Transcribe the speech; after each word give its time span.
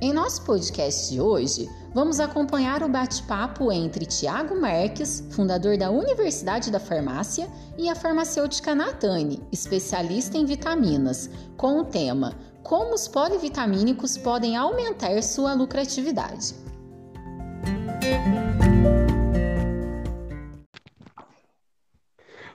Em 0.00 0.12
nosso 0.12 0.46
podcast 0.46 1.12
de 1.12 1.20
hoje, 1.20 1.68
vamos 1.92 2.20
acompanhar 2.20 2.84
o 2.84 2.88
bate-papo 2.88 3.72
entre 3.72 4.06
Tiago 4.06 4.54
Marques, 4.54 5.26
fundador 5.34 5.76
da 5.76 5.90
Universidade 5.90 6.70
da 6.70 6.78
Farmácia, 6.78 7.48
e 7.76 7.88
a 7.88 7.96
farmacêutica 7.96 8.76
Natane, 8.76 9.42
especialista 9.50 10.38
em 10.38 10.44
vitaminas, 10.44 11.28
com 11.56 11.80
o 11.80 11.84
tema 11.84 12.34
Como 12.62 12.94
os 12.94 13.08
polivitamínicos 13.08 14.16
podem 14.16 14.56
aumentar 14.56 15.20
sua 15.20 15.52
lucratividade. 15.52 16.54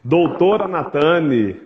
Doutora 0.01 0.65
Natane. 0.65 1.59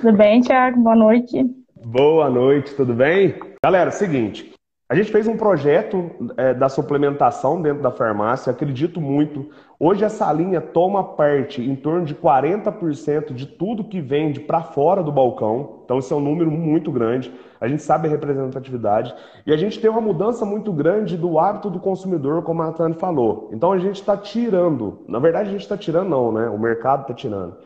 Tudo 0.00 0.16
bem, 0.16 0.40
Tiago? 0.40 0.80
Boa 0.80 0.96
noite. 0.96 1.44
Boa 1.84 2.28
noite, 2.28 2.74
tudo 2.74 2.92
bem? 2.94 3.38
Galera, 3.62 3.92
seguinte, 3.92 4.57
a 4.90 4.94
gente 4.94 5.12
fez 5.12 5.28
um 5.28 5.36
projeto 5.36 6.10
é, 6.38 6.54
da 6.54 6.66
suplementação 6.70 7.60
dentro 7.60 7.82
da 7.82 7.90
farmácia, 7.90 8.50
acredito 8.50 9.02
muito. 9.02 9.50
Hoje 9.78 10.02
essa 10.02 10.32
linha 10.32 10.62
toma 10.62 11.04
parte 11.04 11.60
em 11.60 11.76
torno 11.76 12.06
de 12.06 12.14
40% 12.14 13.34
de 13.34 13.44
tudo 13.44 13.84
que 13.84 14.00
vende 14.00 14.40
para 14.40 14.62
fora 14.62 15.02
do 15.02 15.12
balcão. 15.12 15.80
Então 15.84 15.98
isso 15.98 16.14
é 16.14 16.16
um 16.16 16.20
número 16.20 16.50
muito 16.50 16.90
grande. 16.90 17.30
A 17.60 17.68
gente 17.68 17.82
sabe 17.82 18.08
a 18.08 18.10
representatividade. 18.10 19.14
E 19.46 19.52
a 19.52 19.58
gente 19.58 19.78
tem 19.78 19.90
uma 19.90 20.00
mudança 20.00 20.46
muito 20.46 20.72
grande 20.72 21.18
do 21.18 21.38
hábito 21.38 21.68
do 21.68 21.78
consumidor, 21.78 22.42
como 22.42 22.62
a 22.62 22.72
Tânia 22.72 22.98
falou. 22.98 23.50
Então 23.52 23.72
a 23.72 23.78
gente 23.78 23.96
está 23.96 24.16
tirando, 24.16 25.00
na 25.06 25.18
verdade 25.18 25.50
a 25.50 25.52
gente 25.52 25.62
está 25.62 25.76
tirando 25.76 26.08
não, 26.08 26.32
né? 26.32 26.48
O 26.48 26.58
mercado 26.58 27.02
está 27.02 27.12
tirando. 27.12 27.58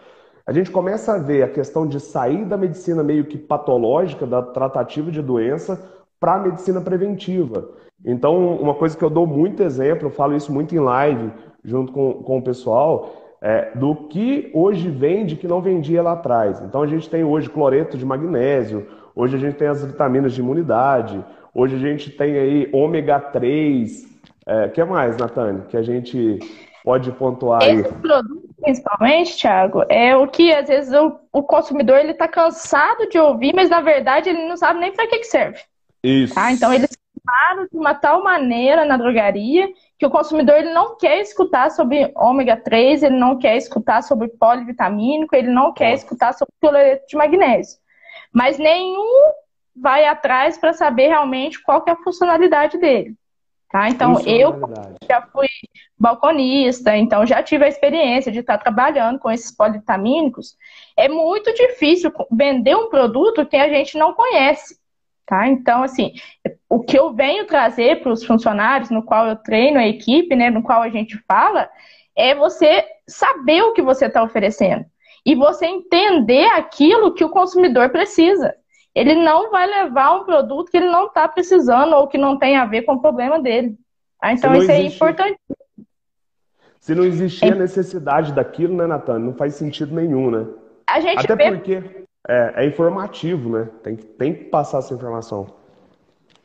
A 0.45 0.52
gente 0.52 0.73
começa 0.73 1.15
a 1.15 1.19
ver 1.19 1.45
a 1.45 1.49
questão 1.49 1.87
de 1.87 2.01
sair 2.01 2.45
da 2.45 2.57
medicina 2.57 3.01
meio 3.05 3.27
que 3.27 3.39
patológica, 3.39 4.27
da 4.27 4.43
tratativa 4.43 5.09
de 5.09 5.23
doença, 5.23 6.02
para 6.23 6.35
a 6.35 6.39
medicina 6.39 6.80
preventiva. 6.80 7.69
Então, 8.05 8.55
uma 8.55 8.74
coisa 8.74 8.96
que 8.96 9.02
eu 9.02 9.10
dou 9.10 9.27
muito 9.27 9.60
exemplo, 9.60 10.07
eu 10.07 10.10
falo 10.10 10.37
isso 10.37 10.52
muito 10.52 10.73
em 10.73 10.79
live, 10.79 11.33
junto 11.65 11.93
com, 11.93 12.13
com 12.23 12.38
o 12.38 12.43
pessoal, 12.43 13.13
é, 13.41 13.73
do 13.74 14.07
que 14.07 14.49
hoje 14.55 14.88
vende 14.88 15.35
que 15.35 15.49
não 15.49 15.61
vendia 15.61 16.01
lá 16.01 16.13
atrás. 16.13 16.61
Então, 16.61 16.80
a 16.80 16.87
gente 16.87 17.11
tem 17.11 17.24
hoje 17.24 17.51
cloreto 17.51 17.99
de 17.99 18.07
magnésio, 18.07 18.87
hoje 19.16 19.35
a 19.35 19.38
gente 19.41 19.57
tem 19.57 19.66
as 19.66 19.85
vitaminas 19.85 20.33
de 20.33 20.41
imunidade, 20.41 21.24
hoje 21.52 21.74
a 21.74 21.79
gente 21.80 22.09
tem 22.09 22.39
aí 22.39 22.71
ômega 22.73 23.18
3. 23.18 24.13
É, 24.46 24.68
que 24.68 24.85
mais, 24.85 25.16
Natane, 25.16 25.63
que 25.63 25.77
a 25.77 25.83
gente 25.83 26.39
pode 26.85 27.11
pontuar 27.11 27.65
aí? 27.65 27.80
Esse 27.80 27.95
produto, 27.95 28.49
principalmente, 28.61 29.37
Thiago, 29.37 29.85
é 29.89 30.16
o 30.16 30.29
que 30.29 30.52
às 30.52 30.68
vezes 30.68 30.93
o, 30.93 31.16
o 31.33 31.43
consumidor 31.43 31.99
ele 31.99 32.13
está 32.13 32.29
cansado 32.29 33.09
de 33.09 33.18
ouvir, 33.18 33.52
mas 33.55 33.71
na 33.71 33.80
verdade 33.80 34.30
ele 34.30 34.46
não 34.46 34.57
sabe 34.57 34.79
nem 34.79 34.93
para 34.93 35.09
que, 35.09 35.18
que 35.18 35.27
serve. 35.27 35.61
Isso. 36.03 36.35
Tá? 36.35 36.53
Então 36.53 36.73
eles 36.73 36.91
falam 37.25 37.67
de 37.71 37.77
uma 37.77 37.95
tal 37.95 38.23
maneira 38.23 38.85
na 38.85 38.97
drogaria 38.97 39.69
que 39.99 40.07
o 40.07 40.11
consumidor 40.11 40.57
ele 40.57 40.73
não 40.73 40.97
quer 40.97 41.21
escutar 41.21 41.71
sobre 41.71 42.11
ômega 42.17 42.57
3, 42.57 43.05
ele 43.05 43.17
não 43.17 43.39
quer 43.39 43.57
escutar 43.57 44.03
sobre 44.03 44.29
polivitamínico, 44.29 45.35
ele 45.37 45.49
não 45.49 45.73
quer 45.73 45.95
escutar 45.95 46.33
sobre 46.33 46.53
cloreto 46.61 47.07
de 47.07 47.17
magnésio. 47.17 47.79
Mas 48.33 48.59
nenhum 48.59 49.33
vai 49.77 50.05
atrás 50.05 50.59
para 50.59 50.73
saber 50.73 51.09
realmente 51.09 51.63
qual 51.63 51.85
é 51.87 51.93
a 51.93 51.97
funcionalidade 51.97 52.79
dele. 52.79 53.15
Tá? 53.71 53.89
Então, 53.89 54.21
eu 54.27 54.61
já 55.09 55.23
fui 55.23 55.49
balconista, 55.99 56.95
então 56.95 57.25
já 57.25 57.43
tive 57.43 57.65
a 57.65 57.69
experiência 57.69 58.30
de 58.30 58.41
estar 58.41 58.59
trabalhando 58.59 59.19
com 59.19 59.30
esses 59.30 59.51
polivitamínicos. 59.51 60.57
É 60.95 61.09
muito 61.09 61.55
difícil 61.55 62.13
vender 62.30 62.77
um 62.77 62.91
produto 62.91 63.47
que 63.47 63.57
a 63.57 63.71
gente 63.71 63.97
não 63.97 64.12
conhece. 64.12 64.81
Tá? 65.33 65.49
Então, 65.49 65.83
assim, 65.83 66.12
o 66.69 66.81
que 66.81 66.99
eu 66.99 67.15
venho 67.15 67.47
trazer 67.47 68.03
para 68.03 68.12
os 68.12 68.22
funcionários, 68.22 68.91
no 68.91 69.03
qual 69.03 69.27
eu 69.27 69.37
treino 69.37 69.78
a 69.78 69.89
equipe, 69.89 70.37
né, 70.37 70.50
no 70.50 70.62
qual 70.62 70.83
a 70.83 70.91
gente 70.91 71.17
fala, 71.27 71.71
é 72.15 72.34
você 72.34 72.84
saber 73.09 73.62
o 73.62 73.73
que 73.73 73.81
você 73.81 74.09
está 74.09 74.23
oferecendo 74.23 74.84
e 75.25 75.34
você 75.34 75.65
entender 75.65 76.45
aquilo 76.49 77.15
que 77.15 77.25
o 77.25 77.31
consumidor 77.31 77.89
precisa. 77.89 78.55
Ele 78.95 79.15
não 79.15 79.51
vai 79.51 79.67
levar 79.67 80.17
um 80.17 80.25
produto 80.25 80.71
que 80.71 80.77
ele 80.77 80.91
não 80.91 81.06
está 81.06 81.27
precisando 81.27 81.97
ou 81.97 82.06
que 82.06 82.19
não 82.19 82.39
tem 82.39 82.59
a 82.59 82.67
ver 82.67 82.83
com 82.83 82.93
o 82.93 83.01
problema 83.01 83.41
dele. 83.41 83.75
Tá? 84.21 84.35
Então, 84.35 84.55
isso 84.55 84.71
é 84.71 84.83
importante. 84.83 85.39
Se 86.79 86.95
não 86.95 87.05
existir 87.05 87.47
é... 87.47 87.53
a 87.53 87.55
necessidade 87.55 88.35
daquilo, 88.35 88.77
né, 88.77 88.87
Natan? 88.87 89.19
Não 89.19 89.33
faz 89.33 89.55
sentido 89.55 89.95
nenhum, 89.95 90.31
né? 90.31 90.47
A 90.87 91.01
gente 91.01 91.25
Até 91.25 91.35
vê... 91.35 91.56
porque 91.56 92.03
é, 92.28 92.65
é 92.65 92.66
informativo, 92.66 93.50
né? 93.50 93.69
Tem, 93.83 93.97
tem 93.97 94.34
que 94.34 94.44
passar 94.44 94.78
essa 94.78 94.94
informação. 94.94 95.47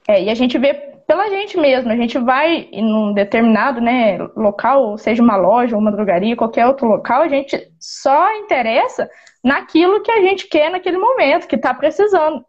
É, 0.07 0.23
e 0.23 0.29
a 0.29 0.35
gente 0.35 0.57
vê 0.57 0.73
pela 1.07 1.29
gente 1.29 1.57
mesmo. 1.57 1.91
A 1.91 1.95
gente 1.95 2.17
vai 2.19 2.67
em 2.71 2.93
um 2.93 3.13
determinado 3.13 3.79
né, 3.79 4.17
local, 4.35 4.97
seja 4.97 5.23
uma 5.23 5.37
loja, 5.37 5.77
uma 5.77 5.91
drogaria, 5.91 6.35
qualquer 6.35 6.67
outro 6.67 6.87
local, 6.87 7.21
a 7.21 7.29
gente 7.29 7.71
só 7.79 8.35
interessa 8.37 9.09
naquilo 9.43 10.01
que 10.01 10.11
a 10.11 10.21
gente 10.21 10.47
quer 10.47 10.69
naquele 10.69 10.97
momento, 10.97 11.47
que 11.47 11.55
está 11.55 11.73
precisando. 11.73 12.43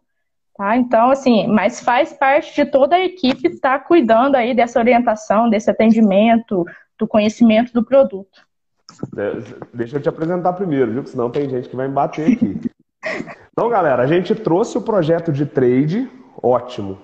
Tá? 0.55 0.75
Então, 0.75 1.09
assim, 1.09 1.47
mas 1.47 1.79
faz 1.79 2.11
parte 2.11 2.53
de 2.53 2.69
toda 2.69 2.97
a 2.97 3.05
equipe 3.05 3.47
estar 3.47 3.79
tá 3.79 3.85
cuidando 3.85 4.35
aí 4.35 4.53
dessa 4.53 4.77
orientação, 4.77 5.49
desse 5.49 5.71
atendimento, 5.71 6.65
do 6.97 7.07
conhecimento 7.07 7.71
do 7.71 7.85
produto. 7.85 8.45
Deixa 9.73 9.95
eu 9.95 10.01
te 10.01 10.09
apresentar 10.09 10.51
primeiro, 10.53 10.91
viu? 10.91 11.01
Porque 11.01 11.11
senão 11.11 11.29
tem 11.29 11.49
gente 11.49 11.69
que 11.69 11.75
vai 11.75 11.87
me 11.87 11.93
bater 11.93 12.33
aqui. 12.33 12.59
Então, 13.51 13.69
galera, 13.69 14.03
a 14.03 14.07
gente 14.07 14.35
trouxe 14.35 14.77
o 14.77 14.81
projeto 14.81 15.31
de 15.31 15.45
trade, 15.45 16.09
ótimo. 16.41 16.97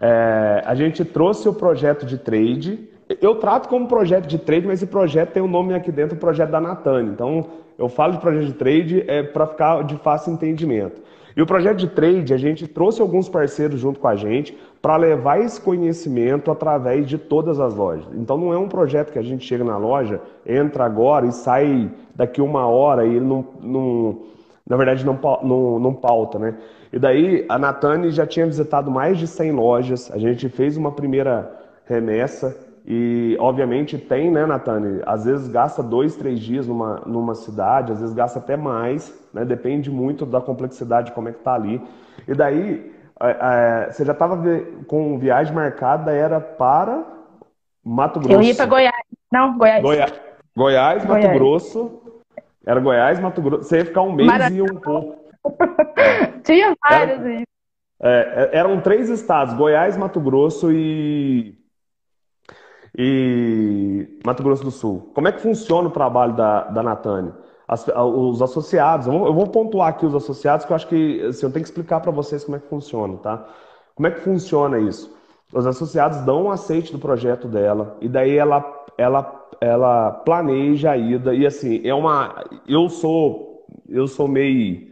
É, 0.00 0.62
a 0.64 0.74
gente 0.74 1.04
trouxe 1.04 1.48
o 1.48 1.54
projeto 1.54 2.04
de 2.04 2.18
trade. 2.18 2.88
Eu 3.20 3.36
trato 3.36 3.68
como 3.68 3.86
projeto 3.86 4.26
de 4.26 4.38
trade, 4.38 4.66
mas 4.66 4.82
esse 4.82 4.90
projeto 4.90 5.32
tem 5.32 5.42
o 5.42 5.46
um 5.46 5.48
nome 5.48 5.74
aqui 5.74 5.92
dentro, 5.92 6.16
o 6.16 6.20
projeto 6.20 6.50
da 6.50 6.60
Natane. 6.60 7.10
Então, 7.10 7.46
eu 7.78 7.88
falo 7.88 8.12
de 8.12 8.18
projeto 8.18 8.46
de 8.46 8.54
trade 8.54 9.04
é 9.06 9.22
para 9.22 9.46
ficar 9.46 9.82
de 9.84 9.96
fácil 9.98 10.32
entendimento. 10.32 11.00
E 11.34 11.40
o 11.40 11.46
projeto 11.46 11.78
de 11.78 11.88
trade, 11.88 12.34
a 12.34 12.36
gente 12.36 12.66
trouxe 12.66 13.00
alguns 13.00 13.28
parceiros 13.28 13.80
junto 13.80 13.98
com 13.98 14.08
a 14.08 14.14
gente 14.14 14.56
para 14.80 14.96
levar 14.96 15.40
esse 15.40 15.60
conhecimento 15.60 16.50
através 16.50 17.06
de 17.06 17.16
todas 17.16 17.58
as 17.58 17.74
lojas. 17.74 18.06
Então 18.14 18.36
não 18.36 18.52
é 18.52 18.58
um 18.58 18.68
projeto 18.68 19.12
que 19.12 19.18
a 19.18 19.22
gente 19.22 19.46
chega 19.46 19.64
na 19.64 19.78
loja, 19.78 20.20
entra 20.44 20.84
agora 20.84 21.26
e 21.26 21.32
sai 21.32 21.90
daqui 22.14 22.42
uma 22.42 22.66
hora 22.66 23.06
e 23.06 23.18
não, 23.18 23.46
não, 23.62 24.18
na 24.68 24.76
verdade 24.76 25.04
não, 25.04 25.18
não, 25.42 25.78
não 25.78 25.94
pauta, 25.94 26.38
né? 26.38 26.54
E 26.92 26.98
daí 26.98 27.44
a 27.48 27.58
Natane 27.58 28.10
já 28.10 28.26
tinha 28.26 28.46
visitado 28.46 28.90
mais 28.90 29.18
de 29.18 29.26
100 29.26 29.52
lojas, 29.52 30.10
a 30.12 30.18
gente 30.18 30.48
fez 30.48 30.76
uma 30.76 30.92
primeira 30.92 31.50
remessa 31.84 32.56
e 32.84 33.36
obviamente 33.38 33.96
tem, 33.96 34.30
né, 34.30 34.44
Natane? 34.44 35.00
Às 35.06 35.24
vezes 35.24 35.48
gasta 35.48 35.82
dois, 35.82 36.16
três 36.16 36.40
dias 36.40 36.66
numa, 36.66 37.02
numa 37.06 37.34
cidade, 37.34 37.92
às 37.92 38.00
vezes 38.00 38.14
gasta 38.14 38.38
até 38.38 38.56
mais, 38.56 39.12
né? 39.32 39.44
Depende 39.44 39.90
muito 39.90 40.26
da 40.26 40.40
complexidade 40.40 41.08
de 41.08 41.12
como 41.12 41.28
é 41.28 41.32
que 41.32 41.40
tá 41.40 41.54
ali. 41.54 41.80
E 42.26 42.34
daí 42.34 42.92
é, 43.20 43.86
é, 43.86 43.92
você 43.92 44.04
já 44.04 44.12
estava 44.12 44.36
com 44.86 45.18
viagem 45.18 45.54
marcada, 45.54 46.12
era 46.12 46.40
para 46.40 47.04
Mato 47.84 48.18
Grosso. 48.18 48.34
Eu 48.34 48.42
ia 48.42 48.54
para 48.54 48.66
Goiás. 48.66 49.04
Não, 49.32 49.56
Goiás. 49.56 49.82
Goiás, 49.82 50.12
Goiás 50.56 51.04
Mato 51.04 51.20
Goiás. 51.20 51.38
Grosso. 51.38 52.02
Era 52.66 52.80
Goiás, 52.80 53.18
Mato 53.20 53.42
Grosso. 53.42 53.64
Você 53.64 53.78
ia 53.78 53.84
ficar 53.84 54.02
um 54.02 54.12
mês 54.12 54.28
Maravilha. 54.28 54.58
e 54.58 54.62
um 54.62 54.80
pouco. 54.80 55.16
Tinha 56.44 56.76
vários 56.82 57.24
aí. 57.24 57.42
É, 58.00 58.50
é, 58.52 58.58
eram 58.58 58.80
três 58.80 59.08
estados: 59.08 59.54
Goiás, 59.54 59.96
Mato 59.96 60.20
Grosso 60.20 60.72
e. 60.72 61.58
E 62.96 64.18
Mato 64.24 64.42
Grosso 64.42 64.64
do 64.64 64.70
Sul. 64.70 65.10
Como 65.14 65.26
é 65.26 65.32
que 65.32 65.40
funciona 65.40 65.88
o 65.88 65.92
trabalho 65.92 66.34
da, 66.34 66.64
da 66.64 66.82
Natane? 66.82 67.32
As, 67.66 67.88
os 67.88 68.42
associados, 68.42 69.06
eu 69.06 69.12
vou, 69.14 69.26
eu 69.26 69.32
vou, 69.32 69.46
pontuar 69.46 69.88
aqui 69.88 70.04
os 70.04 70.14
associados, 70.14 70.66
que 70.66 70.72
eu 70.72 70.76
acho 70.76 70.86
que 70.88 71.22
assim, 71.22 71.46
eu 71.46 71.52
tenho 71.52 71.64
que 71.64 71.70
explicar 71.70 72.00
para 72.00 72.10
vocês 72.10 72.44
como 72.44 72.56
é 72.56 72.60
que 72.60 72.68
funciona, 72.68 73.16
tá? 73.16 73.48
Como 73.94 74.06
é 74.06 74.10
que 74.10 74.20
funciona 74.20 74.78
isso? 74.78 75.16
Os 75.50 75.66
associados 75.66 76.20
dão 76.20 76.44
um 76.44 76.50
aceite 76.50 76.92
do 76.92 76.98
projeto 76.98 77.48
dela, 77.48 77.96
e 78.00 78.08
daí 78.10 78.36
ela, 78.36 78.81
ela 78.98 79.42
ela 79.60 80.10
planeja 80.10 80.90
a 80.90 80.96
ida. 80.96 81.34
E 81.34 81.46
assim 81.46 81.80
é 81.86 81.94
uma 81.94 82.44
eu 82.66 82.88
sou 82.88 83.66
eu 83.88 84.06
sou 84.06 84.26
meio 84.26 84.90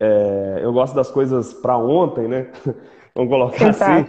é, 0.00 0.60
eu 0.62 0.72
gosto 0.72 0.94
das 0.94 1.10
coisas 1.10 1.52
para 1.52 1.76
ontem 1.76 2.28
né? 2.28 2.50
Vamos 3.14 3.30
colocar 3.30 3.70
assim. 3.70 4.06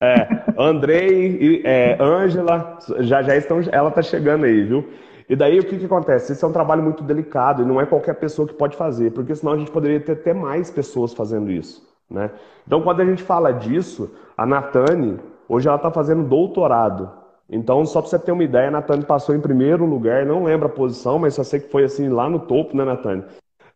é, 0.00 0.44
Andrei 0.56 1.38
e 1.40 1.62
é, 1.64 1.96
Ângela 2.00 2.78
já 3.00 3.22
já 3.22 3.36
estão 3.36 3.60
ela 3.72 3.90
tá 3.90 4.02
chegando 4.02 4.44
aí 4.44 4.62
viu? 4.62 4.88
E 5.26 5.34
daí 5.34 5.58
o 5.58 5.64
que, 5.64 5.78
que 5.78 5.86
acontece? 5.86 6.32
Esse 6.32 6.44
é 6.44 6.46
um 6.46 6.52
trabalho 6.52 6.82
muito 6.82 7.02
delicado 7.02 7.62
e 7.62 7.64
não 7.64 7.80
é 7.80 7.86
qualquer 7.86 8.14
pessoa 8.14 8.46
que 8.46 8.54
pode 8.54 8.76
fazer 8.76 9.10
porque 9.12 9.34
senão 9.34 9.54
a 9.54 9.58
gente 9.58 9.70
poderia 9.70 10.00
ter 10.00 10.12
até 10.12 10.32
mais 10.32 10.70
pessoas 10.70 11.12
fazendo 11.12 11.50
isso 11.50 11.82
né? 12.10 12.30
Então 12.66 12.82
quando 12.82 13.00
a 13.00 13.04
gente 13.04 13.22
fala 13.22 13.52
disso 13.52 14.14
a 14.36 14.46
Natane 14.46 15.18
hoje 15.48 15.66
ela 15.66 15.76
está 15.76 15.90
fazendo 15.90 16.22
doutorado 16.22 17.23
então, 17.48 17.84
só 17.84 18.00
para 18.00 18.10
você 18.10 18.18
ter 18.18 18.32
uma 18.32 18.44
ideia, 18.44 18.68
a 18.68 18.70
Natane 18.70 19.04
passou 19.04 19.34
em 19.34 19.40
primeiro 19.40 19.84
lugar, 19.84 20.24
não 20.24 20.44
lembro 20.44 20.66
a 20.66 20.70
posição, 20.70 21.18
mas 21.18 21.34
só 21.34 21.44
sei 21.44 21.60
que 21.60 21.70
foi 21.70 21.84
assim 21.84 22.08
lá 22.08 22.28
no 22.28 22.40
topo, 22.40 22.76
né, 22.76 22.84
Natane? 22.84 23.24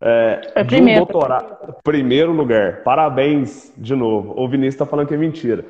É, 0.01 0.53
é 0.55 0.65
primeiro. 0.65 1.05
doutorado, 1.05 1.75
primeiro 1.83 2.33
lugar. 2.33 2.83
Parabéns 2.83 3.73
de 3.77 3.95
novo. 3.95 4.33
O 4.37 4.49
Vinícius 4.49 4.75
está 4.75 4.87
falando 4.87 5.09
que 5.09 5.15
é 5.15 5.19
mentira. 5.19 5.65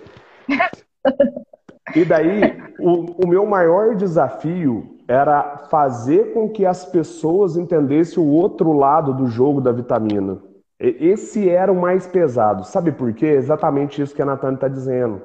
E 1.95 2.05
daí, 2.05 2.63
o, 2.79 3.25
o 3.25 3.27
meu 3.27 3.47
maior 3.47 3.97
desafio 3.97 4.99
era 5.09 5.67
fazer 5.71 6.35
com 6.35 6.49
que 6.49 6.67
as 6.67 6.85
pessoas 6.85 7.57
entendessem 7.57 8.23
o 8.23 8.27
outro 8.27 8.73
lado 8.75 9.15
do 9.15 9.27
jogo 9.27 9.61
da 9.61 9.73
vitamina. 9.73 10.39
Esse 10.79 11.49
era 11.49 11.73
o 11.73 11.81
mais 11.81 12.07
pesado. 12.07 12.65
Sabe 12.65 12.93
por 12.93 13.13
quê? 13.13 13.27
Exatamente 13.27 14.01
isso 14.01 14.15
que 14.15 14.23
a 14.23 14.27
Natane 14.27 14.55
está 14.55 14.69
dizendo. 14.69 15.23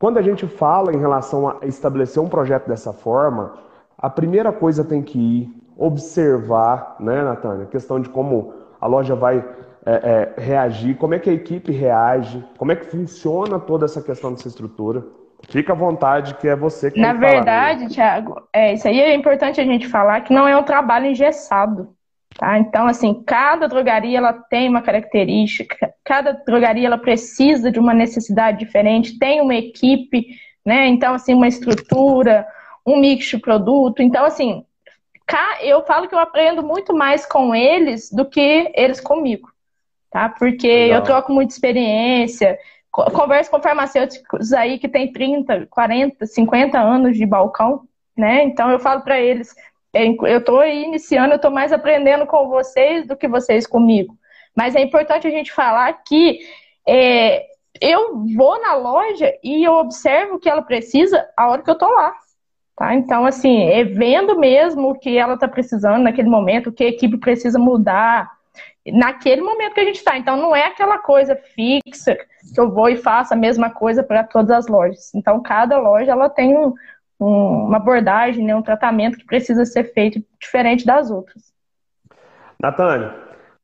Quando 0.00 0.16
a 0.16 0.22
gente 0.22 0.46
fala 0.46 0.94
em 0.94 0.98
relação 0.98 1.46
a 1.46 1.66
estabelecer 1.66 2.22
um 2.22 2.28
projeto 2.28 2.66
dessa 2.66 2.90
forma, 2.90 3.52
a 3.98 4.08
primeira 4.08 4.50
coisa 4.50 4.82
tem 4.82 5.02
que 5.02 5.18
ir 5.18 5.54
observar, 5.76 6.96
né, 6.98 7.22
Natânia? 7.22 7.64
A 7.64 7.68
questão 7.68 8.00
de 8.00 8.08
como 8.08 8.54
a 8.80 8.86
loja 8.86 9.14
vai 9.14 9.44
é, 9.84 9.92
é, 10.38 10.40
reagir, 10.40 10.96
como 10.96 11.12
é 11.12 11.18
que 11.18 11.28
a 11.28 11.32
equipe 11.34 11.70
reage, 11.70 12.42
como 12.56 12.72
é 12.72 12.76
que 12.76 12.86
funciona 12.86 13.58
toda 13.58 13.84
essa 13.84 14.00
questão 14.00 14.32
dessa 14.32 14.48
estrutura. 14.48 15.04
Fica 15.50 15.74
à 15.74 15.76
vontade, 15.76 16.34
que 16.36 16.48
é 16.48 16.56
você 16.56 16.90
que 16.90 16.98
Na 16.98 17.12
verdade, 17.12 17.80
falar, 17.80 17.90
Thiago, 17.90 18.48
é, 18.54 18.72
isso 18.72 18.88
aí 18.88 18.98
é 19.00 19.14
importante 19.14 19.60
a 19.60 19.64
gente 19.64 19.86
falar 19.86 20.22
que 20.22 20.32
não 20.32 20.48
é 20.48 20.56
um 20.56 20.62
trabalho 20.62 21.06
engessado. 21.06 21.94
Tá? 22.36 22.58
Então, 22.58 22.86
assim, 22.86 23.22
cada 23.24 23.66
drogaria 23.66 24.18
ela 24.18 24.32
tem 24.32 24.68
uma 24.68 24.82
característica, 24.82 25.92
cada 26.04 26.32
drogaria 26.32 26.86
ela 26.86 26.98
precisa 26.98 27.70
de 27.70 27.78
uma 27.78 27.92
necessidade 27.92 28.58
diferente, 28.58 29.18
tem 29.18 29.40
uma 29.40 29.54
equipe, 29.54 30.26
né? 30.64 30.86
Então, 30.86 31.14
assim, 31.14 31.34
uma 31.34 31.48
estrutura, 31.48 32.46
um 32.86 32.98
mix 32.98 33.26
de 33.26 33.38
produto. 33.38 34.00
Então, 34.00 34.24
assim, 34.24 34.64
eu 35.60 35.84
falo 35.84 36.08
que 36.08 36.14
eu 36.14 36.18
aprendo 36.18 36.62
muito 36.62 36.94
mais 36.94 37.26
com 37.26 37.54
eles 37.54 38.10
do 38.10 38.24
que 38.24 38.72
eles 38.74 39.00
comigo, 39.00 39.50
tá? 40.10 40.28
Porque 40.28 40.66
Legal. 40.66 40.98
eu 40.98 41.04
troco 41.04 41.32
muita 41.32 41.52
experiência, 41.52 42.58
converso 42.90 43.50
com 43.50 43.60
farmacêuticos 43.60 44.52
aí 44.52 44.78
que 44.78 44.88
tem 44.88 45.12
30, 45.12 45.66
40, 45.66 46.26
50 46.26 46.78
anos 46.78 47.16
de 47.16 47.26
balcão, 47.26 47.82
né? 48.16 48.42
Então 48.44 48.70
eu 48.70 48.80
falo 48.80 49.02
para 49.02 49.20
eles, 49.20 49.54
eu 49.92 50.38
estou 50.38 50.64
iniciando, 50.64 51.32
eu 51.32 51.36
estou 51.36 51.50
mais 51.50 51.72
aprendendo 51.72 52.26
com 52.26 52.48
vocês 52.48 53.06
do 53.06 53.16
que 53.16 53.26
vocês 53.26 53.66
comigo. 53.66 54.16
Mas 54.54 54.74
é 54.74 54.80
importante 54.80 55.26
a 55.26 55.30
gente 55.30 55.52
falar 55.52 55.92
que 56.04 56.40
é, 56.86 57.46
eu 57.80 58.24
vou 58.36 58.60
na 58.60 58.74
loja 58.74 59.32
e 59.42 59.64
eu 59.64 59.74
observo 59.74 60.34
o 60.34 60.38
que 60.38 60.48
ela 60.48 60.62
precisa 60.62 61.26
a 61.36 61.48
hora 61.48 61.62
que 61.62 61.70
eu 61.70 61.74
estou 61.74 61.90
lá. 61.90 62.14
Tá? 62.76 62.94
Então, 62.94 63.26
assim, 63.26 63.64
é 63.64 63.84
vendo 63.84 64.38
mesmo 64.38 64.90
o 64.90 64.98
que 64.98 65.18
ela 65.18 65.34
está 65.34 65.46
precisando 65.46 66.02
naquele 66.02 66.28
momento, 66.28 66.68
o 66.68 66.72
que 66.72 66.84
a 66.84 66.88
equipe 66.88 67.18
precisa 67.18 67.58
mudar 67.58 68.30
naquele 68.86 69.42
momento 69.42 69.74
que 69.74 69.80
a 69.80 69.84
gente 69.84 69.96
está. 69.96 70.16
Então, 70.16 70.36
não 70.36 70.56
é 70.56 70.64
aquela 70.64 70.98
coisa 70.98 71.36
fixa 71.36 72.16
que 72.54 72.58
eu 72.58 72.70
vou 72.70 72.88
e 72.88 72.96
faço 72.96 73.34
a 73.34 73.36
mesma 73.36 73.70
coisa 73.70 74.02
para 74.02 74.24
todas 74.24 74.50
as 74.50 74.66
lojas. 74.66 75.14
Então, 75.14 75.42
cada 75.42 75.78
loja 75.78 76.12
ela 76.12 76.30
tem 76.30 76.56
um, 76.56 76.72
um, 77.20 77.66
uma 77.66 77.76
abordagem, 77.76 78.44
né, 78.44 78.54
um 78.56 78.62
tratamento 78.62 79.18
que 79.18 79.26
precisa 79.26 79.64
ser 79.64 79.92
feito 79.92 80.24
diferente 80.40 80.86
das 80.86 81.10
outras. 81.10 81.52
Natânia, 82.60 83.14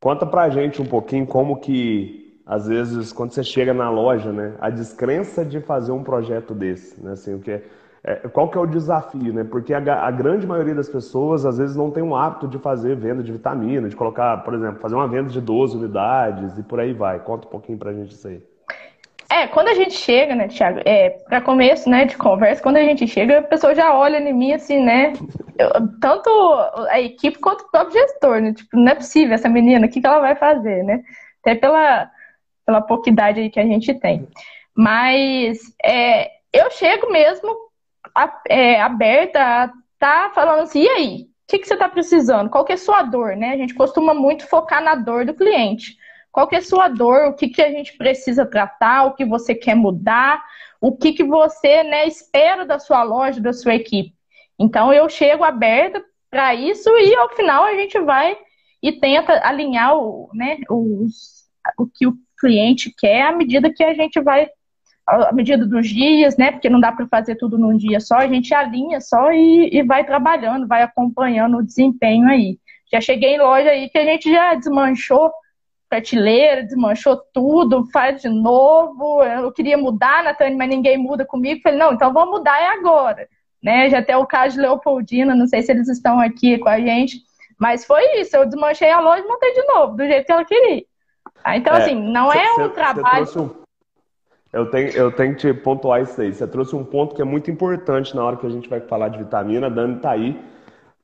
conta 0.00 0.26
pra 0.26 0.48
gente 0.50 0.80
um 0.80 0.86
pouquinho 0.86 1.26
como 1.26 1.60
que, 1.60 2.40
às 2.46 2.66
vezes, 2.66 3.12
quando 3.12 3.32
você 3.32 3.42
chega 3.42 3.72
na 3.72 3.90
loja, 3.90 4.32
né, 4.32 4.54
a 4.60 4.70
descrença 4.70 5.44
de 5.44 5.60
fazer 5.60 5.92
um 5.92 6.04
projeto 6.04 6.54
desse, 6.54 7.02
né, 7.02 7.12
assim, 7.12 7.34
o 7.34 7.40
que 7.40 7.62
é, 8.08 8.16
qual 8.28 8.48
que 8.48 8.56
é 8.56 8.60
o 8.60 8.66
desafio, 8.66 9.32
né? 9.32 9.42
Porque 9.42 9.74
a, 9.74 9.78
a, 9.78 10.10
grande 10.12 10.46
maioria 10.46 10.76
das 10.76 10.88
pessoas, 10.88 11.44
às 11.44 11.58
vezes, 11.58 11.74
não 11.74 11.90
tem 11.90 12.04
um 12.04 12.14
hábito 12.14 12.46
de 12.46 12.56
fazer 12.56 12.94
venda 12.94 13.20
de 13.20 13.32
vitamina, 13.32 13.88
de 13.88 13.96
colocar, 13.96 14.44
por 14.44 14.54
exemplo, 14.54 14.80
fazer 14.80 14.94
uma 14.94 15.08
venda 15.08 15.28
de 15.28 15.40
12 15.40 15.76
unidades 15.76 16.56
e 16.56 16.62
por 16.62 16.78
aí 16.78 16.92
vai. 16.92 17.18
Conta 17.18 17.48
um 17.48 17.50
pouquinho 17.50 17.76
pra 17.76 17.92
gente 17.92 18.12
isso 18.12 18.28
aí. 18.28 18.40
É, 19.30 19.46
quando 19.48 19.68
a 19.68 19.74
gente 19.74 19.94
chga, 19.94 20.34
né, 20.34 20.48
Thiago, 20.48 20.80
é, 20.84 21.10
para 21.10 21.40
começo, 21.40 21.90
né, 21.90 22.04
de 22.04 22.16
conversa, 22.16 22.62
quando 22.62 22.76
a 22.76 22.82
gente 22.82 23.06
chega, 23.08 23.38
a 23.38 23.42
pessoa 23.42 23.74
já 23.74 23.94
olha 23.94 24.18
em 24.18 24.32
mim 24.32 24.52
assim, 24.52 24.80
né, 24.80 25.12
eu, 25.58 25.70
tanto 26.00 26.30
a 26.90 27.00
equipe 27.00 27.38
quanto 27.38 27.62
o 27.62 27.70
próprio 27.70 28.00
gestor, 28.00 28.40
né, 28.40 28.52
tipo, 28.52 28.76
não 28.76 28.92
é 28.92 28.94
possível 28.94 29.34
essa 29.34 29.48
menina, 29.48 29.86
o 29.86 29.90
que, 29.90 30.00
que 30.00 30.06
ela 30.06 30.20
vai 30.20 30.36
fazer, 30.36 30.84
né, 30.84 31.02
até 31.40 31.56
pela, 31.56 32.08
pela 32.64 32.80
pouca 32.80 33.10
idade 33.10 33.40
aí 33.40 33.50
que 33.50 33.60
a 33.60 33.66
gente 33.66 33.92
tem. 33.94 34.28
Mas 34.76 35.58
é, 35.84 36.30
eu 36.52 36.70
chego 36.70 37.10
mesmo 37.10 37.54
é, 38.48 38.80
aberta 38.80 39.40
a 39.40 39.72
tá 39.98 40.30
falando 40.34 40.62
assim, 40.62 40.82
e 40.82 40.88
aí, 40.88 41.16
o 41.22 41.26
que, 41.48 41.58
que 41.58 41.66
você 41.66 41.74
está 41.74 41.88
precisando? 41.88 42.50
Qual 42.50 42.64
que 42.64 42.72
é 42.72 42.74
a 42.74 42.78
sua 42.78 43.02
dor, 43.02 43.36
né? 43.36 43.50
A 43.50 43.56
gente 43.56 43.74
costuma 43.74 44.12
muito 44.12 44.46
focar 44.46 44.82
na 44.82 44.94
dor 44.94 45.24
do 45.24 45.34
cliente. 45.34 45.96
Qual 46.36 46.46
que 46.46 46.54
é 46.54 46.58
a 46.58 46.62
sua 46.62 46.86
dor? 46.88 47.28
O 47.28 47.32
que, 47.32 47.48
que 47.48 47.62
a 47.62 47.70
gente 47.70 47.96
precisa 47.96 48.44
tratar? 48.44 49.04
O 49.04 49.14
que 49.14 49.24
você 49.24 49.54
quer 49.54 49.74
mudar? 49.74 50.44
O 50.78 50.94
que, 50.94 51.14
que 51.14 51.24
você 51.24 51.82
né, 51.82 52.06
espera 52.06 52.66
da 52.66 52.78
sua 52.78 53.02
loja, 53.02 53.40
da 53.40 53.54
sua 53.54 53.74
equipe? 53.74 54.12
Então, 54.58 54.92
eu 54.92 55.08
chego 55.08 55.44
aberta 55.44 56.04
para 56.30 56.54
isso 56.54 56.90
e, 56.98 57.14
ao 57.14 57.34
final, 57.34 57.64
a 57.64 57.74
gente 57.76 57.98
vai 58.00 58.36
e 58.82 58.92
tenta 58.92 59.40
alinhar 59.48 59.96
o, 59.96 60.28
né, 60.34 60.58
os, 60.68 61.46
o 61.78 61.86
que 61.86 62.06
o 62.06 62.12
cliente 62.38 62.92
quer 62.98 63.22
à 63.22 63.32
medida 63.32 63.72
que 63.72 63.82
a 63.82 63.94
gente 63.94 64.20
vai 64.20 64.46
à 65.06 65.32
medida 65.32 65.64
dos 65.64 65.88
dias, 65.88 66.36
né? 66.36 66.52
Porque 66.52 66.68
não 66.68 66.80
dá 66.80 66.92
para 66.92 67.06
fazer 67.06 67.36
tudo 67.36 67.56
num 67.56 67.78
dia 67.78 67.98
só, 67.98 68.16
a 68.16 68.28
gente 68.28 68.52
alinha 68.52 69.00
só 69.00 69.32
e, 69.32 69.70
e, 69.72 69.82
vai 69.82 70.04
trabalhando, 70.04 70.68
vai 70.68 70.82
acompanhando 70.82 71.56
o 71.56 71.64
desempenho 71.64 72.28
aí. 72.28 72.58
Já 72.92 73.00
cheguei 73.00 73.36
em 73.36 73.38
loja 73.38 73.70
aí 73.70 73.88
que 73.88 73.96
a 73.96 74.04
gente 74.04 74.30
já 74.30 74.54
desmanchou 74.54 75.32
prateleira, 75.88 76.64
desmanchou 76.64 77.16
tudo, 77.32 77.86
faz 77.92 78.22
de 78.22 78.28
novo. 78.28 79.22
Eu 79.22 79.50
queria 79.52 79.78
mudar, 79.78 80.24
Natane, 80.24 80.56
mas 80.56 80.68
ninguém 80.68 80.98
muda 80.98 81.24
comigo. 81.24 81.60
Falei, 81.62 81.78
não, 81.78 81.92
então 81.92 82.12
vamos 82.12 82.38
mudar 82.38 82.58
é 82.60 82.68
agora. 82.68 83.28
Né? 83.62 83.88
Já 83.90 83.98
até 83.98 84.16
o 84.16 84.26
caso 84.26 84.56
de 84.56 84.60
Leopoldina, 84.62 85.34
não 85.34 85.46
sei 85.46 85.62
se 85.62 85.72
eles 85.72 85.88
estão 85.88 86.20
aqui 86.20 86.58
com 86.58 86.68
a 86.68 86.78
gente, 86.78 87.20
mas 87.58 87.84
foi 87.84 88.20
isso. 88.20 88.36
Eu 88.36 88.46
desmanchei 88.46 88.90
a 88.90 89.00
loja 89.00 89.22
e 89.24 89.28
montei 89.28 89.52
de 89.52 89.62
novo, 89.66 89.96
do 89.96 90.04
jeito 90.04 90.26
que 90.26 90.32
ela 90.32 90.44
queria. 90.44 90.84
Ah, 91.42 91.56
então, 91.56 91.74
é, 91.74 91.82
assim, 91.82 91.94
não 91.94 92.32
é 92.32 92.54
cê, 92.54 92.62
um 92.62 92.68
trabalho. 92.70 93.26
Um... 93.40 93.50
Eu, 94.52 94.70
tenho, 94.70 94.90
eu 94.90 95.12
tenho 95.12 95.34
que 95.34 95.40
te 95.40 95.54
pontuar 95.54 96.02
isso 96.02 96.20
aí. 96.20 96.32
Você 96.32 96.46
trouxe 96.46 96.74
um 96.74 96.84
ponto 96.84 97.14
que 97.14 97.22
é 97.22 97.24
muito 97.24 97.50
importante 97.50 98.14
na 98.14 98.24
hora 98.24 98.36
que 98.36 98.46
a 98.46 98.50
gente 98.50 98.68
vai 98.68 98.80
falar 98.80 99.08
de 99.08 99.18
vitamina. 99.18 99.66
A 99.66 99.70
Dani 99.70 99.96
está 99.96 100.10
aí. 100.10 100.40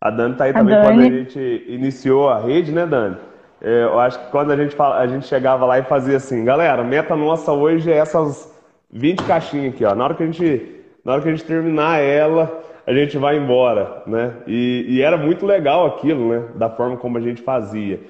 A 0.00 0.10
Dani 0.10 0.32
está 0.32 0.44
aí 0.44 0.50
a 0.50 0.54
também 0.54 0.74
Dani... 0.74 0.86
quando 0.86 1.00
a 1.00 1.18
gente 1.18 1.64
iniciou 1.68 2.28
a 2.28 2.40
rede, 2.40 2.72
né, 2.72 2.86
Dani? 2.86 3.16
É, 3.64 3.84
eu 3.84 4.00
acho 4.00 4.18
que 4.18 4.30
quando 4.32 4.50
a 4.50 4.56
gente, 4.56 4.74
fala, 4.74 4.98
a 4.98 5.06
gente 5.06 5.26
chegava 5.26 5.64
lá 5.64 5.78
e 5.78 5.84
fazia 5.84 6.16
assim, 6.16 6.44
galera, 6.44 6.82
meta 6.82 7.14
nossa 7.14 7.52
hoje 7.52 7.92
é 7.92 7.96
essas 7.96 8.52
20 8.90 9.22
caixinhas 9.22 9.72
aqui, 9.72 9.84
ó. 9.84 9.94
Na 9.94 10.02
hora 10.02 10.14
que 10.14 10.22
a 10.24 10.26
gente, 10.26 10.82
na 11.04 11.12
hora 11.12 11.22
que 11.22 11.28
a 11.28 11.30
gente 11.30 11.44
terminar 11.44 12.00
ela, 12.00 12.60
a 12.84 12.92
gente 12.92 13.16
vai 13.16 13.38
embora, 13.38 14.02
né? 14.04 14.32
E, 14.48 14.86
e 14.88 15.00
era 15.00 15.16
muito 15.16 15.46
legal 15.46 15.86
aquilo, 15.86 16.28
né? 16.28 16.48
Da 16.56 16.68
forma 16.68 16.96
como 16.96 17.16
a 17.18 17.20
gente 17.20 17.40
fazia. 17.40 18.00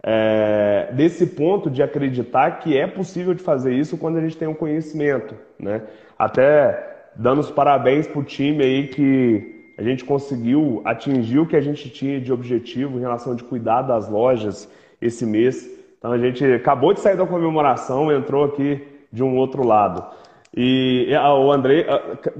É, 0.00 0.90
desse 0.92 1.26
ponto 1.26 1.68
de 1.68 1.82
acreditar 1.82 2.60
que 2.60 2.78
é 2.78 2.86
possível 2.86 3.34
de 3.34 3.42
fazer 3.42 3.74
isso 3.74 3.98
quando 3.98 4.16
a 4.16 4.20
gente 4.20 4.36
tem 4.36 4.46
um 4.46 4.54
conhecimento, 4.54 5.34
né? 5.58 5.82
Até 6.16 7.08
dando 7.16 7.40
os 7.40 7.50
parabéns 7.50 8.06
pro 8.06 8.22
time 8.22 8.62
aí 8.62 8.86
que 8.86 9.72
a 9.76 9.82
gente 9.82 10.04
conseguiu 10.04 10.80
atingir 10.84 11.40
o 11.40 11.46
que 11.46 11.56
a 11.56 11.60
gente 11.60 11.90
tinha 11.90 12.20
de 12.20 12.32
objetivo 12.32 12.96
em 12.96 13.00
relação 13.00 13.34
de 13.34 13.42
cuidar 13.42 13.82
das 13.82 14.08
lojas, 14.08 14.70
esse 15.00 15.24
mês. 15.26 15.68
Então 15.98 16.12
a 16.12 16.18
gente 16.18 16.44
acabou 16.44 16.92
de 16.94 17.00
sair 17.00 17.16
da 17.16 17.26
comemoração, 17.26 18.12
entrou 18.12 18.44
aqui 18.44 18.82
de 19.12 19.22
um 19.22 19.36
outro 19.36 19.66
lado. 19.66 20.04
E 20.56 21.08
o 21.14 21.52
Andrei, 21.52 21.86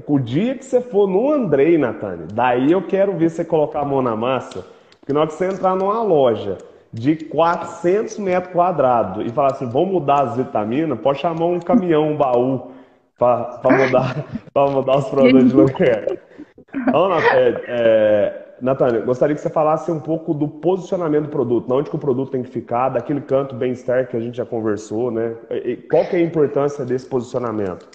o 0.05 0.19
dia 0.19 0.55
que 0.55 0.65
você 0.65 0.81
for 0.81 1.07
no 1.07 1.31
Andrei, 1.31 1.77
Natane, 1.77 2.27
daí 2.33 2.71
eu 2.71 2.81
quero 2.81 3.15
ver 3.15 3.29
você 3.29 3.45
colocar 3.45 3.81
a 3.81 3.85
mão 3.85 4.01
na 4.01 4.15
massa, 4.15 4.65
porque 4.99 5.13
na 5.13 5.21
hora 5.21 5.29
que 5.29 5.35
você 5.35 5.47
entrar 5.47 5.75
numa 5.75 6.03
loja 6.03 6.57
de 6.91 7.15
400 7.15 8.19
metros 8.19 8.51
quadrados 8.51 9.25
e 9.25 9.29
falar 9.29 9.51
assim, 9.51 9.69
vamos 9.69 9.93
mudar 9.93 10.23
as 10.23 10.35
vitaminas, 10.35 10.99
pode 10.99 11.19
chamar 11.19 11.45
um 11.45 11.59
caminhão, 11.59 12.09
um 12.09 12.17
baú, 12.17 12.71
para 13.17 13.61
mudar, 13.63 14.25
mudar 14.73 14.97
os 14.97 15.07
produtos 15.07 15.49
de 15.49 15.55
lugar. 15.55 16.05
Então, 16.75 17.09
Natália, 17.09 17.61
é, 17.67 18.45
Natânia, 18.61 19.01
gostaria 19.01 19.35
que 19.35 19.41
você 19.41 19.49
falasse 19.49 19.91
um 19.91 19.99
pouco 19.99 20.33
do 20.33 20.47
posicionamento 20.47 21.23
do 21.23 21.29
produto, 21.29 21.73
onde 21.73 21.89
que 21.89 21.95
o 21.95 21.99
produto 21.99 22.31
tem 22.31 22.43
que 22.43 22.49
ficar, 22.49 22.89
daquele 22.89 23.21
canto 23.21 23.55
bem-estar 23.55 24.07
que 24.07 24.15
a 24.15 24.19
gente 24.19 24.37
já 24.37 24.45
conversou, 24.45 25.09
né? 25.09 25.35
E 25.49 25.77
qual 25.77 26.05
que 26.05 26.15
é 26.15 26.19
a 26.19 26.23
importância 26.23 26.85
desse 26.85 27.07
posicionamento? 27.07 27.87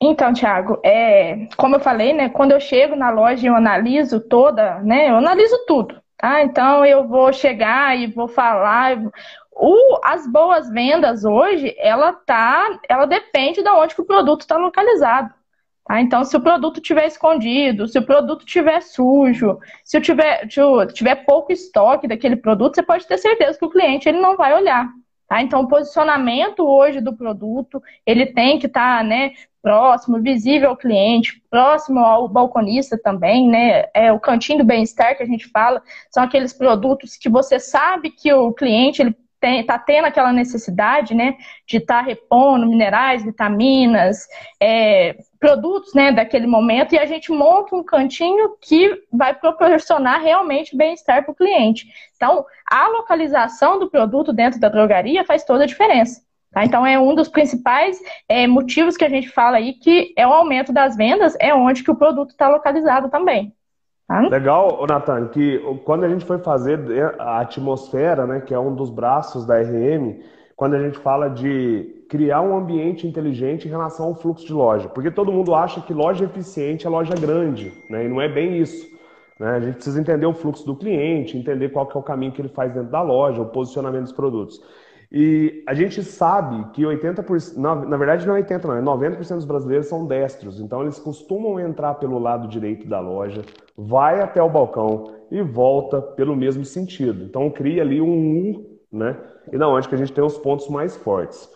Então, 0.00 0.34
Thiago, 0.34 0.78
é, 0.84 1.48
como 1.56 1.76
eu 1.76 1.80
falei, 1.80 2.12
né, 2.12 2.28
quando 2.28 2.52
eu 2.52 2.60
chego 2.60 2.94
na 2.94 3.08
loja 3.10 3.48
eu 3.48 3.56
analiso 3.56 4.20
toda, 4.20 4.80
né, 4.80 5.08
eu 5.10 5.16
analiso 5.16 5.56
tudo, 5.66 5.96
tá? 6.18 6.42
Então 6.42 6.84
eu 6.84 7.08
vou 7.08 7.32
chegar 7.32 7.98
e 7.98 8.06
vou 8.06 8.28
falar, 8.28 8.98
o, 9.52 9.98
as 10.04 10.30
boas 10.30 10.68
vendas 10.68 11.24
hoje, 11.24 11.74
ela 11.78 12.12
tá, 12.12 12.78
ela 12.86 13.06
depende 13.06 13.62
de 13.62 13.70
onde 13.70 13.94
que 13.94 14.02
o 14.02 14.06
produto 14.06 14.42
está 14.42 14.58
localizado. 14.58 15.32
Tá? 15.86 16.00
Então, 16.00 16.24
se 16.24 16.36
o 16.36 16.40
produto 16.40 16.80
estiver 16.80 17.06
escondido, 17.06 17.86
se 17.86 17.98
o 17.98 18.04
produto 18.04 18.44
estiver 18.44 18.82
sujo, 18.82 19.58
se 19.84 20.00
tiver, 20.00 20.46
tiver 20.92 21.14
pouco 21.24 21.52
estoque 21.52 22.08
daquele 22.08 22.36
produto, 22.36 22.74
você 22.74 22.82
pode 22.82 23.06
ter 23.06 23.18
certeza 23.18 23.58
que 23.58 23.64
o 23.64 23.70
cliente 23.70 24.08
ele 24.08 24.20
não 24.20 24.36
vai 24.36 24.52
olhar. 24.52 24.88
Tá? 25.28 25.42
Então, 25.42 25.62
o 25.62 25.68
posicionamento 25.68 26.60
hoje 26.60 27.00
do 27.00 27.16
produto, 27.16 27.82
ele 28.04 28.26
tem 28.26 28.58
que 28.58 28.66
estar, 28.66 28.98
tá, 28.98 29.04
né? 29.04 29.32
próximo, 29.66 30.22
visível 30.22 30.68
ao 30.68 30.76
cliente, 30.76 31.42
próximo 31.50 31.98
ao 31.98 32.28
balconista 32.28 32.96
também, 32.96 33.48
né? 33.48 33.86
É 33.92 34.12
o 34.12 34.20
cantinho 34.20 34.58
do 34.58 34.64
bem-estar 34.64 35.16
que 35.16 35.24
a 35.24 35.26
gente 35.26 35.48
fala, 35.48 35.82
são 36.08 36.22
aqueles 36.22 36.52
produtos 36.52 37.16
que 37.16 37.28
você 37.28 37.58
sabe 37.58 38.10
que 38.10 38.32
o 38.32 38.52
cliente 38.52 39.02
ele 39.02 39.16
está 39.40 39.78
tendo 39.78 40.06
aquela 40.06 40.32
necessidade, 40.32 41.14
né, 41.14 41.36
de 41.66 41.78
estar 41.78 42.00
tá 42.00 42.06
repondo 42.06 42.66
minerais, 42.66 43.24
vitaminas, 43.24 44.26
é, 44.60 45.16
produtos, 45.38 45.94
né, 45.94 46.12
daquele 46.12 46.46
momento, 46.46 46.94
e 46.94 46.98
a 46.98 47.06
gente 47.06 47.30
monta 47.30 47.76
um 47.76 47.84
cantinho 47.84 48.56
que 48.60 48.90
vai 49.12 49.34
proporcionar 49.34 50.20
realmente 50.20 50.76
bem-estar 50.76 51.24
para 51.24 51.32
o 51.32 51.34
cliente. 51.34 51.86
Então, 52.16 52.44
a 52.70 52.88
localização 52.88 53.78
do 53.78 53.90
produto 53.90 54.32
dentro 54.32 54.58
da 54.58 54.68
drogaria 54.68 55.24
faz 55.24 55.44
toda 55.44 55.64
a 55.64 55.66
diferença. 55.66 56.24
Tá? 56.50 56.64
Então, 56.64 56.86
é 56.86 56.98
um 56.98 57.14
dos 57.14 57.28
principais 57.28 58.00
é, 58.28 58.46
motivos 58.46 58.96
que 58.96 59.04
a 59.04 59.10
gente 59.10 59.28
fala 59.28 59.58
aí 59.58 59.74
que 59.74 60.14
é 60.16 60.26
o 60.26 60.32
aumento 60.32 60.72
das 60.72 60.96
vendas, 60.96 61.36
é 61.38 61.54
onde 61.54 61.84
que 61.84 61.90
o 61.90 61.96
produto 61.96 62.30
está 62.30 62.48
localizado 62.48 63.10
também. 63.10 63.52
Tá? 64.06 64.20
Legal, 64.28 64.86
Natan, 64.88 65.28
que 65.28 65.58
quando 65.84 66.04
a 66.04 66.08
gente 66.08 66.24
foi 66.24 66.38
fazer 66.38 66.80
a 67.18 67.40
atmosfera, 67.40 68.26
né, 68.26 68.40
que 68.40 68.54
é 68.54 68.58
um 68.58 68.74
dos 68.74 68.88
braços 68.88 69.44
da 69.44 69.60
RM, 69.60 70.20
quando 70.54 70.74
a 70.74 70.78
gente 70.78 70.98
fala 70.98 71.28
de 71.28 72.04
criar 72.08 72.40
um 72.40 72.56
ambiente 72.56 73.06
inteligente 73.06 73.66
em 73.66 73.70
relação 73.70 74.06
ao 74.06 74.14
fluxo 74.14 74.46
de 74.46 74.52
loja. 74.52 74.88
Porque 74.88 75.10
todo 75.10 75.32
mundo 75.32 75.54
acha 75.54 75.80
que 75.80 75.92
loja 75.92 76.24
eficiente 76.24 76.86
é 76.86 76.90
loja 76.90 77.14
grande, 77.14 77.72
né? 77.90 78.04
e 78.04 78.08
não 78.08 78.20
é 78.20 78.28
bem 78.28 78.58
isso. 78.58 78.86
Né? 79.40 79.50
A 79.50 79.60
gente 79.60 79.74
precisa 79.74 80.00
entender 80.00 80.24
o 80.24 80.32
fluxo 80.32 80.64
do 80.64 80.76
cliente, 80.76 81.36
entender 81.36 81.70
qual 81.70 81.86
que 81.86 81.96
é 81.96 82.00
o 82.00 82.02
caminho 82.02 82.32
que 82.32 82.40
ele 82.40 82.48
faz 82.48 82.72
dentro 82.72 82.90
da 82.90 83.02
loja, 83.02 83.42
o 83.42 83.46
posicionamento 83.46 84.04
dos 84.04 84.12
produtos. 84.12 84.62
E 85.10 85.62
a 85.66 85.74
gente 85.74 86.02
sabe 86.02 86.72
que 86.72 86.82
80%, 86.82 87.56
na, 87.56 87.96
verdade 87.96 88.26
não 88.26 88.36
é 88.36 88.42
80%, 88.42 88.64
não, 88.82 89.04
é 89.04 89.10
90% 89.10 89.34
dos 89.36 89.44
brasileiros 89.44 89.86
são 89.86 90.04
destros, 90.04 90.60
então 90.60 90.82
eles 90.82 90.98
costumam 90.98 91.60
entrar 91.60 91.94
pelo 91.94 92.18
lado 92.18 92.48
direito 92.48 92.88
da 92.88 92.98
loja, 92.98 93.42
vai 93.76 94.20
até 94.20 94.42
o 94.42 94.48
balcão 94.48 95.14
e 95.30 95.40
volta 95.42 96.02
pelo 96.02 96.34
mesmo 96.34 96.64
sentido. 96.64 97.24
Então 97.24 97.48
cria 97.50 97.82
ali 97.82 98.00
um 98.00 98.50
U, 98.50 98.78
né? 98.92 99.16
E 99.52 99.56
não, 99.56 99.74
onde 99.74 99.88
que 99.88 99.94
a 99.94 99.98
gente 99.98 100.12
tem 100.12 100.24
os 100.24 100.38
pontos 100.38 100.68
mais 100.68 100.96
fortes. 100.96 101.48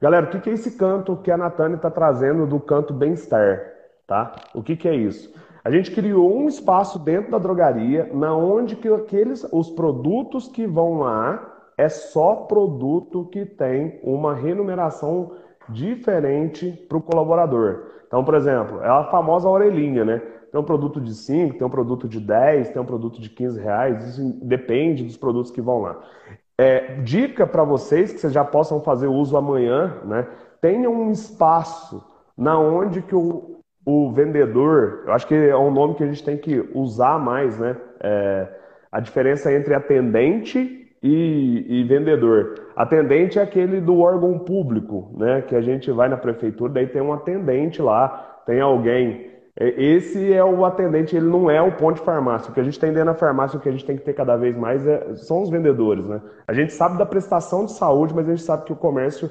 Galera, 0.00 0.26
o 0.26 0.30
que, 0.30 0.40
que 0.40 0.50
é 0.50 0.54
esse 0.54 0.76
canto 0.76 1.16
que 1.16 1.30
a 1.30 1.36
Natane 1.36 1.76
está 1.76 1.90
trazendo 1.90 2.46
do 2.46 2.58
canto 2.58 2.92
bem-estar? 2.92 3.60
Tá? 4.06 4.34
O 4.54 4.62
que, 4.62 4.74
que 4.74 4.88
é 4.88 4.94
isso? 4.94 5.32
A 5.62 5.70
gente 5.70 5.90
criou 5.90 6.34
um 6.34 6.48
espaço 6.48 6.98
dentro 6.98 7.30
da 7.30 7.38
drogaria 7.38 8.10
na 8.12 8.34
onde 8.34 8.74
que 8.76 8.88
aqueles, 8.88 9.46
os 9.52 9.70
produtos 9.70 10.48
que 10.48 10.66
vão 10.66 11.00
lá 11.00 11.49
é 11.80 11.88
só 11.88 12.34
produto 12.36 13.24
que 13.32 13.46
tem 13.46 13.98
uma 14.02 14.34
remuneração 14.34 15.32
diferente 15.66 16.72
para 16.86 16.98
o 16.98 17.00
colaborador. 17.00 17.84
Então, 18.06 18.22
por 18.22 18.34
exemplo, 18.34 18.82
é 18.82 18.88
a 18.88 19.04
famosa 19.04 19.48
orelhinha, 19.48 20.04
né? 20.04 20.20
Tem 20.52 20.60
um 20.60 20.64
produto 20.64 21.00
de 21.00 21.14
5, 21.14 21.56
tem 21.56 21.66
um 21.66 21.70
produto 21.70 22.06
de 22.06 22.20
10, 22.20 22.70
tem 22.70 22.82
um 22.82 22.84
produto 22.84 23.18
de 23.18 23.30
15 23.30 23.58
reais, 23.60 24.04
isso 24.08 24.38
depende 24.42 25.04
dos 25.04 25.16
produtos 25.16 25.50
que 25.50 25.62
vão 25.62 25.80
lá. 25.80 25.98
É, 26.58 26.96
dica 26.96 27.46
para 27.46 27.64
vocês, 27.64 28.12
que 28.12 28.20
vocês 28.20 28.32
já 28.32 28.44
possam 28.44 28.82
fazer 28.82 29.06
uso 29.06 29.34
amanhã, 29.36 30.00
né? 30.04 30.26
Tenha 30.60 30.90
um 30.90 31.10
espaço 31.10 32.04
na 32.36 32.58
onde 32.58 33.00
que 33.00 33.14
o, 33.14 33.60
o 33.86 34.10
vendedor, 34.12 35.04
eu 35.06 35.14
acho 35.14 35.26
que 35.26 35.34
é 35.34 35.56
um 35.56 35.70
nome 35.70 35.94
que 35.94 36.04
a 36.04 36.06
gente 36.06 36.22
tem 36.22 36.36
que 36.36 36.68
usar 36.74 37.18
mais, 37.18 37.58
né? 37.58 37.74
É, 38.00 38.48
a 38.92 39.00
diferença 39.00 39.50
entre 39.50 39.72
atendente 39.72 40.79
e, 41.02 41.66
e, 41.66 41.84
vendedor. 41.84 42.54
Atendente 42.76 43.38
é 43.38 43.42
aquele 43.42 43.80
do 43.80 44.00
órgão 44.00 44.38
público, 44.38 45.10
né? 45.16 45.42
Que 45.42 45.56
a 45.56 45.60
gente 45.60 45.90
vai 45.90 46.08
na 46.08 46.16
prefeitura, 46.16 46.72
daí 46.72 46.86
tem 46.86 47.00
um 47.00 47.12
atendente 47.12 47.80
lá, 47.80 48.42
tem 48.46 48.60
alguém. 48.60 49.30
É, 49.58 49.82
esse 49.82 50.32
é 50.32 50.44
o 50.44 50.64
atendente, 50.64 51.16
ele 51.16 51.26
não 51.26 51.50
é 51.50 51.60
o 51.60 51.72
ponto 51.72 51.96
de 51.96 52.04
farmácia. 52.04 52.50
O 52.50 52.54
que 52.54 52.60
a 52.60 52.64
gente 52.64 52.78
tem 52.78 52.92
dentro 52.92 53.06
da 53.06 53.14
farmácia, 53.14 53.58
o 53.58 53.60
que 53.60 53.68
a 53.68 53.72
gente 53.72 53.84
tem 53.84 53.96
que 53.96 54.04
ter 54.04 54.12
cada 54.12 54.36
vez 54.36 54.56
mais 54.56 54.86
é, 54.86 55.14
são 55.16 55.42
os 55.42 55.50
vendedores, 55.50 56.04
né? 56.04 56.20
A 56.46 56.52
gente 56.52 56.72
sabe 56.72 56.98
da 56.98 57.06
prestação 57.06 57.64
de 57.64 57.72
saúde, 57.72 58.14
mas 58.14 58.28
a 58.28 58.30
gente 58.30 58.42
sabe 58.42 58.64
que 58.64 58.72
o 58.72 58.76
comércio 58.76 59.30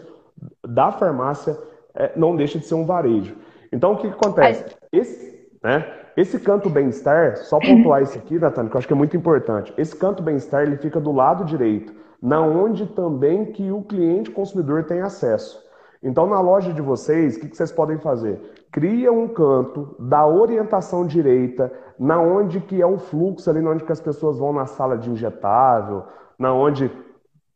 da 0.68 0.92
farmácia 0.92 1.56
é, 1.96 2.12
não 2.16 2.36
deixa 2.36 2.58
de 2.58 2.66
ser 2.66 2.76
um 2.76 2.86
varejo. 2.86 3.36
Então, 3.72 3.94
o 3.94 3.98
que, 3.98 4.08
que 4.08 4.16
acontece? 4.16 4.76
Esse, 4.92 5.48
né? 5.64 5.86
Esse 6.20 6.38
canto 6.38 6.70
bem-estar, 6.70 7.38
só 7.38 7.60
pontuar 7.60 8.02
isso 8.04 8.18
aqui, 8.18 8.38
Natânia, 8.38 8.70
que 8.70 8.76
eu 8.76 8.80
acho 8.80 8.88
que 8.88 8.94
é 8.94 8.98
muito 8.98 9.16
importante. 9.16 9.74
Esse 9.78 9.96
canto 9.96 10.22
bem-estar, 10.22 10.64
ele 10.64 10.76
fica 10.76 11.00
do 11.00 11.14
lado 11.14 11.46
direito, 11.46 11.94
na 12.22 12.42
onde 12.42 12.88
também 12.88 13.54
que 13.54 13.72
o 13.72 13.82
cliente 13.84 14.30
consumidor 14.30 14.84
tem 14.84 15.00
acesso. 15.00 15.64
Então, 16.04 16.28
na 16.28 16.42
loja 16.42 16.74
de 16.74 16.82
vocês, 16.82 17.38
o 17.38 17.40
que 17.40 17.56
vocês 17.56 17.72
podem 17.72 17.98
fazer? 18.00 18.38
Cria 18.70 19.10
um 19.14 19.30
canto 19.30 19.96
da 19.98 20.28
orientação 20.28 21.08
direita, 21.08 21.72
na 21.98 22.20
onde 22.20 22.60
que 22.60 22.82
é 22.82 22.86
o 22.86 22.98
fluxo 22.98 23.50
ali, 23.50 23.62
na 23.62 23.70
onde 23.70 23.86
que 23.86 23.92
as 23.94 24.02
pessoas 24.02 24.40
vão 24.40 24.52
na 24.52 24.66
sala 24.66 24.98
de 24.98 25.10
injetável, 25.10 26.04
na 26.38 26.54
onde, 26.54 26.92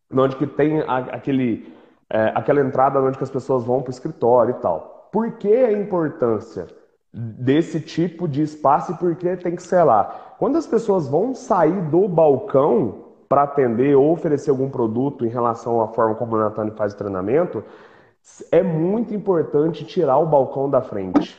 na 0.09 0.21
onde 0.21 0.37
que 0.37 0.47
tem 0.47 0.79
aquele, 0.87 1.67
é, 2.09 2.31
aquela 2.33 2.61
entrada 2.61 3.01
onde 3.01 3.17
que 3.17 3.25
as 3.25 3.29
pessoas 3.29 3.65
vão 3.65 3.81
para 3.81 3.89
o 3.89 3.93
escritório 3.93 4.55
e 4.57 4.61
tal. 4.61 5.09
Por 5.11 5.33
que 5.33 5.53
a 5.53 5.73
importância? 5.73 6.65
Desse 7.13 7.79
tipo 7.79 8.27
de 8.27 8.41
espaço 8.41 8.91
e 8.91 8.95
porque 8.95 9.37
tem 9.37 9.55
que 9.55 9.75
lá. 9.75 10.35
Quando 10.39 10.57
as 10.57 10.65
pessoas 10.65 11.07
vão 11.07 11.35
sair 11.35 11.79
do 11.83 12.07
balcão 12.07 13.03
para 13.29 13.43
atender 13.43 13.95
ou 13.95 14.11
oferecer 14.11 14.49
algum 14.49 14.69
produto 14.69 15.25
em 15.25 15.29
relação 15.29 15.79
à 15.81 15.87
forma 15.87 16.15
como 16.15 16.35
o 16.35 16.39
Natane 16.39 16.71
faz 16.71 16.93
o 16.93 16.97
treinamento, 16.97 17.63
é 18.51 18.63
muito 18.63 19.13
importante 19.13 19.85
tirar 19.85 20.17
o 20.17 20.25
balcão 20.25 20.69
da 20.69 20.81
frente. 20.81 21.37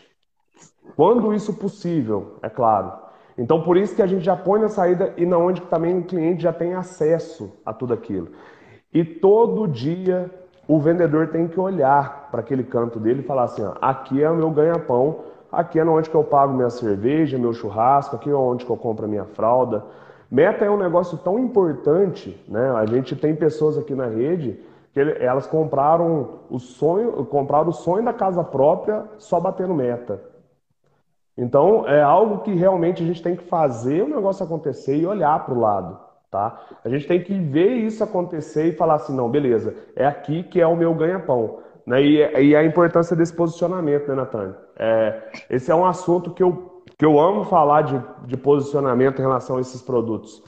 Quando 0.97 1.35
isso 1.35 1.55
possível, 1.55 2.37
é 2.43 2.49
claro. 2.49 2.93
Então, 3.37 3.63
por 3.63 3.77
isso 3.77 3.97
que 3.97 4.03
a 4.03 4.07
gente 4.07 4.25
já 4.25 4.37
põe 4.37 4.61
na 4.61 4.69
saída 4.69 5.13
e 5.17 5.27
na 5.27 5.37
onde 5.37 5.61
também 5.63 5.99
o 5.99 6.05
cliente 6.05 6.45
já 6.45 6.53
tem 6.53 6.75
acesso 6.75 7.53
a 7.67 7.73
tudo 7.73 7.93
aquilo. 7.93 8.29
E 8.93 9.05
todo 9.05 9.67
dia 9.67 10.31
o 10.69 10.79
vendedor 10.79 11.29
tem 11.29 11.49
que 11.49 11.59
olhar 11.59 12.29
para 12.31 12.41
aquele 12.41 12.63
canto 12.63 13.01
dele 13.01 13.21
e 13.21 13.27
falar 13.27 13.45
assim: 13.45 13.63
ó, 13.63 13.75
aqui 13.81 14.23
é 14.23 14.31
o 14.31 14.37
meu 14.37 14.51
ganha-pão 14.51 15.34
Aqui 15.57 15.79
é 15.79 15.85
onde 15.85 16.11
que 16.11 16.17
eu 16.17 16.25
pago 16.25 16.53
minha 16.53 16.71
cerveja, 16.71 17.39
meu 17.39 17.53
churrasco, 17.53 18.17
aqui 18.17 18.31
é 18.31 18.35
onde 18.35 18.65
que 18.65 18.71
eu 18.71 18.77
compro 18.77 19.05
a 19.05 19.09
minha 19.09 19.25
fralda. 19.25 19.85
Meta 20.31 20.65
é 20.65 20.71
um 20.71 20.77
negócio 20.77 21.17
tão 21.19 21.39
importante, 21.39 22.43
né? 22.49 22.71
A 22.73 22.87
gente 22.87 23.15
tem 23.15 23.35
pessoas 23.35 23.79
aqui 23.79 23.95
na 23.95 24.07
rede 24.07 24.59
que 24.93 25.01
elas 25.01 25.47
compraram 25.47 26.41
o 26.49 26.59
sonho, 26.59 27.25
compraram 27.27 27.69
o 27.69 27.73
sonho 27.73 28.05
da 28.05 28.13
casa 28.13 28.45
própria 28.45 29.05
só 29.19 29.41
batendo 29.41 29.75
meta. 29.75 30.21
Então 31.37 31.87
é 31.89 32.01
algo 32.01 32.39
que 32.39 32.55
realmente 32.55 33.03
a 33.03 33.07
gente 33.07 33.23
tem 33.23 33.35
que 33.35 33.45
fazer 33.45 34.03
o 34.03 34.09
negócio 34.09 34.45
acontecer 34.45 34.97
e 34.97 35.07
olhar 35.07 35.45
para 35.45 35.55
o 35.55 35.61
lado, 35.61 35.99
tá? 36.31 36.61
A 36.85 36.89
gente 36.89 37.09
tem 37.09 37.21
que 37.21 37.37
ver 37.37 37.73
isso 37.73 38.05
acontecer 38.05 38.69
e 38.69 38.73
falar 38.73 38.95
assim, 38.95 39.15
não, 39.15 39.29
beleza, 39.29 39.75
é 39.97 40.07
aqui 40.07 40.45
que 40.45 40.61
é 40.61 40.67
o 40.67 40.77
meu 40.77 40.95
ganha-pão. 40.95 41.59
Né? 41.87 42.03
E, 42.03 42.49
e, 42.49 42.57
a 42.57 42.65
importância 42.65 43.15
desse 43.15 43.35
posicionamento, 43.35 44.09
né, 44.09 44.15
Natânia? 44.15 44.57
É, 44.79 45.23
esse 45.51 45.71
é 45.71 45.75
um 45.75 45.85
assunto 45.85 46.31
que 46.33 46.43
eu, 46.43 46.83
que 46.99 47.05
eu 47.05 47.19
amo 47.21 47.45
falar 47.45 47.83
de, 47.83 48.03
de 48.27 48.37
posicionamento 48.37 49.19
em 49.19 49.23
relação 49.23 49.59
a 49.59 49.61
esses 49.61 49.83
produtos. 49.83 50.43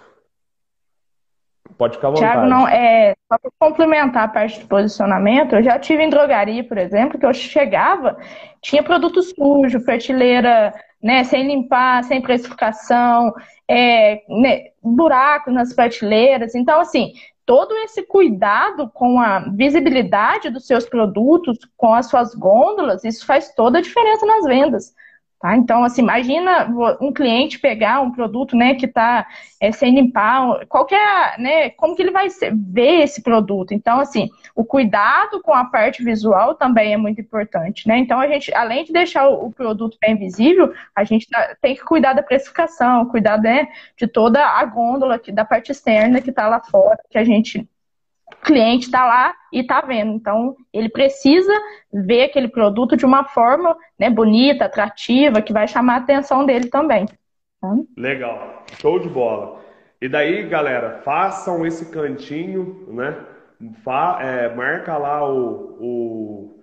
Pode 1.76 1.96
ficar 1.96 2.08
à 2.08 2.10
vontade. 2.12 2.32
Tiago, 2.32 2.48
não, 2.48 2.66
é, 2.66 3.14
só 3.30 3.38
para 3.38 3.50
complementar 3.58 4.24
a 4.24 4.28
parte 4.28 4.60
de 4.60 4.66
posicionamento, 4.66 5.56
eu 5.56 5.62
já 5.62 5.78
tive 5.78 6.02
em 6.02 6.08
drogaria, 6.08 6.64
por 6.64 6.78
exemplo, 6.78 7.18
que 7.18 7.26
eu 7.26 7.34
chegava, 7.34 8.16
tinha 8.62 8.82
produto 8.82 9.22
sujo, 9.22 9.84
prateleira 9.84 10.72
né, 11.02 11.22
sem 11.24 11.46
limpar, 11.46 12.02
sem 12.04 12.22
precificação, 12.22 13.34
é, 13.68 14.22
né, 14.28 14.70
buracos 14.82 15.52
nas 15.52 15.74
prateleiras. 15.74 16.54
Então, 16.54 16.80
assim, 16.80 17.12
todo 17.46 17.72
esse 17.78 18.02
cuidado 18.02 18.90
com 18.92 19.20
a 19.20 19.38
visibilidade 19.38 20.50
dos 20.50 20.66
seus 20.66 20.84
produtos, 20.84 21.56
com 21.76 21.94
as 21.94 22.06
suas 22.06 22.34
gôndolas, 22.34 23.04
isso 23.04 23.24
faz 23.24 23.54
toda 23.54 23.78
a 23.78 23.82
diferença 23.82 24.26
nas 24.26 24.44
vendas. 24.44 24.94
Tá? 25.38 25.54
Então, 25.54 25.84
assim, 25.84 26.00
imagina 26.00 26.66
um 26.98 27.12
cliente 27.12 27.58
pegar 27.58 28.00
um 28.00 28.10
produto 28.10 28.56
né, 28.56 28.74
que 28.74 28.86
está 28.86 29.26
é, 29.60 29.70
sem 29.70 29.94
limpar, 29.94 30.64
qualquer, 30.66 31.38
né, 31.38 31.68
como 31.70 31.94
que 31.94 32.00
ele 32.00 32.10
vai 32.10 32.26
ver 32.54 33.02
esse 33.02 33.22
produto? 33.22 33.74
Então, 33.74 34.00
assim, 34.00 34.30
o 34.54 34.64
cuidado 34.64 35.42
com 35.42 35.52
a 35.52 35.66
parte 35.66 36.02
visual 36.02 36.54
também 36.54 36.94
é 36.94 36.96
muito 36.96 37.20
importante, 37.20 37.86
né? 37.86 37.98
Então, 37.98 38.18
a 38.18 38.26
gente, 38.26 38.52
além 38.54 38.84
de 38.84 38.92
deixar 38.92 39.28
o, 39.28 39.52
produto 39.52 39.98
bem 40.00 40.16
visível, 40.16 40.72
a 40.94 41.04
gente 41.04 41.28
tá, 41.28 41.54
tem 41.60 41.74
que 41.74 41.84
cuidar 41.84 42.14
da 42.14 42.22
precificação, 42.22 43.04
cuidar 43.06 43.38
né, 43.38 43.68
de 43.96 44.06
toda 44.06 44.42
a 44.42 44.64
gôndola, 44.64 45.20
da 45.32 45.44
parte 45.44 45.70
externa 45.70 46.22
que 46.22 46.30
está 46.30 46.48
lá 46.48 46.62
fora, 46.62 46.98
que 47.10 47.18
a 47.18 47.24
gente 47.24 47.68
cliente 48.42 48.86
está 48.86 49.04
lá 49.04 49.34
e 49.52 49.60
está 49.60 49.80
vendo. 49.80 50.12
Então, 50.12 50.56
ele 50.72 50.88
precisa 50.88 51.52
ver 51.92 52.24
aquele 52.24 52.48
produto 52.48 52.96
de 52.96 53.04
uma 53.04 53.24
forma 53.24 53.76
né, 53.98 54.10
bonita, 54.10 54.64
atrativa, 54.64 55.42
que 55.42 55.52
vai 55.52 55.66
chamar 55.66 55.94
a 55.94 55.98
atenção 55.98 56.44
dele 56.44 56.68
também. 56.68 57.06
Tá? 57.60 57.74
Legal, 57.96 58.64
show 58.80 58.98
de 58.98 59.08
bola. 59.08 59.60
E 60.00 60.08
daí, 60.08 60.46
galera, 60.48 61.00
façam 61.02 61.66
esse 61.66 61.90
cantinho, 61.90 62.86
né? 62.88 63.16
Fa 63.82 64.18
é, 64.20 64.54
marca 64.54 64.98
lá 64.98 65.26
o, 65.26 65.78
o, 65.80 66.60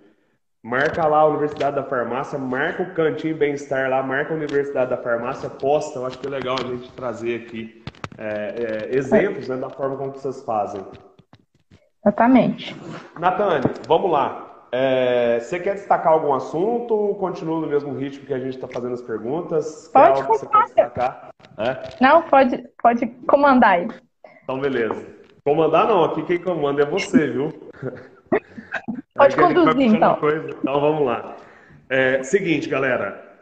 marca 0.62 1.04
lá 1.06 1.18
a 1.18 1.26
Universidade 1.26 1.74
da 1.74 1.82
Farmácia, 1.82 2.38
marca 2.38 2.84
o 2.84 2.94
Cantinho 2.94 3.36
Bem-Estar 3.36 3.90
lá, 3.90 4.00
marca 4.00 4.32
a 4.32 4.36
Universidade 4.36 4.90
da 4.90 4.96
Farmácia, 4.96 5.50
posta. 5.50 5.98
Eu 5.98 6.06
acho 6.06 6.18
que 6.18 6.28
é 6.28 6.30
legal 6.30 6.54
a 6.56 6.66
gente 6.68 6.92
trazer 6.92 7.42
aqui 7.42 7.82
é, 8.16 8.90
é, 8.92 8.96
exemplos 8.96 9.48
né, 9.48 9.56
da 9.56 9.68
forma 9.68 9.96
como 9.96 10.12
vocês 10.12 10.40
fazem. 10.44 10.80
Exatamente. 12.04 12.76
Natane, 13.18 13.64
vamos 13.88 14.10
lá. 14.10 14.66
É, 14.70 15.38
você 15.40 15.58
quer 15.58 15.74
destacar 15.74 16.12
algum 16.12 16.34
assunto 16.34 16.92
ou 16.92 17.14
continua 17.14 17.60
no 17.60 17.66
mesmo 17.66 17.96
ritmo 17.96 18.26
que 18.26 18.34
a 18.34 18.38
gente 18.38 18.56
está 18.56 18.68
fazendo 18.68 18.92
as 18.92 19.00
perguntas? 19.00 19.88
Pode 19.92 20.26
quer 20.26 20.64
destacar? 20.64 21.28
É? 21.56 21.78
Não, 22.00 22.22
pode, 22.22 22.62
pode 22.82 23.06
comandar 23.26 23.70
aí. 23.70 23.88
Então, 24.42 24.58
beleza. 24.58 25.06
Comandar 25.44 25.86
não, 25.86 26.04
aqui 26.04 26.24
quem 26.24 26.38
comanda 26.38 26.82
é 26.82 26.86
você, 26.86 27.28
viu? 27.30 27.52
Pode 29.14 29.36
conduzir, 29.36 29.94
então. 29.94 30.16
Coisa. 30.16 30.50
Então, 30.50 30.80
vamos 30.80 31.06
lá. 31.06 31.36
É, 31.88 32.22
seguinte, 32.22 32.68
galera. 32.68 33.36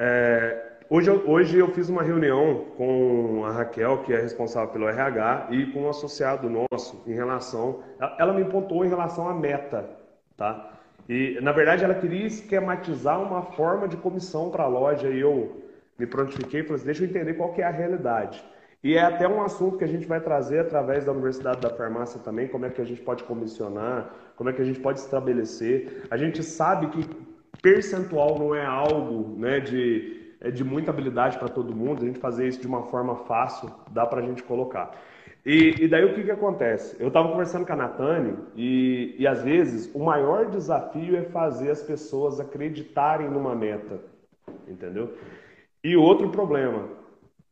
Hoje, 0.95 1.11
hoje 1.11 1.59
eu 1.59 1.69
fiz 1.69 1.89
uma 1.89 2.03
reunião 2.03 2.67
com 2.77 3.47
a 3.47 3.51
Raquel, 3.51 4.03
que 4.03 4.13
é 4.13 4.21
responsável 4.21 4.69
pelo 4.69 4.87
RH, 4.87 5.49
e 5.51 5.73
com 5.73 5.85
um 5.85 5.89
associado 5.89 6.51
nosso 6.51 7.03
em 7.07 7.15
relação... 7.15 7.83
Ela 8.19 8.35
me 8.35 8.45
pontuou 8.45 8.85
em 8.85 8.91
relação 8.91 9.27
à 9.27 9.33
meta, 9.33 9.89
tá? 10.37 10.71
E, 11.09 11.39
na 11.41 11.51
verdade, 11.51 11.83
ela 11.83 11.95
queria 11.95 12.27
esquematizar 12.27 13.23
uma 13.23 13.41
forma 13.41 13.89
de 13.89 13.97
comissão 13.97 14.51
para 14.51 14.65
a 14.65 14.67
loja 14.67 15.09
e 15.09 15.19
eu 15.19 15.63
me 15.99 16.07
prontifiquei 16.07 16.61
e 16.61 16.63
falei 16.63 16.77
assim, 16.77 16.85
deixa 16.85 17.05
eu 17.05 17.09
entender 17.09 17.33
qual 17.39 17.55
que 17.55 17.63
é 17.63 17.65
a 17.65 17.71
realidade. 17.71 18.45
E 18.85 18.95
é 18.95 19.01
até 19.01 19.27
um 19.27 19.41
assunto 19.41 19.79
que 19.79 19.85
a 19.85 19.89
gente 19.89 20.07
vai 20.07 20.21
trazer 20.21 20.59
através 20.59 21.07
da 21.07 21.13
Universidade 21.13 21.63
da 21.63 21.71
Farmácia 21.71 22.21
também, 22.21 22.49
como 22.49 22.67
é 22.67 22.69
que 22.69 22.83
a 22.83 22.85
gente 22.85 23.01
pode 23.01 23.25
comissionar, 23.25 24.11
como 24.37 24.51
é 24.51 24.53
que 24.53 24.61
a 24.61 24.65
gente 24.67 24.81
pode 24.81 25.01
estabelecer. 25.01 26.03
A 26.11 26.19
gente 26.19 26.43
sabe 26.43 26.89
que 26.89 27.09
percentual 27.63 28.39
não 28.39 28.55
é 28.55 28.67
algo 28.67 29.39
né, 29.39 29.59
de, 29.59 30.22
é 30.43 30.51
de 30.51 30.65
muita 30.65 30.91
habilidade 30.91 31.39
para 31.39 31.49
todo 31.49 31.75
mundo, 31.75 32.03
a 32.03 32.07
gente 32.07 32.19
fazer 32.19 32.49
isso 32.49 32.61
de 32.61 32.67
uma 32.67 32.83
forma 32.83 33.15
fácil, 33.15 33.71
dá 33.91 34.05
para 34.05 34.21
a 34.21 34.27
gente 34.27 34.43
colocar. 34.43 34.91
E, 35.47 35.85
e, 35.85 35.89
daí 35.89 36.05
o 36.05 36.15
que, 36.15 36.23
que 36.23 36.31
acontece? 36.31 36.97
Eu 37.01 37.09
estava 37.09 37.29
conversando 37.29 37.67
com 37.67 37.73
a 37.73 37.77
Natane 37.77 38.37
e, 38.55 39.17
e 39.19 39.27
às 39.27 39.43
vezes 39.43 39.93
o 39.95 39.99
maior 39.99 40.47
desafio 40.51 41.17
é 41.17 41.23
fazer 41.23 41.71
as 41.71 41.83
pessoas 41.83 42.39
acreditarem 42.39 43.29
numa 43.29 43.55
meta, 43.55 44.01
entendeu? 44.69 45.15
E 45.83 45.97
outro 45.97 46.29
problema, 46.29 46.89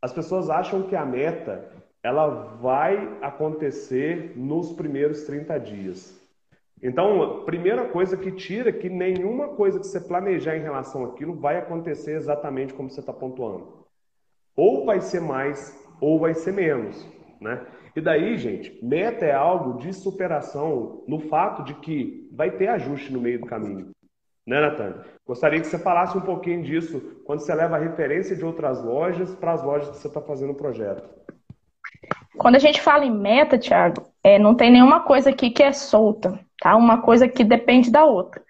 as 0.00 0.12
pessoas 0.12 0.48
acham 0.48 0.82
que 0.82 0.94
a 0.94 1.04
meta 1.04 1.68
ela 2.02 2.28
vai 2.60 3.18
acontecer 3.20 4.32
nos 4.36 4.72
primeiros 4.72 5.22
30 5.24 5.58
dias. 5.58 6.19
Então, 6.82 7.44
primeira 7.44 7.88
coisa 7.88 8.16
que 8.16 8.32
tira 8.32 8.70
é 8.70 8.72
que 8.72 8.88
nenhuma 8.88 9.48
coisa 9.48 9.78
que 9.78 9.86
você 9.86 10.00
planejar 10.00 10.56
em 10.56 10.62
relação 10.62 11.04
àquilo 11.04 11.34
vai 11.34 11.58
acontecer 11.58 12.12
exatamente 12.12 12.72
como 12.72 12.88
você 12.88 13.00
está 13.00 13.12
pontuando. 13.12 13.84
Ou 14.56 14.86
vai 14.86 15.00
ser 15.00 15.20
mais, 15.20 15.78
ou 16.00 16.18
vai 16.18 16.34
ser 16.34 16.52
menos, 16.52 17.06
né? 17.40 17.66
E 17.94 18.00
daí, 18.00 18.36
gente, 18.38 18.78
meta 18.82 19.26
é 19.26 19.32
algo 19.32 19.78
de 19.78 19.92
superação 19.92 21.02
no 21.06 21.18
fato 21.18 21.64
de 21.64 21.74
que 21.74 22.28
vai 22.32 22.50
ter 22.50 22.68
ajuste 22.68 23.12
no 23.12 23.20
meio 23.20 23.40
do 23.40 23.46
caminho. 23.46 23.90
Né, 24.46 24.60
Natânia? 24.60 25.04
Gostaria 25.26 25.60
que 25.60 25.66
você 25.66 25.78
falasse 25.78 26.16
um 26.16 26.22
pouquinho 26.22 26.62
disso 26.62 27.22
quando 27.24 27.40
você 27.40 27.54
leva 27.54 27.76
a 27.76 27.80
referência 27.80 28.34
de 28.34 28.44
outras 28.44 28.82
lojas 28.82 29.34
para 29.34 29.52
as 29.52 29.62
lojas 29.62 29.90
que 29.90 29.96
você 29.96 30.08
está 30.08 30.20
fazendo 30.20 30.52
o 30.52 30.56
projeto. 30.56 31.08
Quando 32.38 32.56
a 32.56 32.58
gente 32.58 32.80
fala 32.80 33.04
em 33.04 33.10
meta, 33.10 33.58
Thiago, 33.58 34.06
é, 34.24 34.38
não 34.38 34.54
tem 34.54 34.70
nenhuma 34.70 35.00
coisa 35.00 35.30
aqui 35.30 35.50
que 35.50 35.62
é 35.62 35.72
solta, 35.72 36.40
tá? 36.60 36.76
Uma 36.76 37.02
coisa 37.02 37.26
que 37.26 37.42
depende 37.42 37.90
da 37.90 38.04
outra. 38.04 38.42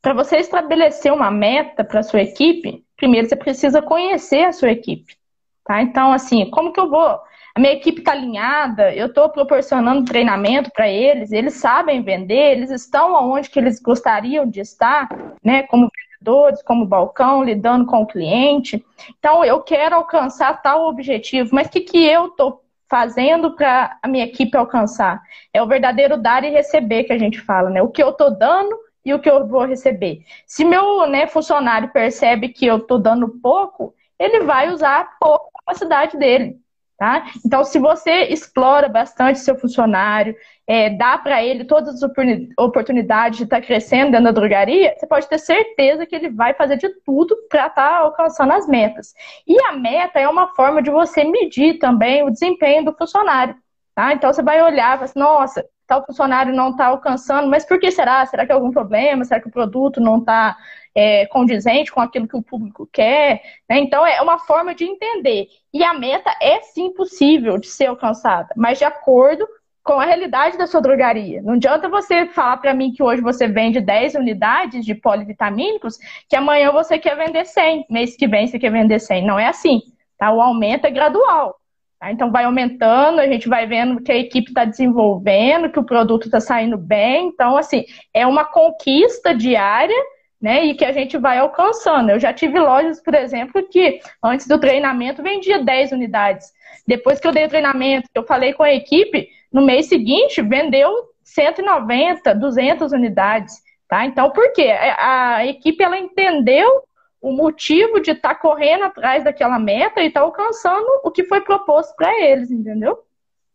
Para 0.00 0.14
você 0.14 0.36
estabelecer 0.38 1.12
uma 1.12 1.30
meta 1.30 1.84
para 1.84 2.02
sua 2.02 2.22
equipe, 2.22 2.84
primeiro 2.96 3.28
você 3.28 3.36
precisa 3.36 3.80
conhecer 3.80 4.44
a 4.44 4.52
sua 4.52 4.70
equipe, 4.70 5.16
tá? 5.64 5.80
Então, 5.80 6.12
assim, 6.12 6.50
como 6.50 6.72
que 6.72 6.80
eu 6.80 6.90
vou 6.90 7.20
a 7.54 7.60
minha 7.60 7.74
equipe 7.74 7.98
está 8.00 8.12
alinhada, 8.12 8.94
eu 8.94 9.08
estou 9.08 9.28
proporcionando 9.28 10.06
treinamento 10.06 10.70
para 10.70 10.88
eles, 10.88 11.32
eles 11.32 11.54
sabem 11.54 12.02
vender, 12.02 12.52
eles 12.52 12.70
estão 12.70 13.12
onde 13.30 13.50
que 13.50 13.58
eles 13.58 13.78
gostariam 13.78 14.48
de 14.48 14.60
estar, 14.60 15.06
né, 15.44 15.62
como 15.64 15.90
vendedores, 15.94 16.62
como 16.62 16.86
balcão, 16.86 17.44
lidando 17.44 17.84
com 17.84 18.02
o 18.02 18.06
cliente. 18.06 18.82
Então, 19.18 19.44
eu 19.44 19.60
quero 19.60 19.96
alcançar 19.96 20.62
tal 20.62 20.88
objetivo, 20.88 21.50
mas 21.52 21.66
o 21.66 21.70
que, 21.70 21.80
que 21.80 22.02
eu 22.02 22.28
estou 22.28 22.61
fazendo 22.92 23.56
para 23.56 23.98
a 24.02 24.06
minha 24.06 24.26
equipe 24.26 24.54
alcançar? 24.54 25.22
É 25.50 25.62
o 25.62 25.66
verdadeiro 25.66 26.18
dar 26.18 26.44
e 26.44 26.50
receber 26.50 27.04
que 27.04 27.12
a 27.14 27.18
gente 27.18 27.40
fala, 27.40 27.70
né? 27.70 27.80
O 27.80 27.88
que 27.88 28.02
eu 28.02 28.10
estou 28.10 28.30
dando 28.30 28.78
e 29.02 29.14
o 29.14 29.18
que 29.18 29.30
eu 29.30 29.46
vou 29.48 29.64
receber. 29.64 30.22
Se 30.46 30.62
meu 30.62 31.06
né, 31.06 31.26
funcionário 31.26 31.90
percebe 31.90 32.50
que 32.50 32.66
eu 32.66 32.76
estou 32.76 32.98
dando 32.98 33.40
pouco, 33.40 33.94
ele 34.18 34.40
vai 34.40 34.70
usar 34.70 35.16
pouco 35.18 35.48
a 35.54 35.60
capacidade 35.60 36.18
dele. 36.18 36.60
Tá? 37.02 37.24
Então, 37.44 37.64
se 37.64 37.80
você 37.80 38.26
explora 38.26 38.88
bastante 38.88 39.40
seu 39.40 39.58
funcionário, 39.58 40.36
é, 40.68 40.88
dá 40.88 41.18
para 41.18 41.42
ele 41.42 41.64
todas 41.64 42.00
as 42.00 42.10
oportunidades 42.56 43.38
de 43.38 43.42
estar 43.42 43.60
tá 43.60 43.66
crescendo 43.66 44.12
dentro 44.12 44.26
da 44.26 44.30
drogaria, 44.30 44.94
você 44.96 45.04
pode 45.04 45.28
ter 45.28 45.38
certeza 45.38 46.06
que 46.06 46.14
ele 46.14 46.30
vai 46.30 46.54
fazer 46.54 46.76
de 46.76 46.88
tudo 47.04 47.36
para 47.50 47.66
estar 47.66 47.88
tá 47.88 47.96
alcançando 47.96 48.52
as 48.52 48.68
metas. 48.68 49.14
E 49.48 49.60
a 49.64 49.72
meta 49.72 50.20
é 50.20 50.28
uma 50.28 50.54
forma 50.54 50.80
de 50.80 50.92
você 50.92 51.24
medir 51.24 51.80
também 51.80 52.22
o 52.22 52.30
desempenho 52.30 52.84
do 52.84 52.92
funcionário. 52.92 53.56
Tá? 53.96 54.12
Então, 54.12 54.32
você 54.32 54.40
vai 54.40 54.62
olhar 54.62 54.90
e 54.90 54.98
falar 54.98 55.04
assim, 55.06 55.18
nossa, 55.18 55.66
tal 55.88 56.06
funcionário 56.06 56.54
não 56.54 56.70
está 56.70 56.86
alcançando, 56.86 57.48
mas 57.48 57.66
por 57.66 57.80
que 57.80 57.90
será? 57.90 58.24
Será 58.26 58.46
que 58.46 58.52
é 58.52 58.54
algum 58.54 58.70
problema? 58.70 59.24
Será 59.24 59.40
que 59.40 59.48
o 59.48 59.52
produto 59.52 60.00
não 60.00 60.18
está 60.18 60.56
é, 60.94 61.26
condizente 61.26 61.90
com 61.90 62.00
aquilo 62.00 62.28
que 62.28 62.36
o 62.36 62.42
público 62.42 62.88
quer? 62.92 63.42
Né? 63.68 63.78
Então, 63.78 64.06
é 64.06 64.20
uma 64.20 64.38
forma 64.38 64.74
de 64.74 64.84
entender. 64.84 65.48
E 65.72 65.82
a 65.82 65.94
meta 65.94 66.34
é 66.40 66.60
sim 66.60 66.92
possível 66.92 67.58
de 67.58 67.66
ser 67.66 67.86
alcançada, 67.86 68.48
mas 68.56 68.78
de 68.78 68.84
acordo 68.84 69.46
com 69.82 69.94
a 69.94 70.04
realidade 70.04 70.56
da 70.56 70.66
sua 70.66 70.80
drogaria. 70.80 71.42
Não 71.42 71.54
adianta 71.54 71.88
você 71.88 72.26
falar 72.26 72.58
para 72.58 72.72
mim 72.72 72.92
que 72.92 73.02
hoje 73.02 73.20
você 73.20 73.48
vende 73.48 73.80
10 73.80 74.14
unidades 74.14 74.84
de 74.84 74.94
polivitamínicos, 74.94 75.98
que 76.28 76.36
amanhã 76.36 76.70
você 76.70 76.98
quer 76.98 77.16
vender 77.16 77.44
100, 77.44 77.86
mês 77.90 78.16
que 78.16 78.28
vem 78.28 78.46
você 78.46 78.58
quer 78.58 78.70
vender 78.70 79.00
100. 79.00 79.26
Não 79.26 79.38
é 79.38 79.48
assim. 79.48 79.80
Tá? 80.16 80.30
O 80.30 80.40
aumento 80.40 80.84
é 80.84 80.90
gradual. 80.90 81.56
Tá? 81.98 82.12
Então 82.12 82.30
vai 82.30 82.44
aumentando, 82.44 83.20
a 83.20 83.26
gente 83.26 83.48
vai 83.48 83.66
vendo 83.66 84.00
que 84.00 84.12
a 84.12 84.16
equipe 84.16 84.50
está 84.50 84.64
desenvolvendo, 84.64 85.70
que 85.70 85.80
o 85.80 85.84
produto 85.84 86.26
está 86.26 86.38
saindo 86.38 86.78
bem. 86.78 87.26
Então, 87.26 87.56
assim, 87.56 87.84
é 88.14 88.24
uma 88.24 88.44
conquista 88.44 89.34
diária, 89.34 89.96
né? 90.42 90.64
E 90.64 90.74
que 90.74 90.84
a 90.84 90.90
gente 90.90 91.16
vai 91.16 91.38
alcançando. 91.38 92.10
Eu 92.10 92.18
já 92.18 92.32
tive 92.32 92.58
lojas, 92.58 93.00
por 93.00 93.14
exemplo, 93.14 93.62
que 93.68 94.00
antes 94.22 94.48
do 94.48 94.58
treinamento 94.58 95.22
vendia 95.22 95.62
10 95.62 95.92
unidades. 95.92 96.52
Depois 96.84 97.20
que 97.20 97.28
eu 97.28 97.32
dei 97.32 97.46
o 97.46 97.48
treinamento, 97.48 98.08
eu 98.12 98.24
falei 98.24 98.52
com 98.52 98.64
a 98.64 98.74
equipe, 98.74 99.28
no 99.52 99.64
mês 99.64 99.86
seguinte 99.86 100.42
vendeu 100.42 100.90
190, 101.22 102.34
200 102.34 102.90
unidades. 102.90 103.62
Tá? 103.88 104.04
Então, 104.04 104.30
por 104.30 104.52
quê? 104.52 104.68
A 104.98 105.46
equipe 105.46 105.84
ela 105.84 105.98
entendeu 105.98 106.82
o 107.20 107.30
motivo 107.30 108.00
de 108.00 108.10
estar 108.10 108.30
tá 108.30 108.34
correndo 108.34 108.84
atrás 108.84 109.22
daquela 109.22 109.60
meta 109.60 110.00
e 110.00 110.08
estar 110.08 110.20
tá 110.20 110.26
alcançando 110.26 110.88
o 111.04 111.10
que 111.12 111.22
foi 111.22 111.40
proposto 111.40 111.94
para 111.94 112.20
eles, 112.20 112.50
entendeu? 112.50 112.98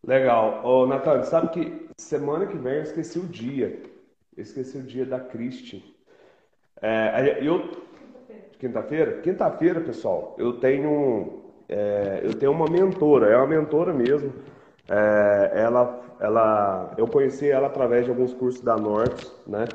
Legal. 0.06 0.62
Ô, 0.63 0.86
Natália, 0.86 1.23
sabe 1.23 1.50
que 1.50 1.89
semana 1.97 2.45
que 2.45 2.56
vem 2.56 2.76
eu 2.76 2.84
esqueci 2.84 3.19
o 3.19 3.28
dia. 3.28 3.82
Eu 4.38 4.43
esqueci 4.43 4.78
o 4.78 4.84
dia 4.84 5.06
da 5.06 5.19
Cristi. 5.19 5.97
É, 6.82 7.40
eu... 7.42 7.72
Quinta-feira? 8.60 9.22
Quinta-feira, 9.22 9.82
pessoal, 9.82 10.36
eu 10.38 10.54
tenho, 10.54 11.44
é, 11.70 12.22
eu 12.24 12.34
tenho 12.34 12.52
uma 12.52 12.66
mentora, 12.68 13.28
é 13.28 13.38
uma 13.38 13.46
mentora 13.46 13.94
mesmo. 13.94 14.34
É, 14.90 15.52
ela, 15.56 16.00
ela, 16.20 16.94
eu 16.98 17.08
conheci 17.08 17.50
ela 17.50 17.68
através 17.68 18.06
de 18.06 18.10
alguns 18.10 18.34
cursos 18.34 18.62
da 18.62 18.76
Norte, 18.76 19.28
né? 19.46 19.66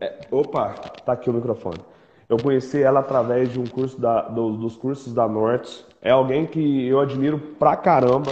É, 0.00 0.18
opa, 0.30 0.74
tá 1.04 1.12
aqui 1.12 1.30
o 1.30 1.32
microfone. 1.32 1.78
Eu 2.28 2.36
conheci 2.36 2.82
ela 2.82 3.00
através 3.00 3.50
de 3.50 3.58
um 3.58 3.66
curso 3.66 4.00
da, 4.00 4.22
do, 4.22 4.52
dos 4.52 4.76
cursos 4.76 5.14
da 5.14 5.26
Norte. 5.26 5.84
É 6.02 6.10
alguém 6.10 6.44
que 6.44 6.86
eu 6.86 7.00
admiro 7.00 7.38
pra 7.38 7.76
caramba. 7.76 8.30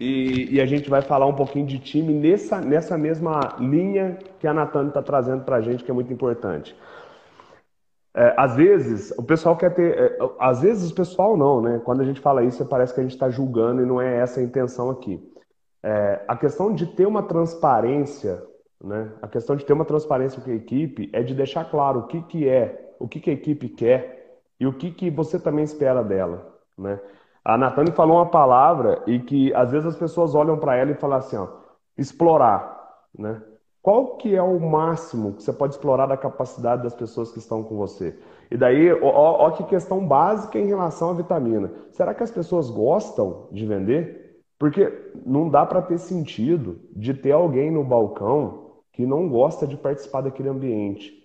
E, 0.00 0.54
e, 0.54 0.60
a 0.60 0.66
gente 0.66 0.88
vai 0.88 1.02
falar 1.02 1.26
um 1.26 1.34
pouquinho 1.34 1.66
de 1.66 1.78
time 1.78 2.14
nessa, 2.14 2.60
nessa 2.60 2.96
mesma 2.96 3.56
linha 3.58 4.16
que 4.38 4.46
a 4.46 4.54
Natane 4.54 4.88
está 4.88 5.02
trazendo 5.02 5.42
para 5.42 5.56
a 5.56 5.60
gente, 5.60 5.82
que 5.82 5.90
é 5.90 5.94
muito 5.94 6.12
importante. 6.12 6.74
É, 8.18 8.34
às 8.36 8.56
vezes, 8.56 9.12
o 9.16 9.22
pessoal 9.22 9.56
quer 9.56 9.72
ter. 9.72 9.96
É, 9.96 10.18
às 10.40 10.60
vezes, 10.60 10.90
o 10.90 10.94
pessoal 10.94 11.36
não, 11.36 11.62
né? 11.62 11.80
Quando 11.84 12.00
a 12.00 12.04
gente 12.04 12.20
fala 12.20 12.42
isso, 12.42 12.66
parece 12.66 12.92
que 12.92 12.98
a 12.98 13.02
gente 13.04 13.12
está 13.12 13.30
julgando 13.30 13.80
e 13.80 13.86
não 13.86 14.00
é 14.00 14.16
essa 14.18 14.40
a 14.40 14.42
intenção 14.42 14.90
aqui. 14.90 15.22
É, 15.84 16.24
a 16.26 16.36
questão 16.36 16.74
de 16.74 16.84
ter 16.84 17.06
uma 17.06 17.22
transparência, 17.22 18.42
né? 18.82 19.12
A 19.22 19.28
questão 19.28 19.54
de 19.54 19.64
ter 19.64 19.72
uma 19.72 19.84
transparência 19.84 20.42
com 20.42 20.50
a 20.50 20.54
equipe 20.54 21.08
é 21.12 21.22
de 21.22 21.32
deixar 21.32 21.70
claro 21.70 22.00
o 22.00 22.06
que, 22.08 22.20
que 22.22 22.48
é 22.48 22.92
o 22.98 23.06
que, 23.06 23.20
que 23.20 23.30
a 23.30 23.34
equipe 23.34 23.68
quer 23.68 24.40
e 24.58 24.66
o 24.66 24.72
que, 24.72 24.90
que 24.90 25.10
você 25.10 25.38
também 25.38 25.62
espera 25.62 26.02
dela, 26.02 26.58
né? 26.76 26.98
A 27.44 27.56
Natane 27.56 27.92
falou 27.92 28.16
uma 28.16 28.30
palavra 28.30 29.00
e 29.06 29.20
que 29.20 29.54
às 29.54 29.70
vezes 29.70 29.86
as 29.86 29.96
pessoas 29.96 30.34
olham 30.34 30.58
para 30.58 30.74
ela 30.74 30.90
e 30.90 30.94
falam 30.94 31.18
assim, 31.18 31.36
ó, 31.36 31.46
explorar, 31.96 32.98
né? 33.16 33.40
Qual 33.88 34.18
que 34.18 34.36
é 34.36 34.42
o 34.42 34.60
máximo 34.60 35.32
que 35.32 35.42
você 35.42 35.50
pode 35.50 35.72
explorar 35.72 36.04
da 36.04 36.14
capacidade 36.14 36.82
das 36.82 36.94
pessoas 36.94 37.32
que 37.32 37.38
estão 37.38 37.62
com 37.62 37.74
você? 37.74 38.18
E 38.50 38.54
daí, 38.54 38.92
ó, 38.92 39.46
ó 39.46 39.50
que 39.52 39.64
questão 39.64 40.06
básica 40.06 40.58
em 40.58 40.66
relação 40.66 41.08
à 41.08 41.14
vitamina. 41.14 41.72
Será 41.92 42.12
que 42.12 42.22
as 42.22 42.30
pessoas 42.30 42.68
gostam 42.68 43.46
de 43.50 43.64
vender? 43.64 44.42
Porque 44.58 44.92
não 45.24 45.48
dá 45.48 45.64
para 45.64 45.80
ter 45.80 45.96
sentido 45.96 46.78
de 46.94 47.14
ter 47.14 47.32
alguém 47.32 47.70
no 47.70 47.82
balcão 47.82 48.72
que 48.92 49.06
não 49.06 49.26
gosta 49.26 49.66
de 49.66 49.78
participar 49.78 50.20
daquele 50.20 50.50
ambiente. 50.50 51.17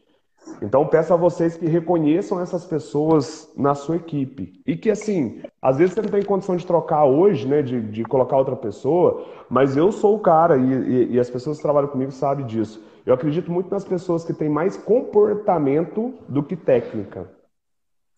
Então 0.61 0.87
peço 0.87 1.13
a 1.13 1.17
vocês 1.17 1.57
que 1.57 1.65
reconheçam 1.65 2.39
essas 2.39 2.65
pessoas 2.65 3.51
na 3.55 3.75
sua 3.75 3.97
equipe. 3.97 4.61
E 4.65 4.77
que 4.77 4.89
assim, 4.89 5.41
às 5.61 5.77
vezes 5.77 5.93
você 5.93 6.01
não 6.01 6.09
tem 6.09 6.23
condição 6.23 6.55
de 6.55 6.65
trocar 6.65 7.05
hoje, 7.05 7.47
né? 7.47 7.61
De, 7.61 7.81
de 7.81 8.03
colocar 8.03 8.37
outra 8.37 8.55
pessoa, 8.55 9.25
mas 9.49 9.75
eu 9.75 9.91
sou 9.91 10.15
o 10.15 10.19
cara, 10.19 10.57
e, 10.57 10.61
e, 10.61 11.13
e 11.13 11.19
as 11.19 11.29
pessoas 11.29 11.57
que 11.57 11.63
trabalham 11.63 11.89
comigo 11.89 12.11
sabem 12.11 12.45
disso. 12.45 12.83
Eu 13.05 13.13
acredito 13.13 13.51
muito 13.51 13.69
nas 13.69 13.83
pessoas 13.83 14.23
que 14.23 14.33
têm 14.33 14.47
mais 14.47 14.77
comportamento 14.77 16.13
do 16.29 16.41
que 16.41 16.55
técnica. 16.55 17.29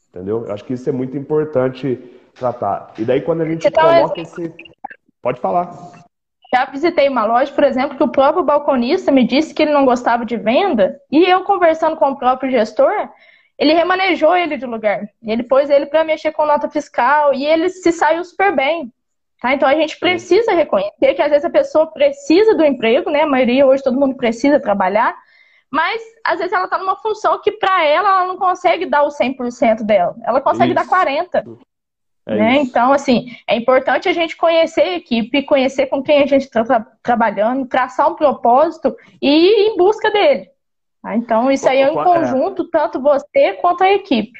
Entendeu? 0.10 0.46
Eu 0.46 0.54
acho 0.54 0.64
que 0.64 0.74
isso 0.74 0.88
é 0.88 0.94
muito 0.94 1.18
importante 1.18 1.98
tratar. 2.36 2.94
E 2.98 3.04
daí 3.04 3.22
quando 3.22 3.42
a 3.42 3.46
gente 3.46 3.68
então, 3.68 3.84
coloca 3.84 4.22
esse. 4.22 4.54
Pode 5.22 5.42
falar. 5.42 6.05
Já 6.54 6.66
visitei 6.66 7.10
uma 7.10 7.26
loja, 7.26 7.52
por 7.52 7.64
exemplo, 7.64 7.98
que 7.98 8.04
o 8.04 8.12
próprio 8.12 8.44
balconista 8.44 9.12
me 9.12 9.26
disse 9.26 9.54
que 9.54 9.64
ele 9.64 9.74
não 9.74 9.86
gostava 9.86 10.26
de 10.26 10.38
venda, 10.38 11.00
e 11.12 11.24
eu 11.24 11.44
conversando 11.44 11.98
com 11.98 12.12
o 12.12 12.18
próprio 12.18 12.52
gestor, 12.52 13.10
ele 13.58 13.74
remanejou 13.74 14.36
ele 14.36 14.58
de 14.58 14.66
lugar. 14.66 15.10
Ele 15.24 15.44
pôs 15.44 15.70
ele 15.70 15.86
para 15.86 16.04
mexer 16.04 16.32
com 16.32 16.46
nota 16.46 16.70
fiscal 16.70 17.34
e 17.34 17.46
ele 17.46 17.70
se 17.70 17.92
saiu 17.92 18.24
super 18.24 18.54
bem. 18.56 18.92
Tá? 19.42 19.54
Então 19.54 19.68
a 19.68 19.76
gente 19.76 19.98
precisa 20.00 20.54
reconhecer 20.54 21.14
que 21.14 21.22
às 21.22 21.30
vezes 21.30 21.46
a 21.46 21.50
pessoa 21.50 21.88
precisa 21.88 22.56
do 22.56 22.66
emprego, 22.66 23.10
né? 23.10 23.22
A 23.22 23.28
maioria 23.28 23.66
hoje 23.66 23.84
todo 23.84 24.00
mundo 24.00 24.16
precisa 24.16 24.60
trabalhar, 24.60 25.16
mas 25.70 26.02
às 26.24 26.40
vezes 26.40 26.54
ela 26.54 26.66
está 26.66 26.78
numa 26.78 26.96
função 26.98 27.40
que 27.42 27.52
para 27.52 27.86
ela 27.86 28.10
ela 28.10 28.28
não 28.28 28.38
consegue 28.38 28.86
dar 28.86 29.04
o 29.04 29.10
100% 29.10 29.84
dela. 29.84 30.16
Ela 30.24 30.42
consegue 30.42 30.74
Isso. 30.74 30.82
dar 30.82 30.88
40. 30.88 31.44
É 32.28 32.36
né? 32.36 32.56
Então, 32.58 32.92
assim, 32.92 33.28
é 33.48 33.56
importante 33.56 34.10
a 34.10 34.14
gente 34.14 34.36
conhecer 34.36 34.82
a 34.82 34.96
equipe, 34.96 35.44
conhecer 35.44 35.86
com 35.88 36.02
quem 36.02 36.24
a 36.24 36.26
gente 36.26 36.44
está 36.44 36.64
tra 36.64 36.86
trabalhando, 37.04 37.68
traçar 37.68 38.10
um 38.10 38.16
propósito 38.16 38.96
e 39.22 39.30
ir 39.30 39.68
em 39.70 39.78
busca 39.78 40.10
dele. 40.10 40.50
Tá? 41.04 41.16
Então, 41.16 41.52
isso 41.52 41.70
aí 41.70 41.82
é 41.82 41.92
um 41.92 42.04
conjunto, 42.04 42.64
é. 42.64 42.66
tanto 42.72 43.00
você 43.00 43.54
quanto 43.62 43.84
a 43.84 43.94
equipe. 43.94 44.40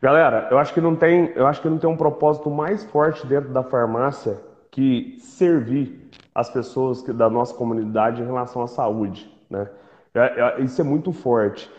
Galera, 0.00 0.48
eu 0.50 0.58
acho 0.58 0.72
que 0.72 0.80
não 0.80 0.94
tem, 0.94 1.32
eu 1.34 1.46
acho 1.46 1.60
que 1.60 1.68
não 1.68 1.78
tem 1.78 1.90
um 1.90 1.96
propósito 1.96 2.48
mais 2.48 2.84
forte 2.84 3.26
dentro 3.26 3.50
da 3.50 3.62
farmácia 3.62 4.38
que 4.70 5.16
servir 5.18 6.10
as 6.34 6.50
pessoas 6.50 7.02
da 7.02 7.30
nossa 7.30 7.54
comunidade 7.54 8.20
em 8.20 8.24
relação 8.26 8.62
à 8.62 8.66
saúde, 8.66 9.32
né? 9.48 9.68
É, 10.14 10.20
é, 10.20 10.60
isso 10.60 10.80
é 10.80 10.84
muito 10.84 11.12
forte. 11.12 11.70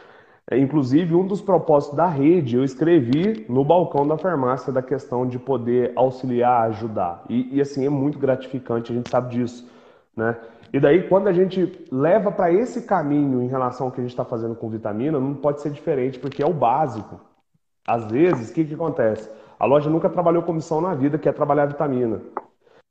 É, 0.50 0.58
inclusive, 0.60 1.16
um 1.16 1.26
dos 1.26 1.42
propósitos 1.42 1.98
da 1.98 2.08
rede, 2.08 2.56
eu 2.56 2.64
escrevi 2.64 3.46
no 3.50 3.64
balcão 3.66 4.08
da 4.08 4.16
farmácia 4.16 4.72
da 4.72 4.82
questão 4.82 5.28
de 5.28 5.40
poder 5.40 5.92
auxiliar, 5.96 6.70
ajudar. 6.70 7.24
E, 7.28 7.58
e 7.58 7.62
assim, 7.62 7.86
é 7.86 7.90
muito 7.90 8.20
gratificante, 8.20 8.92
a 8.92 8.96
gente 8.96 9.10
sabe 9.10 9.36
disso. 9.36 9.68
Né? 10.16 10.38
E 10.72 10.80
daí, 10.80 11.08
quando 11.08 11.28
a 11.28 11.34
gente 11.34 11.88
leva 11.92 12.32
para 12.32 12.52
esse 12.52 12.84
caminho 12.84 13.42
em 13.42 13.48
relação 13.48 13.88
ao 13.88 13.92
que 13.92 14.00
a 14.00 14.04
gente 14.04 14.12
está 14.12 14.24
fazendo 14.24 14.56
com 14.56 14.70
vitamina, 14.70 15.20
não 15.20 15.34
pode 15.34 15.62
ser 15.62 15.72
diferente, 15.72 16.20
porque 16.20 16.44
é 16.44 16.46
o 16.46 16.54
básico. 16.54 17.20
Às 17.88 18.06
vezes, 18.12 18.52
o 18.52 18.54
que, 18.54 18.66
que 18.66 18.74
acontece? 18.76 19.30
A 19.60 19.66
loja 19.66 19.90
nunca 19.90 20.10
trabalhou 20.10 20.44
com 20.44 20.54
missão 20.54 20.80
na 20.80 20.94
vida, 20.94 21.18
que 21.18 21.28
é 21.28 21.32
trabalhar 21.32 21.66
vitamina. 21.66 22.22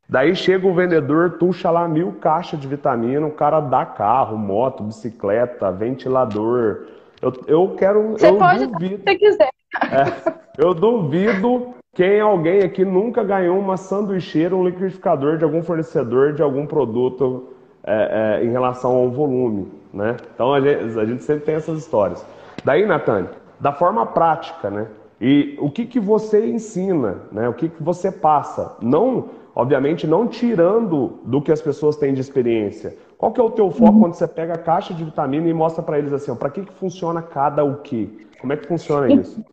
Daí 0.08 0.34
chega 0.34 0.66
o 0.66 0.74
vendedor, 0.74 1.38
tuxa 1.38 1.70
lá 1.70 1.86
mil 1.86 2.12
caixas 2.14 2.60
de 2.60 2.66
vitamina, 2.66 3.26
o 3.26 3.32
cara 3.32 3.60
dá 3.60 3.86
carro, 3.86 4.36
moto, 4.36 4.82
bicicleta, 4.82 5.70
ventilador, 5.70 6.86
eu, 7.20 7.32
eu 7.46 7.74
quero. 7.76 8.12
Você 8.12 8.28
eu 8.28 8.38
pode 8.38 8.66
duvido, 8.66 8.96
se 8.96 9.02
você 9.02 9.16
quiser. 9.16 9.50
É, 9.82 10.32
eu 10.58 10.74
duvido 10.74 11.74
quem 11.94 12.20
alguém 12.20 12.60
aqui 12.60 12.84
nunca 12.84 13.22
ganhou 13.22 13.58
uma 13.58 13.76
sanduicheira, 13.76 14.54
um 14.54 14.64
liquidificador 14.64 15.38
de 15.38 15.44
algum 15.44 15.62
fornecedor 15.62 16.32
de 16.32 16.42
algum 16.42 16.66
produto 16.66 17.54
é, 17.84 18.40
é, 18.40 18.44
em 18.44 18.50
relação 18.50 18.92
ao 18.92 19.10
volume, 19.10 19.70
né? 19.92 20.16
Então 20.34 20.52
a 20.52 20.60
gente, 20.60 20.98
a 20.98 21.04
gente 21.04 21.22
sempre 21.22 21.44
tem 21.44 21.54
essas 21.54 21.78
histórias. 21.78 22.26
Daí, 22.64 22.84
Natane, 22.86 23.28
da 23.60 23.72
forma 23.72 24.04
prática, 24.06 24.70
né? 24.70 24.88
E 25.20 25.56
o 25.60 25.70
que, 25.70 25.86
que 25.86 26.00
você 26.00 26.46
ensina, 26.46 27.18
né? 27.30 27.48
O 27.48 27.54
que, 27.54 27.68
que 27.68 27.82
você 27.82 28.10
passa? 28.10 28.76
Não, 28.80 29.28
obviamente, 29.54 30.06
não 30.06 30.26
tirando 30.26 31.20
do 31.24 31.40
que 31.40 31.52
as 31.52 31.62
pessoas 31.62 31.96
têm 31.96 32.12
de 32.12 32.20
experiência, 32.20 32.96
qual 33.16 33.32
que 33.32 33.40
é 33.40 33.44
o 33.44 33.50
teu 33.50 33.70
foco 33.70 34.00
quando 34.00 34.14
você 34.14 34.26
pega 34.26 34.54
a 34.54 34.58
caixa 34.58 34.92
de 34.92 35.04
vitamina 35.04 35.48
e 35.48 35.54
mostra 35.54 35.82
para 35.82 35.98
eles 35.98 36.12
assim, 36.12 36.34
para 36.34 36.50
que, 36.50 36.62
que 36.62 36.72
funciona 36.74 37.22
cada 37.22 37.64
o 37.64 37.80
quê? 37.82 38.08
Como 38.40 38.52
é 38.52 38.56
que 38.56 38.66
funciona 38.66 39.12
isso? 39.12 39.44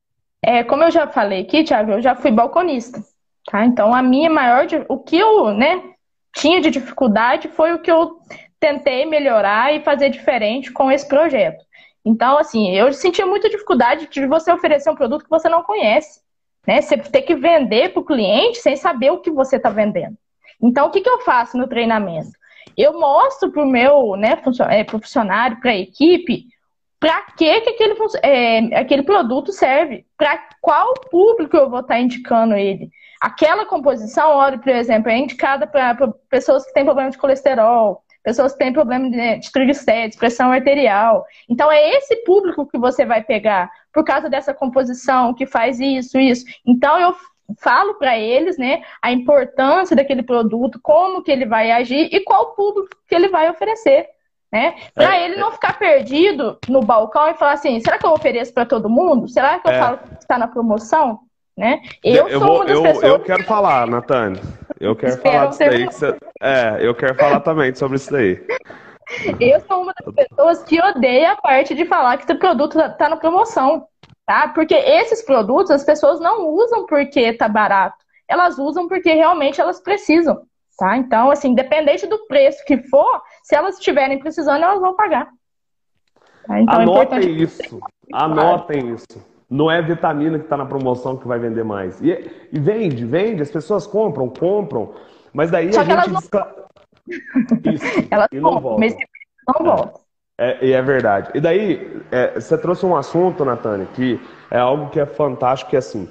É, 0.43 0.63
como 0.63 0.83
eu 0.83 0.91
já 0.91 1.07
falei 1.07 1.41
aqui, 1.41 1.63
Thiago, 1.63 1.91
eu 1.91 2.01
já 2.01 2.15
fui 2.15 2.31
balconista, 2.31 2.99
tá? 3.45 3.63
Então 3.65 3.93
a 3.93 4.01
minha 4.01 4.29
maior, 4.29 4.65
o 4.89 4.97
que 4.97 5.17
eu, 5.17 5.53
né, 5.53 5.83
tinha 6.35 6.59
de 6.59 6.71
dificuldade 6.71 7.47
foi 7.47 7.73
o 7.73 7.79
que 7.79 7.91
eu 7.91 8.17
tentei 8.59 9.05
melhorar 9.05 9.73
e 9.73 9.83
fazer 9.83 10.09
diferente 10.09 10.71
com 10.71 10.91
esse 10.91 11.07
projeto. 11.07 11.63
Então, 12.03 12.37
assim, 12.37 12.71
eu 12.71 12.91
sentia 12.93 13.25
muita 13.25 13.49
dificuldade 13.49 14.07
de 14.09 14.25
você 14.25 14.51
oferecer 14.51 14.89
um 14.89 14.95
produto 14.95 15.23
que 15.23 15.29
você 15.29 15.47
não 15.47 15.63
conhece, 15.63 16.21
né? 16.67 16.82
Você 16.82 16.97
ter 16.97 17.21
que 17.24 17.36
vender 17.36 17.93
para 17.93 18.02
o 18.02 18.06
cliente 18.06 18.60
sem 18.60 18.76
saber 18.76 19.12
o 19.12 19.19
que 19.19 19.32
você 19.32 19.56
está 19.58 19.69
vendendo. 19.69 20.17
Então, 20.62 20.88
o 20.88 20.91
que, 20.91 21.02
que 21.02 21.10
eu 21.10 21.21
faço 21.21 21.58
no 21.58 21.67
treinamento? 21.67 22.32
eu 22.78 23.00
mostro 23.00 23.52
para 23.52 23.63
o 23.63 23.67
meu 23.67 24.15
né, 24.15 24.41
é, 24.69 24.86
funcionário, 24.86 25.60
para 25.60 25.71
a 25.71 25.78
equipe, 25.78 26.45
para 27.00 27.21
que, 27.36 27.62
que 27.62 27.69
aquele, 27.69 27.95
é, 28.21 28.80
aquele 28.80 29.04
produto 29.04 29.52
serve, 29.52 30.06
para 30.17 30.39
qual 30.62 30.93
público 31.10 31.58
eu 31.58 31.69
vou 31.69 31.80
estar 31.80 31.95
tá 31.95 32.00
indicando 32.00 32.56
ele. 32.56 32.89
Aquela 33.19 33.65
composição, 33.65 34.32
óleo, 34.32 34.60
por 34.60 34.69
exemplo, 34.69 35.12
é 35.12 35.17
indicada 35.17 35.67
para 35.67 35.95
pessoas 36.30 36.65
que 36.65 36.74
têm 36.74 36.86
problema 36.86 37.10
de 37.10 37.17
colesterol, 37.17 38.04
pessoas 38.23 38.53
que 38.53 38.60
têm 38.60 38.73
problema 38.73 39.10
de, 39.10 39.38
de 39.38 39.51
triglicérides, 39.51 40.17
pressão 40.17 40.51
arterial. 40.51 41.25
Então, 41.49 41.71
é 41.71 41.97
esse 41.97 42.17
público 42.23 42.65
que 42.65 42.77
você 42.77 43.05
vai 43.05 43.23
pegar 43.23 43.69
por 43.93 44.03
causa 44.03 44.29
dessa 44.29 44.53
composição 44.53 45.34
que 45.34 45.45
faz 45.45 45.79
isso, 45.79 46.19
isso. 46.19 46.45
Então, 46.65 46.99
eu 46.99 47.15
falo 47.60 47.95
para 47.95 48.17
eles, 48.17 48.57
né, 48.57 48.81
a 49.01 49.12
importância 49.12 49.95
daquele 49.95 50.23
produto, 50.23 50.79
como 50.81 51.21
que 51.21 51.31
ele 51.31 51.45
vai 51.45 51.71
agir 51.71 52.10
e 52.12 52.19
qual 52.21 52.53
público 52.55 52.95
que 53.07 53.15
ele 53.15 53.27
vai 53.27 53.49
oferecer, 53.49 54.07
né? 54.51 54.75
Para 54.93 55.17
é, 55.17 55.25
ele 55.25 55.38
não 55.38 55.51
ficar 55.51 55.77
perdido 55.77 56.57
no 56.67 56.81
balcão 56.81 57.27
e 57.29 57.34
falar 57.34 57.53
assim, 57.53 57.79
será 57.79 57.97
que 57.97 58.05
eu 58.05 58.12
ofereço 58.12 58.53
para 58.53 58.65
todo 58.65 58.89
mundo? 58.89 59.27
Será 59.27 59.60
que 59.60 59.67
eu 59.67 59.73
é. 59.73 59.79
falo 59.79 59.97
que 59.97 60.13
está 60.19 60.38
na 60.38 60.47
promoção? 60.47 61.19
Né? 61.57 61.81
Eu, 62.03 62.27
eu, 62.27 62.39
vou, 62.39 62.63
eu, 62.65 62.83
eu 63.01 63.19
quero 63.19 63.43
falar, 63.43 63.85
Natane. 63.85 64.39
Eu 64.79 64.95
quero 64.95 65.17
falar 65.21 65.47
disso 65.47 65.59
daí. 65.59 65.85
Você... 65.85 66.17
É, 66.41 66.77
eu 66.81 66.95
quero 66.95 67.15
falar 67.15 67.39
também 67.41 67.73
sobre 67.75 67.97
isso 67.97 68.11
daí. 68.11 68.41
Eu 69.39 69.59
sou 69.61 69.83
uma 69.83 69.93
das 69.93 70.15
pessoas 70.15 70.63
que 70.63 70.81
odeia 70.81 71.33
a 71.33 71.35
parte 71.35 71.75
de 71.75 71.85
falar 71.85 72.17
que 72.17 72.31
o 72.31 72.39
produto 72.39 72.79
está 72.79 73.09
na 73.09 73.17
promoção 73.17 73.85
tá? 74.31 74.47
Porque 74.47 74.73
esses 74.73 75.21
produtos 75.23 75.71
as 75.71 75.83
pessoas 75.83 76.19
não 76.21 76.47
usam 76.49 76.85
porque 76.85 77.33
tá 77.33 77.49
barato, 77.49 77.97
elas 78.29 78.57
usam 78.57 78.87
porque 78.87 79.13
realmente 79.13 79.59
elas 79.59 79.81
precisam, 79.81 80.41
tá? 80.77 80.95
Então, 80.95 81.29
assim, 81.29 81.49
independente 81.49 82.07
do 82.07 82.25
preço 82.27 82.63
que 82.65 82.77
for, 82.83 83.21
se 83.43 83.55
elas 83.55 83.75
estiverem 83.75 84.19
precisando, 84.19 84.63
elas 84.63 84.79
vão 84.79 84.95
pagar. 84.95 85.27
Tá? 86.47 86.61
Então, 86.61 86.79
é 86.79 86.83
Anotem 86.83 87.19
é 87.19 87.23
isso. 87.23 87.79
Anotem 88.13 88.93
isso. 88.93 89.31
Não 89.51 89.69
é 89.69 89.81
vitamina 89.81 90.39
que 90.39 90.45
está 90.45 90.55
na 90.55 90.65
promoção 90.65 91.17
que 91.17 91.27
vai 91.27 91.37
vender 91.37 91.65
mais. 91.65 91.99
E, 92.01 92.47
e, 92.53 92.57
vende, 92.57 93.03
vende, 93.03 93.41
as 93.41 93.51
pessoas 93.51 93.85
compram, 93.85 94.29
compram. 94.29 94.93
Mas 95.33 95.51
daí 95.51 95.73
Só 95.73 95.81
a 95.81 95.83
gente. 95.83 95.93
Elas 95.93 96.29
não... 96.31 97.71
Isso, 97.73 97.85
elas 98.09 98.27
e 98.31 98.39
não 98.39 98.61
voltam. 98.61 98.79
Mas 98.79 98.95
não 99.45 99.65
voltam. 99.65 100.01
É, 100.37 100.65
e 100.65 100.71
é 100.71 100.81
verdade. 100.81 101.31
E 101.35 101.41
daí, 101.41 102.01
é, 102.09 102.39
você 102.39 102.57
trouxe 102.57 102.85
um 102.85 102.95
assunto, 102.95 103.43
Natânia, 103.43 103.85
que 103.93 104.17
é 104.49 104.57
algo 104.57 104.89
que 104.89 105.01
é 105.01 105.05
fantástico, 105.05 105.69
que 105.69 105.75
é 105.75 105.79
assim, 105.79 106.07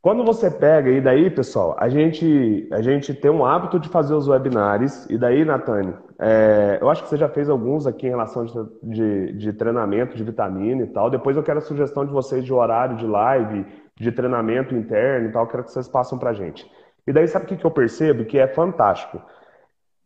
quando 0.00 0.24
você 0.24 0.50
pega, 0.50 0.90
e 0.90 1.00
daí, 1.00 1.30
pessoal, 1.30 1.76
a 1.78 1.88
gente, 1.88 2.68
a 2.70 2.80
gente 2.80 3.12
tem 3.12 3.30
um 3.30 3.44
hábito 3.44 3.80
de 3.80 3.88
fazer 3.88 4.14
os 4.14 4.28
webinários, 4.28 5.04
e 5.10 5.18
daí, 5.18 5.44
Natânia, 5.44 5.98
é, 6.18 6.78
eu 6.80 6.88
acho 6.88 7.02
que 7.02 7.08
você 7.08 7.16
já 7.16 7.28
fez 7.28 7.50
alguns 7.50 7.86
aqui 7.86 8.06
em 8.06 8.10
relação 8.10 8.44
de, 8.44 8.52
de, 8.82 9.32
de, 9.32 9.52
treinamento 9.52 10.16
de 10.16 10.22
vitamina 10.22 10.82
e 10.82 10.86
tal. 10.86 11.10
Depois 11.10 11.36
eu 11.36 11.42
quero 11.42 11.58
a 11.58 11.62
sugestão 11.62 12.06
de 12.06 12.12
vocês 12.12 12.44
de 12.44 12.52
horário 12.52 12.96
de 12.96 13.06
live, 13.06 13.66
de 13.96 14.12
treinamento 14.12 14.74
interno 14.74 15.28
e 15.28 15.32
tal, 15.32 15.44
eu 15.44 15.48
quero 15.48 15.64
que 15.64 15.72
vocês 15.72 15.88
passem 15.88 16.18
pra 16.18 16.32
gente. 16.32 16.70
E 17.06 17.12
daí, 17.12 17.26
sabe 17.26 17.44
o 17.44 17.48
que 17.56 17.64
eu 17.64 17.70
percebo? 17.70 18.24
Que 18.24 18.38
é 18.38 18.46
fantástico. 18.46 19.20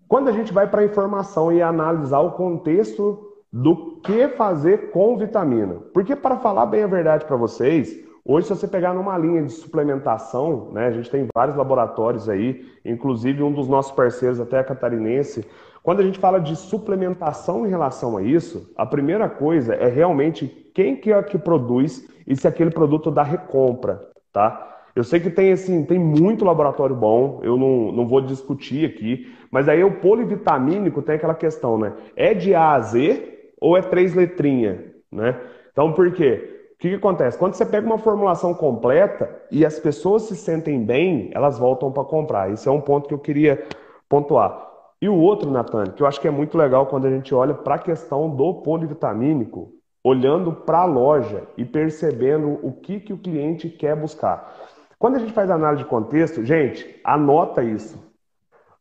Quando 0.09 0.29
a 0.29 0.33
gente 0.33 0.53
vai 0.53 0.67
para 0.67 0.81
a 0.81 0.85
informação 0.85 1.53
e 1.53 1.63
analisar 1.63 2.21
o 2.21 2.33
contexto 2.33 3.31
do 3.53 4.01
que 4.03 4.29
fazer 4.29 4.91
com 4.91 5.17
vitamina. 5.17 5.77
Porque, 5.93 6.15
para 6.15 6.39
falar 6.39 6.67
bem 6.67 6.83
a 6.83 6.87
verdade 6.87 7.25
para 7.25 7.37
vocês, 7.37 7.97
Hoje, 8.25 8.47
se 8.47 8.55
você 8.55 8.69
pegar 8.69 8.93
numa 8.93 9.17
linha 9.17 9.43
de 9.43 9.53
suplementação, 9.53 10.71
né, 10.73 10.87
a 10.87 10.91
gente 10.91 11.11
tem 11.11 11.27
vários 11.35 11.57
laboratórios 11.57 12.29
aí, 12.29 12.67
inclusive 12.85 13.43
um 13.43 13.53
dos 13.53 13.69
nossos 13.69 13.93
parceiros, 13.93 14.41
até 14.41 14.59
a 14.59 14.65
catarinense. 14.65 15.45
Quando 15.83 16.01
a 16.01 16.03
gente 16.03 16.19
fala 16.19 16.39
de 16.39 16.55
suplementação 16.55 17.67
em 17.67 17.71
relação 17.71 18.17
a 18.17 18.23
isso, 18.23 18.71
a 18.77 18.85
primeira 18.85 19.29
coisa 19.29 19.75
é 19.75 19.89
realmente 19.89 20.47
quem 20.75 20.97
que 20.97 21.11
é 21.13 21.23
que 21.23 21.39
produz 21.39 22.07
e 22.27 22.37
se 22.37 22.47
aquele 22.47 22.71
produto 22.71 23.11
dá 23.11 23.23
recompra, 23.23 24.09
tá? 24.33 24.67
Eu 24.95 25.05
sei 25.05 25.21
que 25.21 25.31
tem 25.31 25.53
assim, 25.53 25.85
tem 25.85 25.99
muito 25.99 26.45
laboratório 26.45 26.95
bom, 26.95 27.41
eu 27.43 27.57
não, 27.57 27.93
não 27.93 28.07
vou 28.07 28.21
discutir 28.21 28.85
aqui, 28.85 29.35
mas 29.51 29.69
aí 29.69 29.83
o 29.83 29.99
polivitamínico 30.01 31.01
tem 31.01 31.15
aquela 31.15 31.35
questão, 31.35 31.79
né? 31.79 31.95
É 32.15 32.35
de 32.35 32.55
A 32.55 32.73
a 32.73 32.81
Z 32.81 33.53
ou 33.61 33.77
é 33.77 33.83
três 33.83 34.15
letrinhas, 34.15 34.79
né? 35.11 35.41
Então, 35.73 35.93
por 35.93 36.13
quê? 36.13 36.60
Que, 36.81 36.89
que 36.89 36.95
acontece? 36.95 37.37
Quando 37.37 37.53
você 37.53 37.67
pega 37.67 37.87
uma 37.87 37.99
formulação 37.99 38.55
completa 38.55 39.31
e 39.51 39.67
as 39.67 39.79
pessoas 39.79 40.23
se 40.23 40.35
sentem 40.35 40.83
bem, 40.83 41.31
elas 41.35 41.59
voltam 41.59 41.93
para 41.93 42.05
comprar. 42.05 42.51
Isso 42.51 42.71
é 42.71 42.73
um 42.73 42.81
ponto 42.81 43.07
que 43.07 43.13
eu 43.13 43.19
queria 43.19 43.63
pontuar. 44.09 44.67
E 45.01 45.07
o 45.07 45.15
outro, 45.15 45.51
Natan, 45.51 45.89
que 45.89 46.03
eu 46.03 46.07
acho 46.07 46.19
que 46.19 46.27
é 46.27 46.31
muito 46.31 46.57
legal 46.57 46.87
quando 46.87 47.07
a 47.07 47.11
gente 47.11 47.35
olha 47.35 47.53
para 47.53 47.75
a 47.75 47.79
questão 47.79 48.35
do 48.35 48.63
polivitamínico, 48.63 49.75
olhando 50.03 50.53
para 50.53 50.79
a 50.79 50.85
loja 50.87 51.43
e 51.55 51.67
percebendo 51.67 52.59
o 52.63 52.73
que, 52.73 52.99
que 52.99 53.13
o 53.13 53.19
cliente 53.19 53.69
quer 53.69 53.95
buscar. 53.95 54.51
Quando 54.99 55.17
a 55.17 55.19
gente 55.19 55.35
faz 55.35 55.51
análise 55.51 55.83
de 55.83 55.89
contexto, 55.89 56.43
gente, 56.47 56.99
anota 57.05 57.63
isso. 57.63 57.99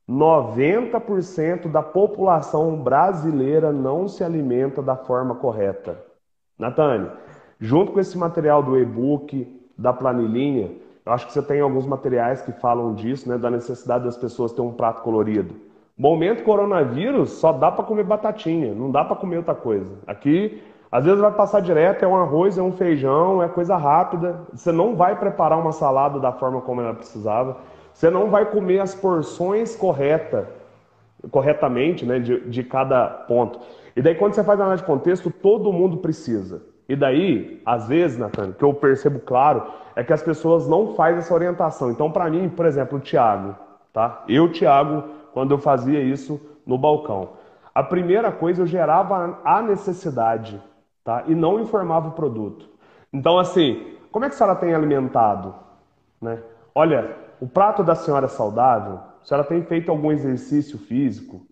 90% 0.10 1.70
da 1.70 1.84
população 1.84 2.82
brasileira 2.82 3.74
não 3.74 4.08
se 4.08 4.24
alimenta 4.24 4.82
da 4.82 4.96
forma 4.96 5.36
correta. 5.36 6.02
Natane, 6.58 7.10
junto 7.60 7.92
com 7.92 8.00
esse 8.00 8.18
material 8.18 8.64
do 8.64 8.78
e-book, 8.78 9.48
da 9.78 9.94
planilhinha, 9.94 10.72
eu 11.06 11.12
acho 11.12 11.28
que 11.28 11.34
você 11.34 11.42
tem 11.42 11.62
alguns 11.62 11.86
materiais 11.86 12.42
que 12.42 12.52
falam 12.52 12.94
disso, 12.94 13.28
né, 13.28 13.38
da 13.38 13.50
necessidade 13.50 14.04
das 14.04 14.18
pessoas 14.18 14.52
ter 14.52 14.62
um 14.62 14.72
prato 14.72 15.02
colorido. 15.02 15.56
Momento 15.98 16.44
coronavírus, 16.44 17.32
só 17.32 17.52
dá 17.52 17.72
para 17.72 17.84
comer 17.84 18.04
batatinha, 18.04 18.74
não 18.74 18.90
dá 18.90 19.04
para 19.04 19.16
comer 19.16 19.38
outra 19.38 19.56
coisa. 19.56 19.92
Aqui 20.08 20.62
às 20.92 21.06
vezes 21.06 21.20
vai 21.20 21.32
passar 21.32 21.62
direto, 21.62 22.04
é 22.04 22.08
um 22.08 22.16
arroz, 22.16 22.58
é 22.58 22.64
um 22.64 22.72
feijão, 22.72 23.44
é 23.44 23.48
coisa 23.48 23.78
rápida. 23.78 24.42
Você 24.54 24.72
não 24.72 24.96
vai 24.96 25.16
preparar 25.20 25.60
uma 25.60 25.72
salada 25.72 26.20
da 26.20 26.32
forma 26.32 26.62
como 26.62 26.82
ela 26.82 26.96
precisava. 26.96 27.58
Você 27.94 28.10
não 28.10 28.30
vai 28.30 28.46
comer 28.46 28.80
as 28.80 28.96
porções 28.96 29.76
correta, 29.76 30.50
corretamente, 31.30 32.06
né, 32.06 32.18
de, 32.18 32.40
de 32.50 32.64
cada 32.64 33.08
ponto. 33.08 33.60
E 33.96 34.02
daí 34.02 34.16
quando 34.16 34.34
você 34.34 34.44
faz 34.44 34.60
análise 34.60 34.82
de 34.82 34.88
contexto, 34.88 35.30
todo 35.30 35.72
mundo 35.72 35.98
precisa. 35.98 36.62
E 36.90 36.96
daí, 36.96 37.62
às 37.64 37.88
vezes, 37.88 38.18
Nathan, 38.18 38.52
que 38.52 38.64
eu 38.64 38.74
percebo 38.74 39.20
claro, 39.20 39.64
é 39.96 40.04
que 40.04 40.12
as 40.12 40.24
pessoas 40.24 40.68
não 40.68 40.96
fazem 40.96 41.20
essa 41.20 41.34
orientação. 41.34 41.92
Então, 41.92 42.12
para 42.12 42.28
mim, 42.32 42.50
por 42.50 42.66
exemplo, 42.66 42.98
o 42.98 43.02
Thiago, 43.02 43.56
tá? 43.94 44.24
Eu, 44.28 44.52
Thiago, 44.52 45.04
quando 45.32 45.52
eu 45.52 45.60
fazia 45.60 46.02
isso 46.02 46.42
no 46.66 46.80
balcão, 46.80 47.34
a 47.76 47.84
primeira 47.84 48.32
coisa 48.32 48.64
eu 48.64 48.66
gerava 48.66 49.40
a 49.46 49.62
necessidade 49.62 50.60
tá? 51.04 51.26
e 51.28 51.36
não 51.36 51.60
informava 51.60 52.10
o 52.10 52.14
produto. 52.14 52.68
Então, 53.14 53.38
assim, 53.38 53.96
como 54.12 54.26
é 54.26 54.28
que 54.30 54.34
a 54.34 54.38
senhora 54.38 54.56
tem 54.56 54.74
alimentado? 54.74 55.54
Né? 56.20 56.42
Olha, 56.74 57.16
o 57.40 57.48
prato 57.48 57.84
da 57.84 57.94
senhora 57.94 58.26
é 58.26 58.30
saudável? 58.30 59.00
A 59.22 59.26
senhora 59.26 59.46
tem 59.46 59.62
feito 59.62 59.92
algum 59.92 60.12
exercício 60.12 60.80
físico? 60.80 61.46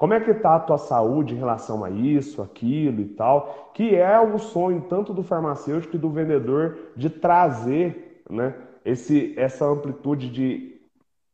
Como 0.00 0.14
é 0.14 0.20
que 0.20 0.30
está 0.30 0.56
a 0.56 0.60
tua 0.60 0.78
saúde 0.78 1.34
em 1.34 1.36
relação 1.36 1.84
a 1.84 1.90
isso, 1.90 2.40
aquilo 2.40 3.02
e 3.02 3.04
tal? 3.04 3.70
Que 3.74 3.94
é 3.94 4.18
o 4.18 4.38
sonho 4.38 4.86
tanto 4.88 5.12
do 5.12 5.22
farmacêutico 5.22 5.94
e 5.94 5.98
do 5.98 6.08
vendedor 6.08 6.92
de 6.96 7.10
trazer 7.10 8.22
né, 8.30 8.54
esse, 8.82 9.34
essa 9.36 9.66
amplitude 9.66 10.30
de 10.30 10.80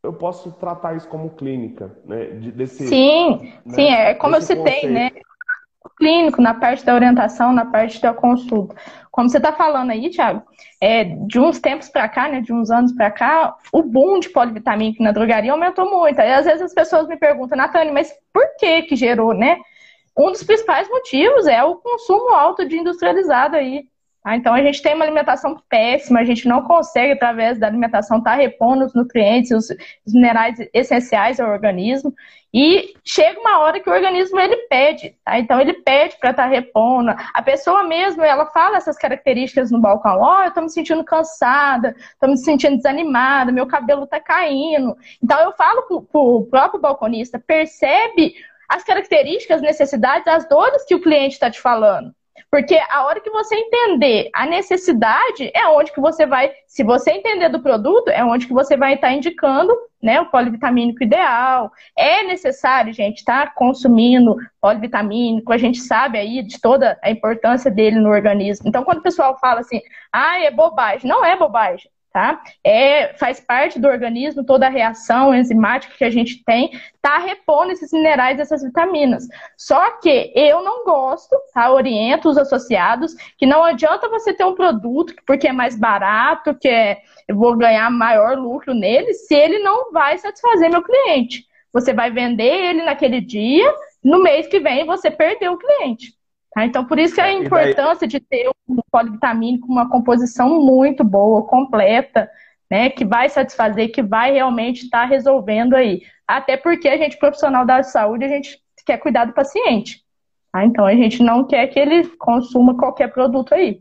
eu 0.02 0.12
posso 0.12 0.50
tratar 0.50 0.96
isso 0.96 1.06
como 1.06 1.30
clínica, 1.30 1.96
né? 2.04 2.24
Desse, 2.56 2.88
sim, 2.88 3.52
né, 3.64 3.72
sim, 3.72 3.86
é 3.86 4.14
como 4.14 4.34
eu 4.34 4.42
citei, 4.42 4.64
conceito. 4.64 4.92
né? 4.92 5.10
Clínico, 5.90 6.40
na 6.40 6.54
parte 6.54 6.84
da 6.84 6.94
orientação, 6.94 7.52
na 7.52 7.64
parte 7.64 8.00
da 8.00 8.12
consulta. 8.12 8.74
Como 9.10 9.28
você 9.28 9.38
está 9.38 9.52
falando 9.52 9.90
aí, 9.90 10.10
Thiago, 10.10 10.42
é, 10.80 11.04
de 11.04 11.40
uns 11.40 11.58
tempos 11.58 11.88
para 11.88 12.08
cá, 12.08 12.28
né, 12.28 12.40
de 12.40 12.52
uns 12.52 12.70
anos 12.70 12.92
para 12.92 13.10
cá, 13.10 13.56
o 13.72 13.82
boom 13.82 14.20
de 14.20 14.28
polivitamínico 14.28 15.02
na 15.02 15.12
drogaria 15.12 15.52
aumentou 15.52 15.90
muito. 15.90 16.18
Aí 16.20 16.32
às 16.32 16.44
vezes 16.44 16.62
as 16.62 16.74
pessoas 16.74 17.08
me 17.08 17.16
perguntam, 17.16 17.56
Natane, 17.56 17.90
mas 17.90 18.12
por 18.32 18.44
que 18.58 18.82
que 18.82 18.96
gerou, 18.96 19.32
né? 19.32 19.58
Um 20.16 20.30
dos 20.30 20.42
principais 20.42 20.88
motivos 20.88 21.46
é 21.46 21.62
o 21.62 21.76
consumo 21.76 22.30
alto 22.34 22.66
de 22.66 22.78
industrializado 22.78 23.56
aí. 23.56 23.84
Tá? 24.26 24.34
Então 24.34 24.52
a 24.52 24.60
gente 24.60 24.82
tem 24.82 24.92
uma 24.92 25.04
alimentação 25.04 25.62
péssima, 25.68 26.18
a 26.18 26.24
gente 26.24 26.48
não 26.48 26.62
consegue, 26.62 27.12
através 27.12 27.60
da 27.60 27.68
alimentação, 27.68 28.18
estar 28.18 28.32
tá 28.32 28.36
repondo 28.36 28.84
os 28.84 28.92
nutrientes, 28.92 29.52
os, 29.52 29.70
os 30.04 30.12
minerais 30.12 30.58
essenciais 30.74 31.38
ao 31.38 31.48
organismo. 31.48 32.12
E 32.52 32.92
chega 33.04 33.38
uma 33.38 33.60
hora 33.60 33.78
que 33.78 33.88
o 33.88 33.92
organismo 33.92 34.40
ele 34.40 34.56
pede, 34.68 35.14
tá? 35.24 35.38
Então 35.38 35.60
ele 35.60 35.74
pede 35.74 36.18
para 36.18 36.30
estar 36.30 36.42
tá 36.42 36.48
repondo. 36.48 37.14
A 37.32 37.40
pessoa 37.40 37.84
mesmo, 37.84 38.24
ela 38.24 38.46
fala 38.46 38.78
essas 38.78 38.98
características 38.98 39.70
no 39.70 39.80
balcão, 39.80 40.18
ó, 40.20 40.40
oh, 40.40 40.42
eu 40.42 40.50
tô 40.50 40.60
me 40.60 40.70
sentindo 40.70 41.04
cansada, 41.04 41.94
tô 42.20 42.26
me 42.26 42.36
sentindo 42.36 42.78
desanimada, 42.78 43.52
meu 43.52 43.68
cabelo 43.68 44.08
tá 44.08 44.18
caindo. 44.18 44.96
Então 45.22 45.38
eu 45.38 45.52
falo 45.52 45.82
pro, 45.82 46.02
pro 46.02 46.46
próprio 46.50 46.80
balconista, 46.80 47.38
percebe 47.38 48.34
as 48.68 48.82
características, 48.82 49.62
necessidades, 49.62 50.26
as 50.26 50.48
dores 50.48 50.84
que 50.84 50.96
o 50.96 51.00
cliente 51.00 51.34
está 51.34 51.48
te 51.48 51.60
falando. 51.60 52.12
Porque 52.50 52.78
a 52.90 53.04
hora 53.04 53.20
que 53.20 53.30
você 53.30 53.54
entender 53.54 54.30
a 54.34 54.46
necessidade, 54.46 55.50
é 55.54 55.66
onde 55.68 55.92
que 55.92 56.00
você 56.00 56.26
vai, 56.26 56.52
se 56.66 56.82
você 56.82 57.10
entender 57.12 57.48
do 57.48 57.62
produto, 57.62 58.08
é 58.08 58.24
onde 58.24 58.46
que 58.46 58.52
você 58.52 58.76
vai 58.76 58.94
estar 58.94 59.12
indicando 59.12 59.72
né, 60.02 60.20
o 60.20 60.30
polivitamínico 60.30 61.02
ideal. 61.02 61.72
É 61.96 62.22
necessário, 62.22 62.92
gente, 62.92 63.18
estar 63.18 63.46
tá 63.46 63.52
consumindo 63.54 64.36
polivitamínico, 64.60 65.52
a 65.52 65.58
gente 65.58 65.78
sabe 65.78 66.18
aí 66.18 66.42
de 66.42 66.60
toda 66.60 66.98
a 67.02 67.10
importância 67.10 67.70
dele 67.70 67.98
no 67.98 68.10
organismo. 68.10 68.68
Então, 68.68 68.84
quando 68.84 68.98
o 68.98 69.02
pessoal 69.02 69.38
fala 69.38 69.60
assim, 69.60 69.80
ah, 70.12 70.38
é 70.40 70.50
bobagem, 70.50 71.08
não 71.08 71.24
é 71.24 71.36
bobagem 71.36 71.90
tá? 72.16 72.42
É, 72.64 73.12
faz 73.18 73.40
parte 73.40 73.78
do 73.78 73.86
organismo, 73.86 74.42
toda 74.42 74.66
a 74.66 74.70
reação 74.70 75.34
enzimática 75.34 75.92
que 75.98 76.04
a 76.04 76.08
gente 76.08 76.42
tem, 76.44 76.70
tá 77.02 77.18
repondo 77.18 77.72
esses 77.72 77.92
minerais, 77.92 78.40
essas 78.40 78.62
vitaminas. 78.62 79.28
Só 79.54 79.98
que 80.00 80.32
eu 80.34 80.64
não 80.64 80.82
gosto, 80.82 81.36
tá? 81.52 81.70
Oriento 81.70 82.30
os 82.30 82.38
associados 82.38 83.14
que 83.36 83.44
não 83.44 83.62
adianta 83.62 84.08
você 84.08 84.32
ter 84.32 84.44
um 84.44 84.54
produto 84.54 85.14
porque 85.26 85.48
é 85.48 85.52
mais 85.52 85.76
barato, 85.78 86.54
que 86.58 86.68
é, 86.68 87.02
eu 87.28 87.36
vou 87.36 87.54
ganhar 87.54 87.90
maior 87.90 88.34
lucro 88.38 88.72
nele, 88.72 89.12
se 89.12 89.34
ele 89.34 89.58
não 89.58 89.92
vai 89.92 90.16
satisfazer 90.16 90.70
meu 90.70 90.82
cliente. 90.82 91.44
Você 91.70 91.92
vai 91.92 92.10
vender 92.10 92.70
ele 92.70 92.82
naquele 92.82 93.20
dia, 93.20 93.70
no 94.02 94.22
mês 94.22 94.46
que 94.46 94.58
vem 94.58 94.86
você 94.86 95.10
perdeu 95.10 95.52
o 95.52 95.58
cliente. 95.58 96.14
Tá? 96.56 96.64
Então, 96.64 96.86
por 96.86 96.98
isso 96.98 97.14
que 97.14 97.20
a 97.20 97.30
importância 97.30 98.08
de 98.08 98.18
ter 98.18 98.48
um 98.66 98.78
polivitamínico 98.90 99.66
com 99.66 99.74
uma 99.74 99.90
composição 99.90 100.58
muito 100.58 101.04
boa, 101.04 101.42
completa, 101.46 102.30
né, 102.70 102.88
que 102.88 103.04
vai 103.04 103.28
satisfazer, 103.28 103.92
que 103.92 104.02
vai 104.02 104.32
realmente 104.32 104.84
estar 104.84 105.02
tá 105.02 105.04
resolvendo 105.04 105.74
aí. 105.74 106.00
Até 106.26 106.56
porque 106.56 106.88
a 106.88 106.96
gente, 106.96 107.18
profissional 107.18 107.66
da 107.66 107.82
saúde, 107.82 108.24
a 108.24 108.28
gente 108.28 108.58
quer 108.86 108.96
cuidar 108.96 109.26
do 109.26 109.34
paciente. 109.34 110.00
Tá? 110.50 110.64
Então, 110.64 110.86
a 110.86 110.94
gente 110.94 111.22
não 111.22 111.44
quer 111.44 111.66
que 111.66 111.78
ele 111.78 112.06
consuma 112.16 112.74
qualquer 112.74 113.12
produto 113.12 113.52
aí. 113.52 113.78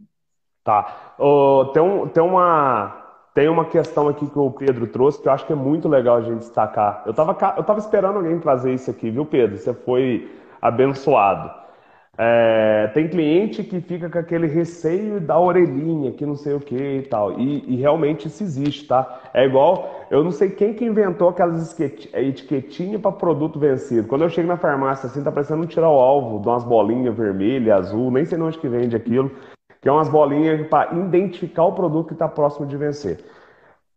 Tá. 0.62 1.14
Oh, 1.18 1.72
tem, 1.74 1.82
um, 1.82 2.08
tem, 2.10 2.22
uma, 2.22 3.06
tem 3.34 3.48
uma 3.48 3.64
questão 3.64 4.10
aqui 4.10 4.30
que 4.30 4.38
o 4.38 4.52
Pedro 4.52 4.86
trouxe 4.88 5.22
que 5.22 5.30
eu 5.30 5.32
acho 5.32 5.46
que 5.46 5.54
é 5.54 5.56
muito 5.56 5.88
legal 5.88 6.18
a 6.18 6.22
gente 6.22 6.40
destacar. 6.40 7.04
Eu 7.06 7.12
estava 7.12 7.32
eu 7.56 7.64
tava 7.64 7.80
esperando 7.80 8.18
alguém 8.18 8.38
trazer 8.38 8.74
isso 8.74 8.92
aqui, 8.92 9.10
viu, 9.10 9.26
Pedro? 9.26 9.58
Você 9.58 9.74
foi 9.74 10.30
abençoado. 10.62 11.65
É, 12.18 12.88
tem 12.94 13.10
cliente 13.10 13.62
que 13.62 13.82
fica 13.82 14.10
com 14.10 14.18
aquele 14.18 14.48
receio 14.48 15.20
da 15.20 15.38
orelhinha, 15.38 16.14
que 16.14 16.26
não 16.26 16.36
sei 16.36 16.54
o 16.54 16.62
que 16.62 16.76
e 16.76 17.02
tal. 17.02 17.38
E, 17.38 17.64
e, 17.68 17.76
realmente 17.76 18.28
isso 18.28 18.42
existe, 18.42 18.88
tá? 18.88 19.22
É 19.34 19.46
igual, 19.46 20.08
eu 20.10 20.24
não 20.24 20.32
sei 20.32 20.50
quem 20.50 20.74
que 20.74 20.86
inventou 20.86 21.28
aquelas 21.28 21.78
etiquetinhas 22.14 23.02
para 23.02 23.12
produto 23.12 23.60
vencido. 23.60 24.08
Quando 24.08 24.22
eu 24.22 24.30
chego 24.30 24.48
na 24.48 24.56
farmácia, 24.56 25.08
assim, 25.08 25.24
tá 25.24 25.32
parecendo 25.32 25.64
um 25.64 25.68
tirar 25.68 25.90
o 25.90 26.00
alvo 26.00 26.40
de 26.40 26.48
umas 26.48 26.64
bolinhas 26.64 27.16
vermelha, 27.16 27.76
azul, 27.76 28.10
nem 28.10 28.24
sei 28.24 28.40
onde 28.40 28.58
que 28.58 28.70
vende 28.70 28.96
aquilo, 28.96 29.30
que 29.82 29.90
é 29.90 29.92
umas 29.92 30.08
bolinhas 30.08 30.66
para 30.68 30.94
identificar 30.94 31.66
o 31.66 31.74
produto 31.74 32.08
que 32.08 32.14
está 32.14 32.30
próximo 32.30 32.66
de 32.66 32.78
vencer. 32.78 33.20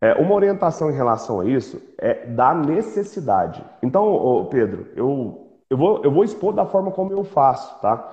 É, 0.01 0.13
uma 0.15 0.33
orientação 0.33 0.91
em 0.91 0.95
relação 0.95 1.39
a 1.39 1.45
isso 1.45 1.81
é 1.97 2.25
da 2.25 2.53
necessidade. 2.53 3.63
Então, 3.81 4.47
Pedro, 4.49 4.87
eu 4.95 5.48
eu 5.69 5.77
vou, 5.77 6.01
eu 6.03 6.11
vou 6.11 6.23
expor 6.23 6.53
da 6.53 6.65
forma 6.65 6.91
como 6.91 7.11
eu 7.13 7.23
faço, 7.23 7.79
tá? 7.81 8.11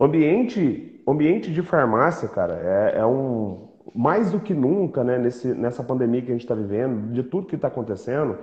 Ambiente, 0.00 1.02
ambiente 1.08 1.52
de 1.52 1.62
farmácia, 1.62 2.28
cara, 2.28 2.54
é, 2.62 2.98
é 3.00 3.06
um 3.06 3.68
mais 3.94 4.30
do 4.32 4.40
que 4.40 4.54
nunca, 4.54 5.04
né, 5.04 5.18
nesse, 5.18 5.54
nessa 5.54 5.82
pandemia 5.84 6.22
que 6.22 6.28
a 6.28 6.34
gente 6.34 6.42
está 6.42 6.54
vivendo, 6.54 7.12
de 7.12 7.22
tudo 7.22 7.46
que 7.46 7.54
está 7.56 7.68
acontecendo, 7.68 8.38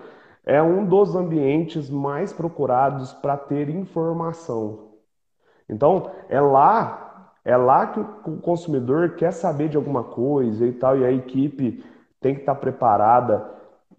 é 0.45 0.61
um 0.61 0.85
dos 0.85 1.15
ambientes 1.15 1.89
mais 1.89 2.31
procurados 2.33 3.13
para 3.13 3.37
ter 3.37 3.69
informação. 3.69 4.91
Então, 5.69 6.11
é 6.29 6.39
lá 6.41 7.07
É 7.43 7.57
lá 7.57 7.87
que 7.87 7.99
o 7.99 8.37
consumidor 8.41 9.15
quer 9.15 9.31
saber 9.33 9.67
de 9.69 9.75
alguma 9.77 10.03
coisa 10.03 10.65
e 10.67 10.73
tal, 10.73 10.97
e 10.97 11.05
a 11.05 11.11
equipe 11.11 11.83
tem 12.19 12.35
que 12.35 12.41
estar 12.41 12.55
preparada 12.55 13.49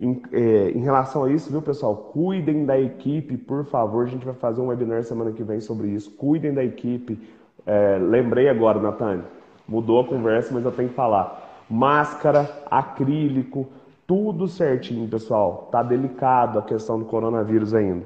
em, 0.02 0.20
é, 0.32 0.72
em 0.72 0.80
relação 0.80 1.22
a 1.22 1.30
isso, 1.30 1.48
viu, 1.48 1.62
pessoal? 1.62 1.94
Cuidem 1.94 2.66
da 2.66 2.78
equipe, 2.78 3.36
por 3.36 3.64
favor. 3.64 4.04
A 4.04 4.08
gente 4.08 4.24
vai 4.24 4.34
fazer 4.34 4.60
um 4.60 4.66
webinar 4.66 5.04
semana 5.04 5.30
que 5.30 5.44
vem 5.44 5.60
sobre 5.60 5.86
isso. 5.88 6.10
Cuidem 6.10 6.52
da 6.52 6.64
equipe. 6.64 7.16
É, 7.64 7.98
lembrei 7.98 8.48
agora, 8.48 8.80
Natânia, 8.80 9.24
mudou 9.66 10.00
a 10.00 10.04
conversa, 10.04 10.52
mas 10.52 10.64
eu 10.64 10.72
tenho 10.72 10.88
que 10.88 10.94
falar. 10.96 11.64
Máscara, 11.70 12.50
acrílico, 12.68 13.68
tudo 14.04 14.48
certinho, 14.48 15.08
pessoal. 15.08 15.68
Tá 15.70 15.84
delicado 15.84 16.58
a 16.58 16.62
questão 16.62 16.98
do 16.98 17.04
coronavírus 17.04 17.72
ainda. 17.72 18.04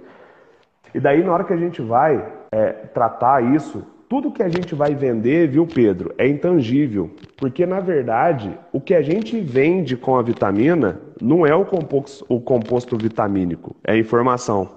E 0.94 1.00
daí, 1.00 1.24
na 1.24 1.32
hora 1.32 1.44
que 1.44 1.54
a 1.54 1.56
gente 1.56 1.80
vai 1.80 2.30
é, 2.52 2.72
tratar 2.72 3.42
isso, 3.42 3.82
tudo 4.06 4.30
que 4.30 4.42
a 4.42 4.50
gente 4.50 4.74
vai 4.74 4.94
vender, 4.94 5.48
viu, 5.48 5.66
Pedro, 5.66 6.14
é 6.18 6.28
intangível. 6.28 7.10
Porque, 7.38 7.64
na 7.64 7.80
verdade, 7.80 8.56
o 8.70 8.82
que 8.82 8.94
a 8.94 9.00
gente 9.00 9.40
vende 9.40 9.96
com 9.96 10.14
a 10.14 10.22
vitamina 10.22 11.00
não 11.20 11.46
é 11.46 11.54
o 11.54 11.64
composto, 11.64 12.24
o 12.28 12.40
composto 12.40 12.96
vitamínico, 12.96 13.76
é 13.84 13.96
informação. 13.96 14.70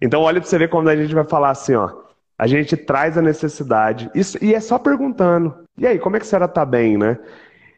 Então, 0.00 0.22
olha 0.22 0.40
para 0.40 0.48
você 0.48 0.58
ver 0.58 0.68
quando 0.68 0.88
a 0.88 0.96
gente 0.96 1.14
vai 1.14 1.24
falar 1.24 1.50
assim, 1.50 1.74
ó. 1.74 1.90
A 2.38 2.46
gente 2.46 2.76
traz 2.76 3.16
a 3.16 3.22
necessidade, 3.22 4.10
isso, 4.14 4.36
e 4.42 4.54
é 4.54 4.58
só 4.58 4.78
perguntando. 4.78 5.54
E 5.78 5.86
aí, 5.86 5.98
como 5.98 6.16
é 6.16 6.18
que 6.18 6.26
a 6.26 6.28
senhora 6.28 6.46
está 6.46 6.64
bem, 6.64 6.98
né? 6.98 7.18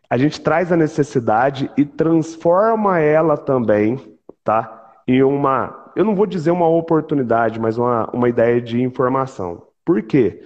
A 0.09 0.17
gente 0.17 0.41
traz 0.41 0.73
a 0.73 0.77
necessidade 0.77 1.71
e 1.77 1.85
transforma 1.85 2.99
ela 2.99 3.37
também, 3.37 3.99
tá? 4.43 4.95
Em 5.07 5.23
uma, 5.23 5.93
eu 5.95 6.05
não 6.05 6.15
vou 6.15 6.25
dizer 6.25 6.51
uma 6.51 6.69
oportunidade, 6.69 7.61
mas 7.61 7.77
uma, 7.77 8.09
uma 8.11 8.29
ideia 8.29 8.61
de 8.61 8.81
informação. 8.81 9.67
Por 9.85 10.03
quê? 10.03 10.43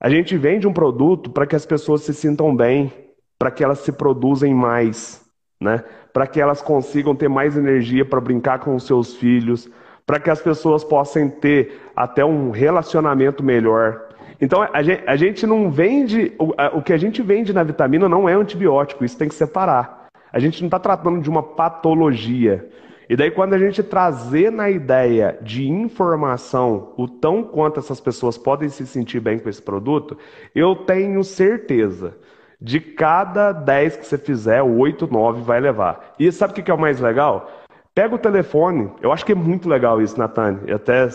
A 0.00 0.08
gente 0.08 0.36
vende 0.38 0.66
um 0.66 0.72
produto 0.72 1.30
para 1.30 1.46
que 1.46 1.54
as 1.54 1.66
pessoas 1.66 2.02
se 2.02 2.14
sintam 2.14 2.56
bem, 2.56 2.90
para 3.38 3.50
que 3.50 3.62
elas 3.62 3.80
se 3.80 3.92
produzem 3.92 4.54
mais, 4.54 5.19
né? 5.60 5.84
Para 6.12 6.26
que 6.26 6.40
elas 6.40 6.62
consigam 6.62 7.14
ter 7.14 7.28
mais 7.28 7.56
energia 7.56 8.04
para 8.04 8.20
brincar 8.20 8.60
com 8.60 8.74
os 8.74 8.84
seus 8.84 9.14
filhos, 9.16 9.68
para 10.06 10.18
que 10.18 10.30
as 10.30 10.40
pessoas 10.40 10.82
possam 10.82 11.28
ter 11.28 11.80
até 11.94 12.24
um 12.24 12.50
relacionamento 12.50 13.42
melhor. 13.42 14.08
Então 14.40 14.66
a 14.72 14.82
gente, 14.82 15.02
a 15.06 15.16
gente 15.16 15.46
não 15.46 15.70
vende 15.70 16.32
o, 16.38 16.54
a, 16.56 16.76
o 16.76 16.82
que 16.82 16.92
a 16.92 16.96
gente 16.96 17.20
vende 17.22 17.52
na 17.52 17.62
vitamina 17.62 18.08
não 18.08 18.28
é 18.28 18.32
antibiótico, 18.32 19.04
isso 19.04 19.18
tem 19.18 19.28
que 19.28 19.34
separar. 19.34 20.08
A 20.32 20.38
gente 20.38 20.60
não 20.60 20.68
está 20.68 20.78
tratando 20.78 21.20
de 21.20 21.28
uma 21.28 21.42
patologia. 21.42 22.68
E 23.08 23.16
daí, 23.16 23.28
quando 23.28 23.54
a 23.54 23.58
gente 23.58 23.82
trazer 23.82 24.52
na 24.52 24.70
ideia 24.70 25.36
de 25.42 25.68
informação 25.68 26.92
o 26.96 27.08
tão 27.08 27.42
quanto 27.42 27.80
essas 27.80 28.00
pessoas 28.00 28.38
podem 28.38 28.68
se 28.68 28.86
sentir 28.86 29.18
bem 29.18 29.36
com 29.36 29.48
esse 29.48 29.60
produto, 29.60 30.16
eu 30.54 30.76
tenho 30.76 31.24
certeza. 31.24 32.16
De 32.60 32.78
cada 32.78 33.52
10 33.52 33.96
que 33.96 34.06
você 34.06 34.18
fizer, 34.18 34.62
8, 34.62 35.06
9 35.10 35.42
vai 35.42 35.60
levar. 35.60 36.14
E 36.18 36.30
sabe 36.30 36.52
o 36.52 36.62
que 36.62 36.70
é 36.70 36.74
o 36.74 36.78
mais 36.78 37.00
legal? 37.00 37.50
Pega 37.94 38.14
o 38.14 38.18
telefone, 38.18 38.90
eu 39.00 39.12
acho 39.12 39.24
que 39.24 39.32
é 39.32 39.34
muito 39.34 39.68
legal 39.68 40.00
isso, 40.00 40.18
Natane. 40.18 40.70
Até 40.70 41.08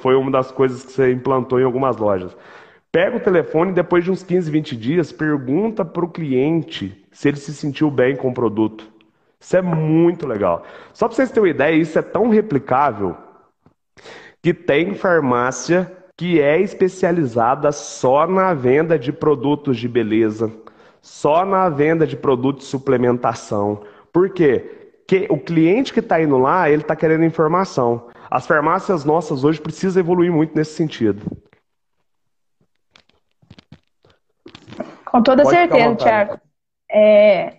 foi 0.00 0.14
uma 0.14 0.30
das 0.30 0.50
coisas 0.50 0.84
que 0.84 0.92
você 0.92 1.12
implantou 1.12 1.60
em 1.60 1.64
algumas 1.64 1.96
lojas. 1.96 2.36
Pega 2.90 3.16
o 3.16 3.20
telefone 3.20 3.72
e 3.72 3.74
depois 3.74 4.04
de 4.04 4.10
uns 4.10 4.22
15, 4.22 4.50
20 4.50 4.76
dias, 4.76 5.12
pergunta 5.12 5.84
para 5.84 6.04
o 6.04 6.08
cliente 6.08 7.04
se 7.10 7.28
ele 7.28 7.36
se 7.36 7.52
sentiu 7.52 7.90
bem 7.90 8.16
com 8.16 8.28
o 8.28 8.34
produto. 8.34 8.88
Isso 9.40 9.56
é 9.56 9.62
muito 9.62 10.26
legal. 10.26 10.64
Só 10.92 11.06
para 11.06 11.16
vocês 11.16 11.30
terem 11.30 11.42
uma 11.42 11.50
ideia, 11.50 11.74
isso 11.74 11.98
é 11.98 12.02
tão 12.02 12.28
replicável 12.28 13.16
que 14.40 14.54
tem 14.54 14.94
farmácia 14.94 15.90
que 16.16 16.40
é 16.40 16.60
especializada 16.60 17.72
só 17.72 18.26
na 18.26 18.54
venda 18.54 18.98
de 18.98 19.12
produtos 19.12 19.76
de 19.76 19.88
beleza, 19.88 20.50
só 21.04 21.44
na 21.44 21.68
venda 21.68 22.06
de 22.06 22.16
produtos 22.16 22.64
de 22.64 22.70
suplementação. 22.70 23.84
Por 24.10 24.30
quê? 24.30 24.94
Porque 25.06 25.26
o 25.28 25.38
cliente 25.38 25.92
que 25.92 26.00
está 26.00 26.20
indo 26.20 26.38
lá, 26.38 26.70
ele 26.70 26.80
está 26.80 26.96
querendo 26.96 27.26
informação. 27.26 28.08
As 28.30 28.46
farmácias 28.46 29.04
nossas 29.04 29.44
hoje 29.44 29.60
precisam 29.60 30.00
evoluir 30.00 30.32
muito 30.32 30.56
nesse 30.56 30.72
sentido. 30.72 31.22
Com 35.04 35.22
toda 35.22 35.42
Pode 35.42 35.54
certeza, 35.54 35.94
Tiago. 35.96 36.40
É, 36.90 37.58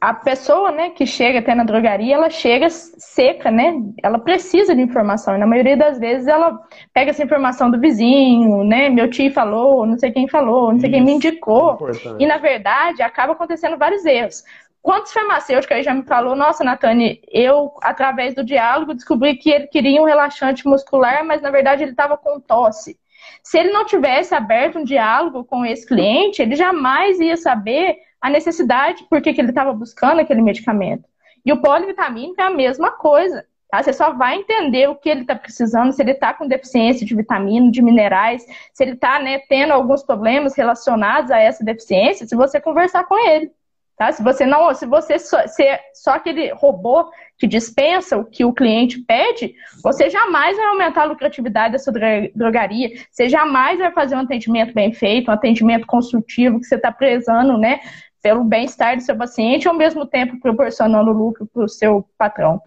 a 0.00 0.14
pessoa, 0.14 0.70
né, 0.70 0.90
que 0.90 1.04
chega 1.04 1.40
até 1.40 1.54
na 1.54 1.64
drogaria, 1.64 2.14
ela 2.14 2.30
chega 2.30 2.70
seca, 2.70 3.50
né? 3.50 3.74
Ela 4.00 4.18
precisa 4.18 4.74
de 4.74 4.80
informação. 4.80 5.34
E 5.34 5.38
na 5.38 5.46
maioria 5.46 5.76
das 5.76 5.98
vezes 5.98 6.28
ela 6.28 6.56
pega 6.94 7.10
essa 7.10 7.24
informação 7.24 7.68
do 7.68 7.80
vizinho, 7.80 8.62
né? 8.62 8.88
Meu 8.88 9.10
tio 9.10 9.32
falou, 9.32 9.84
não 9.84 9.98
sei 9.98 10.12
quem 10.12 10.28
falou, 10.28 10.72
não 10.72 10.78
sei 10.78 10.88
Isso, 10.88 10.96
quem 10.96 11.04
me 11.04 11.12
indicou. 11.12 11.78
E 12.18 12.26
na 12.26 12.38
verdade 12.38 13.02
acaba 13.02 13.32
acontecendo 13.32 13.76
vários 13.76 14.04
erros. 14.04 14.44
Quantos 14.80 15.12
farmacêuticos 15.12 15.76
aí 15.76 15.82
já 15.82 15.92
me 15.92 16.04
falou, 16.04 16.36
nossa, 16.36 16.62
Natane, 16.62 17.20
eu, 17.30 17.72
através 17.82 18.34
do 18.34 18.44
diálogo, 18.44 18.94
descobri 18.94 19.36
que 19.36 19.50
ele 19.50 19.66
queria 19.66 20.00
um 20.00 20.06
relaxante 20.06 20.66
muscular, 20.66 21.24
mas 21.24 21.42
na 21.42 21.50
verdade 21.50 21.82
ele 21.82 21.90
estava 21.90 22.16
com 22.16 22.40
tosse. 22.40 22.96
Se 23.42 23.58
ele 23.58 23.72
não 23.72 23.84
tivesse 23.84 24.34
aberto 24.34 24.78
um 24.78 24.84
diálogo 24.84 25.44
com 25.44 25.66
esse 25.66 25.86
cliente, 25.86 26.40
ele 26.40 26.54
jamais 26.54 27.18
ia 27.18 27.36
saber 27.36 27.96
a 28.20 28.30
necessidade, 28.30 29.04
por 29.08 29.20
que 29.20 29.30
ele 29.30 29.50
estava 29.50 29.72
buscando 29.72 30.20
aquele 30.20 30.42
medicamento. 30.42 31.04
E 31.44 31.52
o 31.52 31.60
polivitamínico 31.60 32.40
é 32.40 32.44
a 32.44 32.50
mesma 32.50 32.90
coisa. 32.90 33.44
Tá? 33.70 33.82
Você 33.82 33.92
só 33.92 34.12
vai 34.12 34.36
entender 34.36 34.88
o 34.88 34.96
que 34.96 35.08
ele 35.08 35.20
está 35.22 35.34
precisando, 35.34 35.92
se 35.92 36.02
ele 36.02 36.12
está 36.12 36.32
com 36.32 36.48
deficiência 36.48 37.06
de 37.06 37.14
vitamina, 37.14 37.70
de 37.70 37.82
minerais, 37.82 38.44
se 38.72 38.82
ele 38.82 38.92
está 38.92 39.18
né, 39.18 39.40
tendo 39.48 39.72
alguns 39.72 40.02
problemas 40.02 40.56
relacionados 40.56 41.30
a 41.30 41.38
essa 41.38 41.64
deficiência, 41.64 42.26
se 42.26 42.34
você 42.34 42.60
conversar 42.60 43.04
com 43.04 43.18
ele. 43.28 43.52
Tá? 43.98 44.12
Se 44.12 44.22
você 44.22 44.46
não, 44.46 44.72
se 44.74 44.86
você 44.86 45.18
só, 45.18 45.44
se 45.48 45.60
é 45.64 45.80
só 45.92 46.12
aquele 46.12 46.52
robô 46.52 47.10
que 47.36 47.48
dispensa 47.48 48.16
o 48.16 48.24
que 48.24 48.44
o 48.44 48.52
cliente 48.52 49.00
pede, 49.00 49.54
você 49.82 50.08
jamais 50.08 50.56
vai 50.56 50.66
aumentar 50.66 51.02
a 51.02 51.06
lucratividade 51.06 51.72
da 51.72 51.78
sua 51.80 51.92
drogaria, 52.32 52.90
você 53.10 53.28
jamais 53.28 53.78
vai 53.78 53.90
fazer 53.90 54.14
um 54.14 54.20
atendimento 54.20 54.72
bem 54.72 54.92
feito, 54.92 55.30
um 55.30 55.34
atendimento 55.34 55.84
construtivo 55.84 56.60
que 56.60 56.66
você 56.66 56.76
está 56.76 56.92
prezando, 56.92 57.58
né, 57.58 57.80
pelo 58.22 58.44
bem-estar 58.44 58.96
do 58.96 59.02
seu 59.02 59.16
paciente, 59.16 59.68
ao 59.68 59.74
mesmo 59.74 60.06
tempo 60.06 60.40
proporcionando 60.40 61.12
lucro 61.12 61.46
para 61.46 61.64
o 61.64 61.68
seu 61.68 62.04
patrão. 62.16 62.60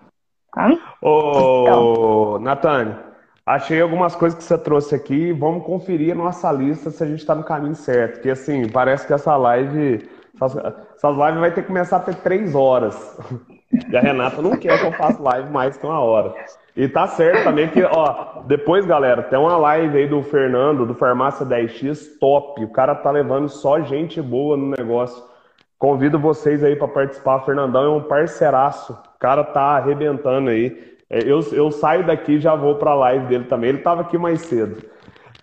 Tá? 0.53 0.69
Ô, 1.01 1.63
então. 1.63 2.39
Natane, 2.39 2.95
achei 3.45 3.81
algumas 3.81 4.15
coisas 4.15 4.37
que 4.37 4.43
você 4.43 4.57
trouxe 4.57 4.95
aqui. 4.95 5.31
Vamos 5.31 5.65
conferir 5.65 6.13
a 6.13 6.15
nossa 6.15 6.51
lista 6.51 6.89
se 6.91 7.03
a 7.03 7.07
gente 7.07 7.19
está 7.19 7.35
no 7.35 7.43
caminho 7.43 7.75
certo. 7.75 8.15
Porque 8.15 8.29
assim, 8.29 8.67
parece 8.69 9.07
que 9.07 9.13
essa 9.13 9.35
live. 9.37 10.09
Essas 10.95 11.15
lives 11.15 11.39
vai 11.39 11.51
ter 11.51 11.61
que 11.61 11.67
começar 11.67 11.97
a 11.97 11.99
ter 11.99 12.15
três 12.15 12.55
horas. 12.55 13.17
E 13.89 13.95
a 13.95 14.01
Renata 14.01 14.41
não 14.41 14.57
quer 14.57 14.79
que 14.79 14.85
eu 14.85 14.91
faça 14.93 15.21
live 15.21 15.49
mais 15.51 15.77
que 15.77 15.85
uma 15.85 15.99
hora. 15.99 16.33
E 16.75 16.87
tá 16.87 17.07
certo 17.07 17.43
também 17.43 17.67
que, 17.69 17.83
ó, 17.83 18.41
depois, 18.45 18.85
galera, 18.85 19.23
tem 19.23 19.37
uma 19.37 19.57
live 19.57 19.97
aí 19.97 20.07
do 20.07 20.23
Fernando, 20.23 20.85
do 20.85 20.95
Farmácia 20.95 21.45
10X, 21.45 22.17
top. 22.19 22.63
O 22.63 22.69
cara 22.69 22.95
tá 22.95 23.11
levando 23.11 23.49
só 23.49 23.81
gente 23.81 24.21
boa 24.21 24.57
no 24.57 24.71
negócio. 24.71 25.30
Convido 25.81 26.19
vocês 26.19 26.63
aí 26.63 26.75
para 26.75 26.87
participar. 26.87 27.39
Fernandão 27.39 27.83
é 27.83 27.89
um 27.89 28.03
parceiraço. 28.03 28.93
O 28.93 29.19
cara 29.19 29.43
tá 29.43 29.77
arrebentando 29.77 30.51
aí. 30.51 30.95
É, 31.09 31.23
eu, 31.23 31.39
eu 31.53 31.71
saio 31.71 32.05
daqui 32.05 32.33
e 32.33 32.39
já 32.39 32.53
vou 32.53 32.75
para 32.75 32.91
a 32.91 32.95
live 32.95 33.25
dele 33.25 33.45
também. 33.45 33.69
Ele 33.69 33.79
estava 33.79 34.01
aqui 34.01 34.15
mais 34.15 34.41
cedo. 34.41 34.79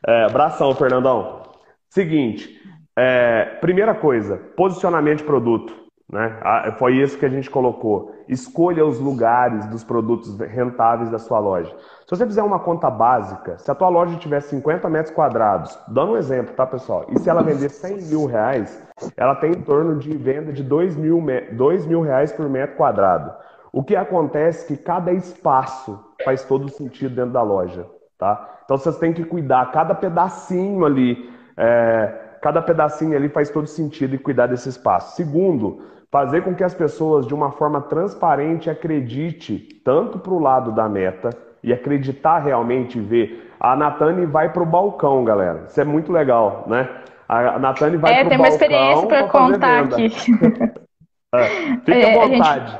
É, 0.06 0.26
abração, 0.26 0.72
Fernandão. 0.76 1.42
Seguinte, 1.90 2.56
é, 2.96 3.46
primeira 3.60 3.96
coisa, 3.96 4.36
posicionamento 4.56 5.18
de 5.18 5.24
produto. 5.24 5.74
Né? 6.10 6.40
Foi 6.78 6.94
isso 6.96 7.18
que 7.18 7.26
a 7.26 7.28
gente 7.28 7.50
colocou. 7.50 8.14
Escolha 8.26 8.84
os 8.84 8.98
lugares 8.98 9.66
dos 9.66 9.84
produtos 9.84 10.38
rentáveis 10.38 11.10
da 11.10 11.18
sua 11.18 11.38
loja. 11.38 11.74
Se 12.06 12.16
você 12.16 12.24
fizer 12.24 12.42
uma 12.42 12.58
conta 12.58 12.90
básica, 12.90 13.58
se 13.58 13.70
a 13.70 13.74
tua 13.74 13.90
loja 13.90 14.16
tiver 14.16 14.40
50 14.40 14.88
metros 14.88 15.14
quadrados, 15.14 15.78
dando 15.86 16.12
um 16.12 16.16
exemplo, 16.16 16.54
tá, 16.54 16.66
pessoal? 16.66 17.04
E 17.10 17.18
se 17.18 17.28
ela 17.28 17.42
vender 17.42 17.68
100 17.68 18.02
mil 18.04 18.24
reais, 18.24 18.82
ela 19.16 19.34
tem 19.34 19.50
em 19.50 19.60
torno 19.60 19.98
de 19.98 20.16
venda 20.16 20.50
de 20.50 20.62
2 20.62 20.96
mil, 20.96 21.22
2 21.52 21.86
mil 21.86 22.00
reais 22.00 22.32
por 22.32 22.48
metro 22.48 22.76
quadrado. 22.76 23.30
O 23.70 23.84
que 23.84 23.94
acontece 23.94 24.64
é 24.64 24.76
que 24.76 24.82
cada 24.82 25.12
espaço 25.12 26.02
faz 26.24 26.42
todo 26.42 26.70
sentido 26.70 27.14
dentro 27.14 27.32
da 27.32 27.42
loja, 27.42 27.86
tá? 28.18 28.60
Então 28.64 28.78
vocês 28.78 28.96
têm 28.98 29.12
que 29.12 29.24
cuidar, 29.24 29.70
cada 29.72 29.94
pedacinho 29.94 30.86
ali, 30.86 31.30
é, 31.54 32.38
cada 32.40 32.62
pedacinho 32.62 33.14
ali 33.14 33.28
faz 33.28 33.50
todo 33.50 33.66
sentido 33.66 34.14
e 34.14 34.18
cuidar 34.18 34.46
desse 34.46 34.70
espaço. 34.70 35.16
Segundo, 35.16 35.82
fazer 36.10 36.42
com 36.42 36.54
que 36.54 36.64
as 36.64 36.74
pessoas, 36.74 37.26
de 37.26 37.34
uma 37.34 37.52
forma 37.52 37.80
transparente, 37.82 38.70
acredite 38.70 39.58
tanto 39.84 40.18
para 40.18 40.32
o 40.32 40.38
lado 40.38 40.72
da 40.72 40.88
meta 40.88 41.30
e 41.62 41.72
acreditar 41.72 42.38
realmente 42.38 42.98
ver. 42.98 43.52
A 43.60 43.76
Natane 43.76 44.24
vai 44.24 44.52
para 44.52 44.62
o 44.62 44.66
balcão, 44.66 45.24
galera. 45.24 45.64
Isso 45.66 45.80
é 45.80 45.84
muito 45.84 46.12
legal, 46.12 46.64
né? 46.66 46.88
A 47.28 47.58
Natane 47.58 47.96
vai 47.96 48.12
é, 48.12 48.24
para 48.24 48.34
o 48.34 48.38
balcão. 48.38 48.38
É, 48.38 48.38
tem 48.38 48.38
uma 48.38 48.48
experiência 48.48 49.06
para 49.06 49.28
contar 49.28 49.84
aqui. 49.84 50.06
é, 51.34 51.46
fica 51.84 51.92
à 51.92 52.10
é, 52.10 52.28
vontade. 52.28 52.78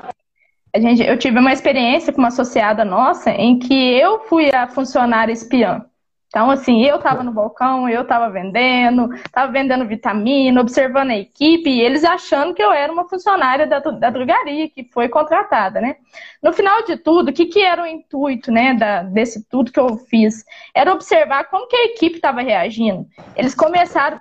A 0.74 0.78
gente, 0.78 1.02
eu 1.02 1.18
tive 1.18 1.38
uma 1.38 1.52
experiência 1.52 2.12
com 2.12 2.20
uma 2.20 2.28
associada 2.28 2.84
nossa 2.84 3.30
em 3.30 3.58
que 3.58 3.98
eu 3.98 4.20
fui 4.20 4.50
a 4.54 4.68
funcionária 4.68 5.32
espiã. 5.32 5.84
Então, 6.28 6.50
assim, 6.50 6.84
eu 6.84 6.96
estava 6.96 7.22
no 7.22 7.32
balcão, 7.32 7.88
eu 7.88 8.02
estava 8.02 8.28
vendendo, 8.28 9.14
estava 9.14 9.50
vendendo 9.50 9.86
vitamina, 9.86 10.60
observando 10.60 11.10
a 11.10 11.16
equipe, 11.16 11.70
e 11.70 11.80
eles 11.80 12.04
achando 12.04 12.52
que 12.52 12.62
eu 12.62 12.70
era 12.70 12.92
uma 12.92 13.08
funcionária 13.08 13.66
da, 13.66 13.78
da 13.78 14.10
drogaria 14.10 14.68
que 14.68 14.84
foi 14.92 15.08
contratada, 15.08 15.80
né? 15.80 15.96
No 16.42 16.52
final 16.52 16.84
de 16.84 16.98
tudo, 16.98 17.30
o 17.30 17.32
que, 17.32 17.46
que 17.46 17.60
era 17.60 17.82
o 17.82 17.86
intuito, 17.86 18.52
né, 18.52 18.74
da, 18.74 19.02
desse 19.02 19.48
tudo 19.48 19.72
que 19.72 19.80
eu 19.80 19.96
fiz? 19.96 20.44
Era 20.74 20.92
observar 20.92 21.44
como 21.44 21.66
que 21.66 21.76
a 21.76 21.84
equipe 21.86 22.16
estava 22.16 22.42
reagindo. 22.42 23.06
Eles 23.34 23.54
começaram, 23.54 24.20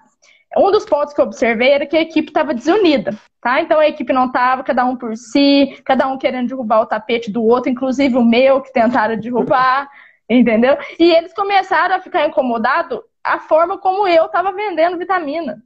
um 0.56 0.72
dos 0.72 0.86
pontos 0.86 1.14
que 1.14 1.20
eu 1.20 1.26
observei 1.26 1.72
era 1.72 1.86
que 1.86 1.98
a 1.98 2.02
equipe 2.02 2.30
estava 2.30 2.54
desunida, 2.54 3.14
tá? 3.42 3.62
Então 3.62 3.80
a 3.80 3.88
equipe 3.88 4.14
não 4.14 4.28
estava, 4.28 4.64
cada 4.64 4.86
um 4.86 4.96
por 4.96 5.18
si, 5.18 5.78
cada 5.84 6.08
um 6.08 6.18
querendo 6.18 6.48
derrubar 6.48 6.82
o 6.82 6.86
tapete 6.86 7.30
do 7.30 7.44
outro, 7.44 7.70
inclusive 7.70 8.16
o 8.16 8.24
meu 8.24 8.62
que 8.62 8.72
tentaram 8.72 9.20
derrubar. 9.20 9.90
Entendeu? 10.30 10.78
E 11.00 11.12
eles 11.12 11.34
começaram 11.34 11.96
a 11.96 12.02
ficar 12.02 12.28
incomodados 12.28 13.00
a 13.24 13.40
forma 13.40 13.78
como 13.78 14.08
eu 14.08 14.26
estava 14.26 14.52
vendendo 14.52 14.98
vitamina. 14.98 15.62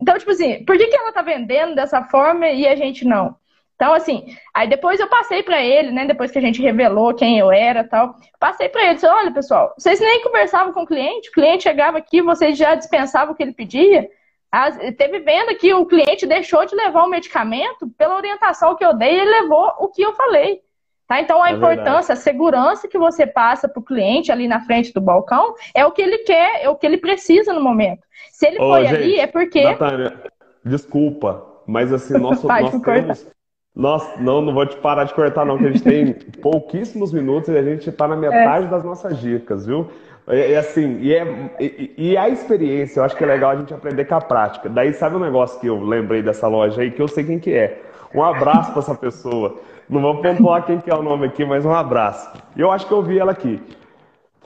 Então, 0.00 0.18
tipo 0.18 0.32
assim, 0.32 0.64
por 0.64 0.76
que, 0.76 0.88
que 0.88 0.96
ela 0.96 1.12
tá 1.12 1.22
vendendo 1.22 1.74
dessa 1.74 2.02
forma 2.04 2.48
e 2.48 2.66
a 2.66 2.74
gente 2.74 3.04
não? 3.04 3.36
Então, 3.82 3.94
assim, 3.94 4.36
aí 4.54 4.68
depois 4.68 5.00
eu 5.00 5.08
passei 5.08 5.42
para 5.42 5.60
ele, 5.60 5.90
né? 5.90 6.06
Depois 6.06 6.30
que 6.30 6.38
a 6.38 6.40
gente 6.40 6.62
revelou 6.62 7.14
quem 7.14 7.38
eu 7.38 7.50
era 7.50 7.82
tal, 7.82 8.14
passei 8.38 8.68
para 8.68 8.84
ele, 8.84 8.94
disse, 8.94 9.06
olha, 9.06 9.32
pessoal, 9.32 9.74
vocês 9.76 9.98
nem 9.98 10.22
conversavam 10.22 10.72
com 10.72 10.82
o 10.82 10.86
cliente, 10.86 11.30
o 11.30 11.32
cliente 11.32 11.64
chegava 11.64 11.98
aqui, 11.98 12.22
vocês 12.22 12.56
já 12.56 12.74
dispensavam 12.74 13.32
o 13.32 13.36
que 13.36 13.42
ele 13.42 13.52
pedia. 13.52 14.08
As, 14.52 14.76
teve 14.96 15.20
venda 15.20 15.54
que 15.54 15.72
o 15.74 15.86
cliente 15.86 16.26
deixou 16.26 16.64
de 16.64 16.76
levar 16.76 17.04
o 17.04 17.10
medicamento 17.10 17.88
pela 17.98 18.16
orientação 18.16 18.76
que 18.76 18.84
eu 18.84 18.94
dei, 18.94 19.18
ele 19.18 19.30
levou 19.42 19.72
o 19.78 19.88
que 19.88 20.02
eu 20.02 20.12
falei. 20.12 20.60
Tá? 21.06 21.20
Então, 21.20 21.42
a 21.42 21.50
é 21.50 21.52
importância, 21.52 21.84
verdade. 21.84 22.12
a 22.12 22.16
segurança 22.16 22.88
que 22.88 22.98
você 22.98 23.26
passa 23.26 23.68
para 23.68 23.80
o 23.80 23.84
cliente 23.84 24.32
ali 24.32 24.48
na 24.48 24.60
frente 24.60 24.92
do 24.92 25.00
balcão 25.00 25.54
é 25.74 25.84
o 25.84 25.90
que 25.90 26.00
ele 26.00 26.18
quer, 26.18 26.62
é 26.62 26.68
o 26.68 26.76
que 26.76 26.86
ele 26.86 26.98
precisa 26.98 27.52
no 27.52 27.62
momento. 27.62 28.02
Se 28.30 28.46
ele 28.46 28.58
Ô, 28.58 28.70
foi 28.70 28.86
gente, 28.86 28.94
ali, 28.94 29.20
é 29.20 29.26
porque. 29.26 29.62
Natânia, 29.62 30.16
desculpa, 30.64 31.44
mas 31.66 31.92
assim, 31.92 32.18
nós, 32.18 32.42
nós 32.44 32.80
temos. 32.80 33.26
Nós, 33.74 34.20
não, 34.20 34.42
não 34.42 34.52
vou 34.52 34.66
te 34.66 34.76
parar 34.76 35.04
de 35.04 35.14
cortar, 35.14 35.46
não, 35.46 35.56
que 35.56 35.66
a 35.66 35.70
gente 35.70 35.82
tem 35.82 36.12
pouquíssimos 36.42 37.10
minutos 37.12 37.48
e 37.48 37.56
a 37.56 37.62
gente 37.62 37.88
está 37.88 38.06
na 38.06 38.16
metade 38.16 38.66
é. 38.66 38.68
das 38.68 38.84
nossas 38.84 39.18
dicas, 39.18 39.66
viu? 39.66 39.88
E, 40.28 40.54
assim, 40.54 40.98
e, 41.00 41.12
é, 41.14 41.50
e, 41.58 41.94
e, 41.96 42.16
a 42.16 42.28
experiência, 42.28 43.00
eu 43.00 43.04
acho 43.04 43.16
que 43.16 43.24
é 43.24 43.26
legal 43.26 43.50
a 43.50 43.56
gente 43.56 43.74
aprender 43.74 44.04
com 44.04 44.14
a 44.14 44.20
prática. 44.20 44.68
Daí, 44.68 44.92
sabe 44.92 45.16
um 45.16 45.20
negócio 45.20 45.58
que 45.58 45.66
eu 45.66 45.82
lembrei 45.82 46.22
dessa 46.22 46.46
loja 46.46 46.82
aí, 46.82 46.90
que 46.90 47.02
eu 47.02 47.08
sei 47.08 47.24
quem 47.24 47.38
que 47.38 47.52
é? 47.52 47.82
Um 48.14 48.22
abraço 48.22 48.70
para 48.70 48.80
essa 48.80 48.94
pessoa. 48.94 49.58
Não 49.92 50.00
vou 50.00 50.22
pontuar 50.22 50.64
quem 50.64 50.80
que 50.80 50.90
é 50.90 50.94
o 50.94 51.02
nome 51.02 51.26
aqui, 51.26 51.44
mas 51.44 51.66
um 51.66 51.74
abraço. 51.74 52.32
E 52.56 52.60
eu 52.62 52.70
acho 52.70 52.86
que 52.86 52.92
eu 52.94 53.02
vi 53.02 53.18
ela 53.18 53.32
aqui. 53.32 53.62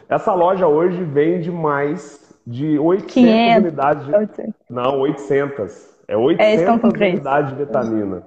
Essa 0.08 0.34
loja 0.34 0.66
hoje 0.66 1.04
vende 1.04 1.52
mais 1.52 2.34
de 2.44 2.76
800 2.80 3.12
500. 3.12 3.62
unidades. 3.62 4.06
De... 4.06 4.16
800. 4.16 4.54
Não, 4.68 5.00
800. 5.00 5.96
É 6.08 6.16
800 6.16 6.66
é, 6.66 7.06
unidades 7.06 7.50
de 7.50 7.64
vitamina. 7.64 8.22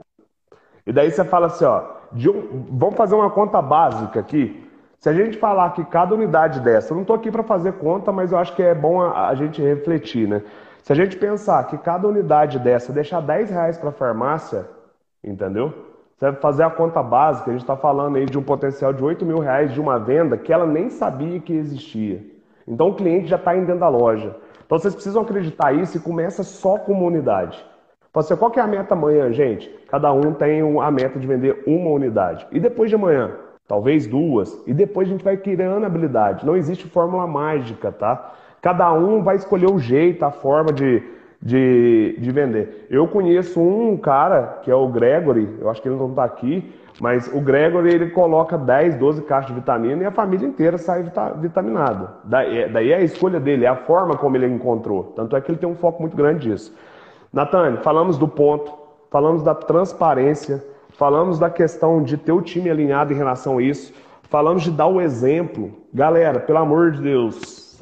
E 0.88 0.93
daí 0.93 1.11
você 1.11 1.26
fala 1.26 1.47
assim, 1.47 1.65
ó, 1.65 1.84
um... 2.13 2.65
vamos 2.72 2.95
fazer 2.95 3.15
uma 3.15 3.30
conta 3.30 3.61
básica 3.61 4.22
aqui. 4.22 4.65
Se 4.97 5.09
a 5.09 5.13
gente 5.13 5.38
falar 5.38 5.72
que 5.74 5.84
cada 5.84 6.15
unidade 6.15 6.61
dessa, 6.61 6.93
eu 6.93 6.95
não 6.95 7.01
estou 7.01 7.17
aqui 7.17 7.30
para 7.30 7.43
fazer 7.43 7.74
conta, 7.74 8.13
mas 8.13 8.32
eu 8.32 8.38
acho 8.38 8.55
que 8.55 8.63
é 8.63 8.74
bom 8.74 9.01
a, 9.01 9.28
a, 9.28 9.36
gente 9.36 9.61
refletir, 9.61 10.26
né? 10.26 10.41
Se 10.84 10.93
a 10.93 10.95
gente 10.95 11.17
pensar 11.17 11.65
que 11.65 11.78
cada 11.78 12.07
unidade 12.07 12.59
dessa 12.59 12.93
deixar 12.93 13.22
10 13.22 13.49
reais 13.49 13.78
para 13.78 13.89
a 13.89 13.93
farmácia, 13.93 14.65
entendeu? 15.22 15.89
Você 16.20 16.32
vai 16.32 16.41
fazer 16.41 16.63
a 16.63 16.70
conta 16.70 17.01
básica, 17.01 17.49
a 17.49 17.53
gente 17.53 17.61
está 17.61 17.78
falando 17.78 18.17
aí 18.17 18.26
de 18.26 18.38
um 18.38 18.43
potencial 18.43 18.91
de 18.91 19.01
8 19.01 19.26
mil 19.26 19.39
reais 19.39 19.74
de 19.74 19.80
uma 19.80 19.97
venda 19.97 20.36
que 20.36 20.51
ela 20.51 20.67
nem 20.67 20.89
sabia 20.89 21.39
que 21.39 21.53
existia. 21.53 22.22
Então 22.67 22.89
o 22.89 22.93
cliente 22.93 23.30
já 23.30 23.38
está 23.38 23.55
indo 23.55 23.67
dentro 23.67 23.80
da 23.80 23.88
loja. 23.88 24.36
Então 24.65 24.78
vocês 24.78 24.93
precisam 24.93 25.22
acreditar 25.22 25.72
isso 25.72 25.95
e 25.95 25.99
começa 26.01 26.43
só 26.43 26.78
com 26.78 26.91
uma 26.91 27.05
unidade. 27.05 27.65
Você, 28.13 28.36
qual 28.36 28.51
que 28.51 28.59
é 28.59 28.61
a 28.61 28.67
meta 28.67 28.95
amanhã, 28.95 29.32
gente? 29.32 29.70
Cada 29.88 30.11
um 30.11 30.34
tem 30.34 30.61
a 30.82 30.91
meta 30.91 31.17
de 31.17 31.26
vender 31.26 31.63
uma 31.65 31.89
unidade. 31.89 32.45
E 32.51 32.59
depois 32.59 32.89
de 32.89 32.97
amanhã? 32.97 33.38
Talvez 33.65 34.05
duas. 34.05 34.61
E 34.67 34.74
depois 34.74 35.07
a 35.07 35.11
gente 35.11 35.24
vai 35.24 35.38
criando 35.38 35.86
habilidade. 35.86 36.45
Não 36.45 36.57
existe 36.57 36.86
fórmula 36.89 37.26
mágica, 37.28 37.93
tá? 37.93 38.34
Cada 38.61 38.91
um 38.91 39.24
vai 39.24 39.38
escolher 39.38 39.72
o 39.72 39.80
jeito, 39.80 40.26
a 40.26 40.32
forma 40.32 40.74
de, 40.74 41.01
de, 41.42 42.18
de 42.20 42.32
vender. 42.32 42.88
Eu 42.90 43.08
conheço 43.08 43.62
um 43.62 43.96
cara, 43.98 44.60
que 44.64 44.70
é 44.70 44.76
o 44.76 44.88
Gregory, 44.88 45.58
eu 45.60 45.70
acho 45.70 45.82
que 45.82 45.88
ele 45.88 45.96
não 45.96 46.10
está 46.10 46.24
aqui, 46.24 46.74
mas 47.00 47.32
o 47.34 47.40
Gregory 47.40 47.94
ele 47.94 48.10
coloca 48.10 48.58
10, 48.58 48.96
12 48.96 49.22
caixas 49.24 49.48
de 49.48 49.60
vitamina 49.60 50.04
e 50.04 50.06
a 50.06 50.12
família 50.12 50.46
inteira 50.46 50.78
sai 50.78 51.10
vitaminada. 51.38 52.16
Daí, 52.26 52.64
é, 52.64 52.68
daí 52.70 52.92
é 52.92 52.98
a 52.98 53.02
escolha 53.02 53.40
dele, 53.40 53.66
é 53.66 53.70
a 53.70 53.76
forma 53.76 54.18
como 54.18 54.36
ele 54.36 54.48
encontrou. 54.48 55.14
Tanto 55.16 55.36
é 55.36 55.42
que 55.42 55.50
ele 55.50 55.58
tem 55.58 55.70
um 55.70 55.76
foco 55.76 56.02
muito 56.02 56.18
grande 56.18 56.50
disso. 56.50 56.76
Natane, 57.32 57.78
falamos 57.78 58.18
do 58.18 58.28
ponto, 58.28 58.74
falamos 59.10 59.42
da 59.44 59.56
transparência, 59.56 60.64
falamos 60.90 61.40
da 61.40 61.50
questão 61.50 62.04
de 62.04 62.18
ter 62.18 62.34
o 62.34 62.42
time 62.42 62.70
alinhado 62.70 63.14
em 63.14 63.16
relação 63.16 63.60
a 63.60 63.62
isso, 63.62 63.94
falamos 64.24 64.64
de 64.64 64.72
dar 64.72 64.88
o 64.88 65.00
exemplo. 65.00 65.72
Galera, 65.94 66.40
pelo 66.42 66.58
amor 66.58 66.92
de 66.92 67.02
Deus, 67.02 67.80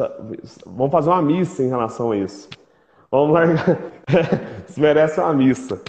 vamos 0.66 0.92
fazer 0.92 1.10
uma 1.10 1.22
missa 1.24 1.64
em 1.64 1.70
relação 1.70 2.12
a 2.12 2.18
isso. 2.18 2.50
Vamos 3.12 3.34
lá. 3.34 3.44
Isso 4.68 4.80
merece 4.80 5.20
uma 5.20 5.34
missa. 5.34 5.82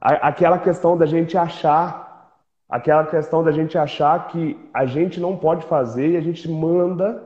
Aquela 0.00 0.58
questão 0.58 0.96
da 0.96 1.06
gente 1.06 1.36
achar, 1.36 2.36
aquela 2.68 3.06
questão 3.06 3.42
da 3.42 3.52
gente 3.52 3.76
achar 3.78 4.28
que 4.28 4.58
a 4.72 4.84
gente 4.84 5.20
não 5.20 5.36
pode 5.36 5.64
fazer 5.66 6.10
e 6.10 6.16
a 6.16 6.20
gente 6.20 6.48
manda 6.50 7.22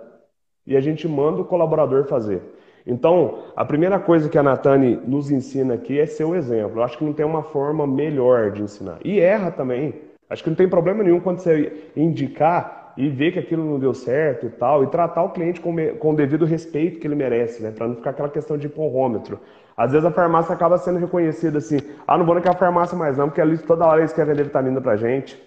e 0.66 0.76
a 0.76 0.80
gente 0.80 1.08
manda 1.08 1.40
o 1.40 1.44
colaborador 1.44 2.04
fazer. 2.04 2.42
Então, 2.86 3.44
a 3.56 3.64
primeira 3.64 3.98
coisa 3.98 4.28
que 4.28 4.38
a 4.38 4.42
Natane 4.42 4.98
nos 5.06 5.30
ensina 5.30 5.74
aqui 5.74 5.98
é 5.98 6.06
ser 6.06 6.24
o 6.24 6.34
exemplo. 6.34 6.78
Eu 6.78 6.82
acho 6.82 6.96
que 6.96 7.04
não 7.04 7.12
tem 7.12 7.24
uma 7.26 7.42
forma 7.42 7.86
melhor 7.86 8.50
de 8.50 8.62
ensinar. 8.62 8.98
E 9.04 9.18
erra 9.18 9.50
também. 9.50 9.94
Acho 10.30 10.42
que 10.42 10.50
não 10.50 10.56
tem 10.56 10.68
problema 10.68 11.02
nenhum 11.02 11.20
quando 11.20 11.38
você 11.38 11.90
indicar 11.96 12.77
e 12.98 13.08
ver 13.08 13.30
que 13.30 13.38
aquilo 13.38 13.64
não 13.64 13.78
deu 13.78 13.94
certo 13.94 14.46
e 14.46 14.50
tal, 14.50 14.82
e 14.82 14.88
tratar 14.88 15.22
o 15.22 15.30
cliente 15.30 15.60
com, 15.60 15.72
com 16.00 16.10
o 16.10 16.16
devido 16.16 16.44
respeito 16.44 16.98
que 16.98 17.06
ele 17.06 17.14
merece, 17.14 17.62
né? 17.62 17.70
Para 17.70 17.86
não 17.86 17.94
ficar 17.94 18.10
aquela 18.10 18.28
questão 18.28 18.58
de 18.58 18.66
empurrômetro. 18.66 19.38
Às 19.76 19.92
vezes 19.92 20.04
a 20.04 20.10
farmácia 20.10 20.52
acaba 20.52 20.76
sendo 20.78 20.98
reconhecida 20.98 21.58
assim, 21.58 21.78
ah, 22.04 22.18
não 22.18 22.26
vou 22.26 22.34
naquela 22.34 22.56
farmácia 22.56 22.98
mais 22.98 23.16
não, 23.16 23.28
porque 23.28 23.40
ali 23.40 23.56
toda 23.56 23.86
hora 23.86 24.00
eles 24.00 24.12
querem 24.12 24.32
vender 24.32 24.42
vitamina 24.42 24.80
pra 24.80 24.96
gente. 24.96 25.40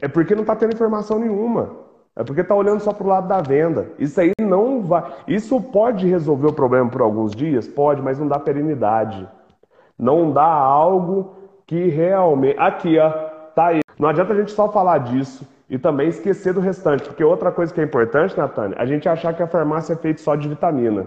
É 0.00 0.08
porque 0.08 0.34
não 0.34 0.40
está 0.40 0.56
tendo 0.56 0.72
informação 0.72 1.18
nenhuma. 1.18 1.70
É 2.16 2.24
porque 2.24 2.40
está 2.40 2.54
olhando 2.54 2.80
só 2.80 2.94
para 2.94 3.04
o 3.04 3.10
lado 3.10 3.28
da 3.28 3.42
venda. 3.42 3.88
Isso 3.98 4.18
aí 4.18 4.32
não 4.40 4.80
vai. 4.80 5.04
Isso 5.28 5.60
pode 5.60 6.08
resolver 6.08 6.46
o 6.46 6.52
problema 6.52 6.88
por 6.88 7.02
alguns 7.02 7.36
dias? 7.36 7.68
Pode, 7.68 8.00
mas 8.00 8.18
não 8.18 8.26
dá 8.26 8.38
perenidade. 8.38 9.28
Não 9.98 10.32
dá 10.32 10.46
algo 10.46 11.34
que 11.66 11.88
realmente. 11.88 12.58
Aqui, 12.58 12.98
ó, 12.98 13.10
tá 13.54 13.66
aí. 13.66 13.80
Não 13.98 14.08
adianta 14.08 14.32
a 14.32 14.36
gente 14.36 14.52
só 14.52 14.72
falar 14.72 14.96
disso 14.98 15.46
e 15.70 15.78
também 15.78 16.08
esquecer 16.08 16.52
do 16.52 16.60
restante, 16.60 17.04
porque 17.04 17.22
outra 17.22 17.52
coisa 17.52 17.72
que 17.72 17.80
é 17.80 17.84
importante, 17.84 18.36
Natânia, 18.36 18.76
a 18.76 18.84
gente 18.84 19.08
achar 19.08 19.32
que 19.32 19.42
a 19.42 19.46
farmácia 19.46 19.92
é 19.92 19.96
feita 19.96 20.20
só 20.20 20.34
de 20.34 20.48
vitamina. 20.48 21.06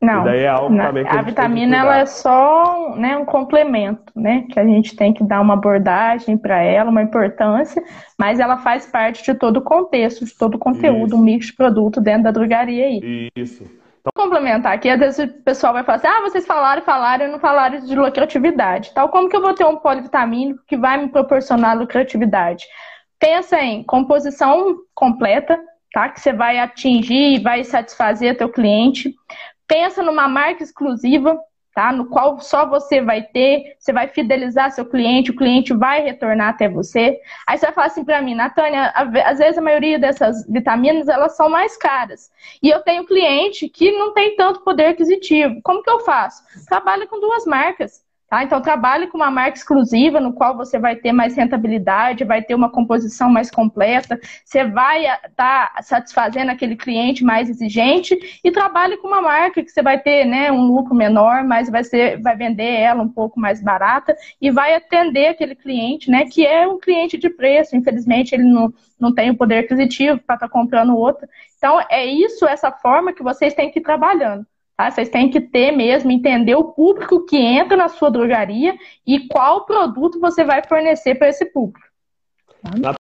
Não, 0.00 0.28
é 0.28 0.44
não. 0.68 1.08
a, 1.08 1.18
a 1.18 1.22
vitamina 1.22 1.78
ela 1.78 1.98
é 1.98 2.06
só 2.06 2.94
né, 2.94 3.16
um 3.16 3.24
complemento, 3.24 4.12
né? 4.14 4.44
Que 4.50 4.60
a 4.60 4.64
gente 4.64 4.94
tem 4.94 5.14
que 5.14 5.24
dar 5.24 5.40
uma 5.40 5.54
abordagem 5.54 6.36
para 6.36 6.62
ela, 6.62 6.90
uma 6.90 7.02
importância, 7.02 7.82
mas 8.18 8.38
ela 8.38 8.58
faz 8.58 8.86
parte 8.86 9.24
de 9.24 9.34
todo 9.36 9.56
o 9.56 9.62
contexto, 9.62 10.24
de 10.24 10.36
todo 10.36 10.56
o 10.56 10.58
conteúdo, 10.58 11.08
Isso. 11.08 11.16
um 11.16 11.22
mix 11.22 11.46
de 11.46 11.54
produto 11.54 12.02
dentro 12.02 12.24
da 12.24 12.30
drogaria 12.30 12.84
aí. 12.84 13.30
Isso. 13.34 13.64
Então... 13.64 14.12
Complementar 14.14 14.74
aqui, 14.74 14.90
às 14.90 15.00
vezes 15.00 15.18
o 15.26 15.42
pessoal 15.42 15.72
vai 15.72 15.82
falar 15.82 15.96
assim, 15.96 16.06
ah, 16.06 16.20
vocês 16.20 16.46
falaram, 16.46 16.82
falaram 16.82 17.26
e 17.26 17.32
não 17.32 17.38
falaram 17.38 17.80
de 17.80 17.96
lucratividade. 17.96 18.92
Tal 18.94 19.08
como 19.08 19.28
que 19.28 19.36
eu 19.36 19.40
vou 19.40 19.54
ter 19.54 19.64
um 19.64 19.76
polivitamínico 19.76 20.62
que 20.66 20.76
vai 20.76 20.98
me 20.98 21.08
proporcionar 21.08 21.78
lucratividade? 21.78 22.66
Pensa 23.24 23.58
em 23.58 23.82
composição 23.82 24.76
completa, 24.94 25.58
tá? 25.94 26.10
Que 26.10 26.20
você 26.20 26.30
vai 26.30 26.58
atingir 26.58 27.36
e 27.36 27.42
vai 27.42 27.64
satisfazer 27.64 28.36
teu 28.36 28.50
cliente. 28.50 29.14
Pensa 29.66 30.02
numa 30.02 30.28
marca 30.28 30.62
exclusiva, 30.62 31.40
tá? 31.74 31.90
No 31.90 32.04
qual 32.04 32.38
só 32.40 32.68
você 32.68 33.00
vai 33.00 33.22
ter, 33.22 33.76
você 33.78 33.94
vai 33.94 34.08
fidelizar 34.08 34.70
seu 34.72 34.84
cliente, 34.84 35.30
o 35.30 35.36
cliente 35.36 35.72
vai 35.72 36.02
retornar 36.02 36.50
até 36.50 36.68
você. 36.68 37.18
Aí 37.46 37.56
você 37.56 37.64
vai 37.64 37.74
falar 37.74 37.86
assim 37.86 38.04
para 38.04 38.20
mim, 38.20 38.34
Natânia, 38.34 38.92
às 38.94 39.38
vezes 39.38 39.56
a 39.56 39.62
maioria 39.62 39.98
dessas 39.98 40.46
vitaminas 40.46 41.08
elas 41.08 41.34
são 41.34 41.48
mais 41.48 41.78
caras. 41.78 42.30
E 42.62 42.68
eu 42.68 42.82
tenho 42.82 43.06
cliente 43.06 43.70
que 43.70 43.90
não 43.92 44.12
tem 44.12 44.36
tanto 44.36 44.60
poder 44.60 44.88
aquisitivo. 44.88 45.62
Como 45.62 45.82
que 45.82 45.88
eu 45.88 46.00
faço? 46.00 46.42
Trabalho 46.68 47.08
com 47.08 47.18
duas 47.18 47.46
marcas. 47.46 48.04
Tá? 48.28 48.42
Então, 48.42 48.60
trabalhe 48.60 49.06
com 49.06 49.18
uma 49.18 49.30
marca 49.30 49.58
exclusiva, 49.58 50.18
no 50.18 50.32
qual 50.32 50.56
você 50.56 50.78
vai 50.78 50.96
ter 50.96 51.12
mais 51.12 51.36
rentabilidade, 51.36 52.24
vai 52.24 52.42
ter 52.42 52.54
uma 52.54 52.70
composição 52.70 53.28
mais 53.28 53.50
completa, 53.50 54.18
você 54.44 54.64
vai 54.64 55.04
estar 55.06 55.72
tá 55.74 55.82
satisfazendo 55.82 56.50
aquele 56.50 56.74
cliente 56.74 57.22
mais 57.22 57.50
exigente 57.50 58.18
e 58.42 58.50
trabalhe 58.50 58.96
com 58.96 59.08
uma 59.08 59.20
marca 59.20 59.62
que 59.62 59.70
você 59.70 59.82
vai 59.82 60.00
ter 60.00 60.24
né, 60.24 60.50
um 60.50 60.62
lucro 60.66 60.94
menor, 60.94 61.44
mas 61.44 61.68
vai, 61.68 61.84
ser, 61.84 62.20
vai 62.22 62.34
vender 62.34 62.80
ela 62.80 63.02
um 63.02 63.08
pouco 63.08 63.38
mais 63.38 63.62
barata 63.62 64.16
e 64.40 64.50
vai 64.50 64.74
atender 64.74 65.28
aquele 65.28 65.54
cliente, 65.54 66.10
né, 66.10 66.24
que 66.24 66.46
é 66.46 66.66
um 66.66 66.78
cliente 66.78 67.18
de 67.18 67.28
preço. 67.28 67.76
Infelizmente, 67.76 68.34
ele 68.34 68.44
não, 68.44 68.72
não 68.98 69.14
tem 69.14 69.30
o 69.30 69.36
poder 69.36 69.58
aquisitivo 69.58 70.18
para 70.18 70.36
estar 70.36 70.48
tá 70.48 70.52
comprando 70.52 70.96
outra. 70.96 71.28
Então, 71.58 71.78
é 71.90 72.06
isso, 72.06 72.46
essa 72.46 72.72
forma 72.72 73.12
que 73.12 73.22
vocês 73.22 73.54
têm 73.54 73.70
que 73.70 73.78
ir 73.80 73.82
trabalhando. 73.82 74.46
Tá? 74.76 74.90
Vocês 74.90 75.08
têm 75.08 75.30
que 75.30 75.40
ter 75.40 75.72
mesmo, 75.72 76.10
entender 76.10 76.54
o 76.54 76.64
público 76.64 77.24
que 77.24 77.36
entra 77.36 77.76
na 77.76 77.88
sua 77.88 78.10
drogaria 78.10 78.74
e 79.06 79.28
qual 79.28 79.64
produto 79.64 80.20
você 80.20 80.44
vai 80.44 80.62
fornecer 80.66 81.14
para 81.14 81.28
esse 81.28 81.46
público. 81.46 81.86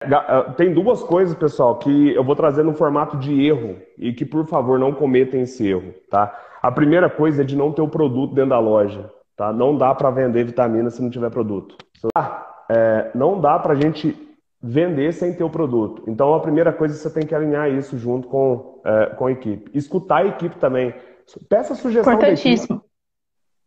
Eh, 0.02 0.52
tem 0.56 0.74
duas 0.74 1.02
coisas, 1.02 1.36
pessoal, 1.36 1.78
que 1.78 2.12
eu 2.14 2.24
vou 2.24 2.34
trazer 2.34 2.62
no 2.64 2.74
formato 2.74 3.16
de 3.16 3.46
erro 3.46 3.76
e 3.96 4.12
que, 4.12 4.24
por 4.24 4.46
favor, 4.46 4.78
não 4.78 4.92
cometam 4.92 5.40
esse 5.40 5.66
erro, 5.66 5.94
tá? 6.10 6.36
A 6.60 6.70
primeira 6.70 7.08
coisa 7.08 7.42
é 7.42 7.44
de 7.44 7.56
não 7.56 7.72
ter 7.72 7.82
o 7.82 7.88
produto 7.88 8.34
dentro 8.34 8.50
da 8.50 8.58
loja, 8.58 9.10
tá? 9.36 9.52
Não 9.52 9.76
dá 9.76 9.94
para 9.94 10.10
vender 10.10 10.44
vitamina 10.44 10.90
se 10.90 11.00
não 11.00 11.10
tiver 11.10 11.30
produto. 11.30 11.76
É, 12.68 13.10
não 13.14 13.40
dá 13.40 13.58
para 13.58 13.72
a 13.74 13.76
gente 13.76 14.16
vender 14.60 15.12
sem 15.12 15.34
ter 15.34 15.44
o 15.44 15.50
produto. 15.50 16.02
Então, 16.06 16.34
a 16.34 16.40
primeira 16.40 16.72
coisa 16.72 16.94
você 16.94 17.10
tem 17.10 17.26
que 17.26 17.34
alinhar 17.34 17.70
isso 17.70 17.98
junto 17.98 18.28
com, 18.28 18.80
é, 18.84 19.06
com 19.06 19.26
a 19.26 19.32
equipe. 19.32 19.70
Escutar 19.76 20.18
a 20.18 20.26
equipe 20.26 20.56
também. 20.56 20.94
Peça 21.48 21.74
sugestão 21.74 22.18
da 22.18 22.30
equipe. 22.30 22.80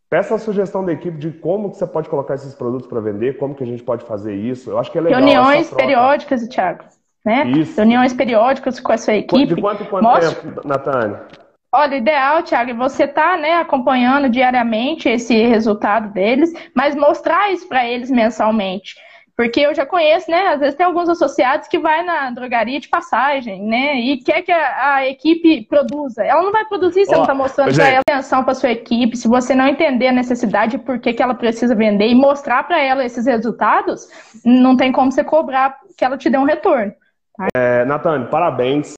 Peça 0.09 0.35
a 0.35 0.37
sugestão 0.37 0.85
da 0.85 0.93
equipe 0.93 1.17
de 1.17 1.31
como 1.31 1.71
que 1.71 1.77
você 1.77 1.87
pode 1.87 2.09
colocar 2.09 2.35
esses 2.35 2.53
produtos 2.53 2.87
para 2.87 3.01
vender, 3.01 3.37
como 3.37 3.55
que 3.55 3.63
a 3.63 3.67
gente 3.67 3.83
pode 3.83 4.05
fazer 4.05 4.35
isso. 4.35 4.69
Eu 4.69 4.77
acho 4.77 4.91
que 4.91 4.97
é 4.97 5.01
legal. 5.01 5.19
Reuniões 5.19 5.73
periódicas, 5.73 6.47
Thiago. 6.47 6.85
Né? 7.25 7.47
Isso. 7.47 7.75
Reuniões 7.75 8.13
periódicas 8.13 8.79
com 8.79 8.91
a 8.91 8.97
sua 8.97 9.15
equipe. 9.15 9.55
De 9.55 9.59
quanto 9.59 9.83
em 9.83 9.85
quanto 9.87 10.03
Mostre... 10.03 10.35
tempo, 10.41 10.67
Natânia? 10.67 11.23
Olha, 11.71 11.95
ideal, 11.95 12.43
Thiago, 12.43 12.73
você 12.75 13.05
tá 13.05 13.35
né, 13.35 13.55
acompanhando 13.55 14.29
diariamente 14.29 15.09
esse 15.09 15.35
resultado 15.45 16.13
deles, 16.13 16.53
mas 16.73 16.95
mostrar 16.95 17.51
isso 17.51 17.67
para 17.67 17.85
eles 17.85 18.09
mensalmente. 18.09 18.95
Porque 19.35 19.59
eu 19.59 19.75
já 19.75 19.85
conheço, 19.85 20.31
né? 20.31 20.47
Às 20.47 20.59
vezes 20.59 20.75
tem 20.75 20.85
alguns 20.85 21.09
associados 21.09 21.67
que 21.67 21.77
vai 21.77 22.03
na 22.03 22.31
drogaria 22.31 22.79
de 22.79 22.87
passagem, 22.87 23.61
né? 23.61 23.99
E 23.99 24.17
quer 24.17 24.41
que 24.41 24.51
a, 24.51 24.95
a 24.95 25.07
equipe 25.07 25.65
produza. 25.65 26.23
Ela 26.23 26.41
não 26.41 26.53
vai 26.53 26.63
produzir 26.65 27.05
se 27.05 27.09
ela 27.09 27.17
não 27.17 27.23
está 27.23 27.33
mostrando 27.33 27.75
para 27.75 27.89
ela 27.89 28.01
atenção 28.07 28.43
para 28.43 28.53
sua 28.53 28.71
equipe. 28.71 29.17
Se 29.17 29.27
você 29.27 29.53
não 29.53 29.67
entender 29.67 30.07
a 30.07 30.13
necessidade 30.13 30.77
por 30.77 30.99
que, 30.99 31.13
que 31.13 31.21
ela 31.21 31.35
precisa 31.35 31.75
vender 31.75 32.07
e 32.07 32.15
mostrar 32.15 32.63
para 32.63 32.81
ela 32.81 33.03
esses 33.03 33.25
resultados, 33.25 34.07
não 34.45 34.77
tem 34.77 34.91
como 34.91 35.11
você 35.11 35.23
cobrar 35.23 35.75
que 35.97 36.05
ela 36.05 36.17
te 36.17 36.29
dê 36.29 36.37
um 36.37 36.45
retorno. 36.45 36.93
Tá? 37.37 37.47
É, 37.57 37.83
Natane, 37.83 38.27
parabéns. 38.27 38.95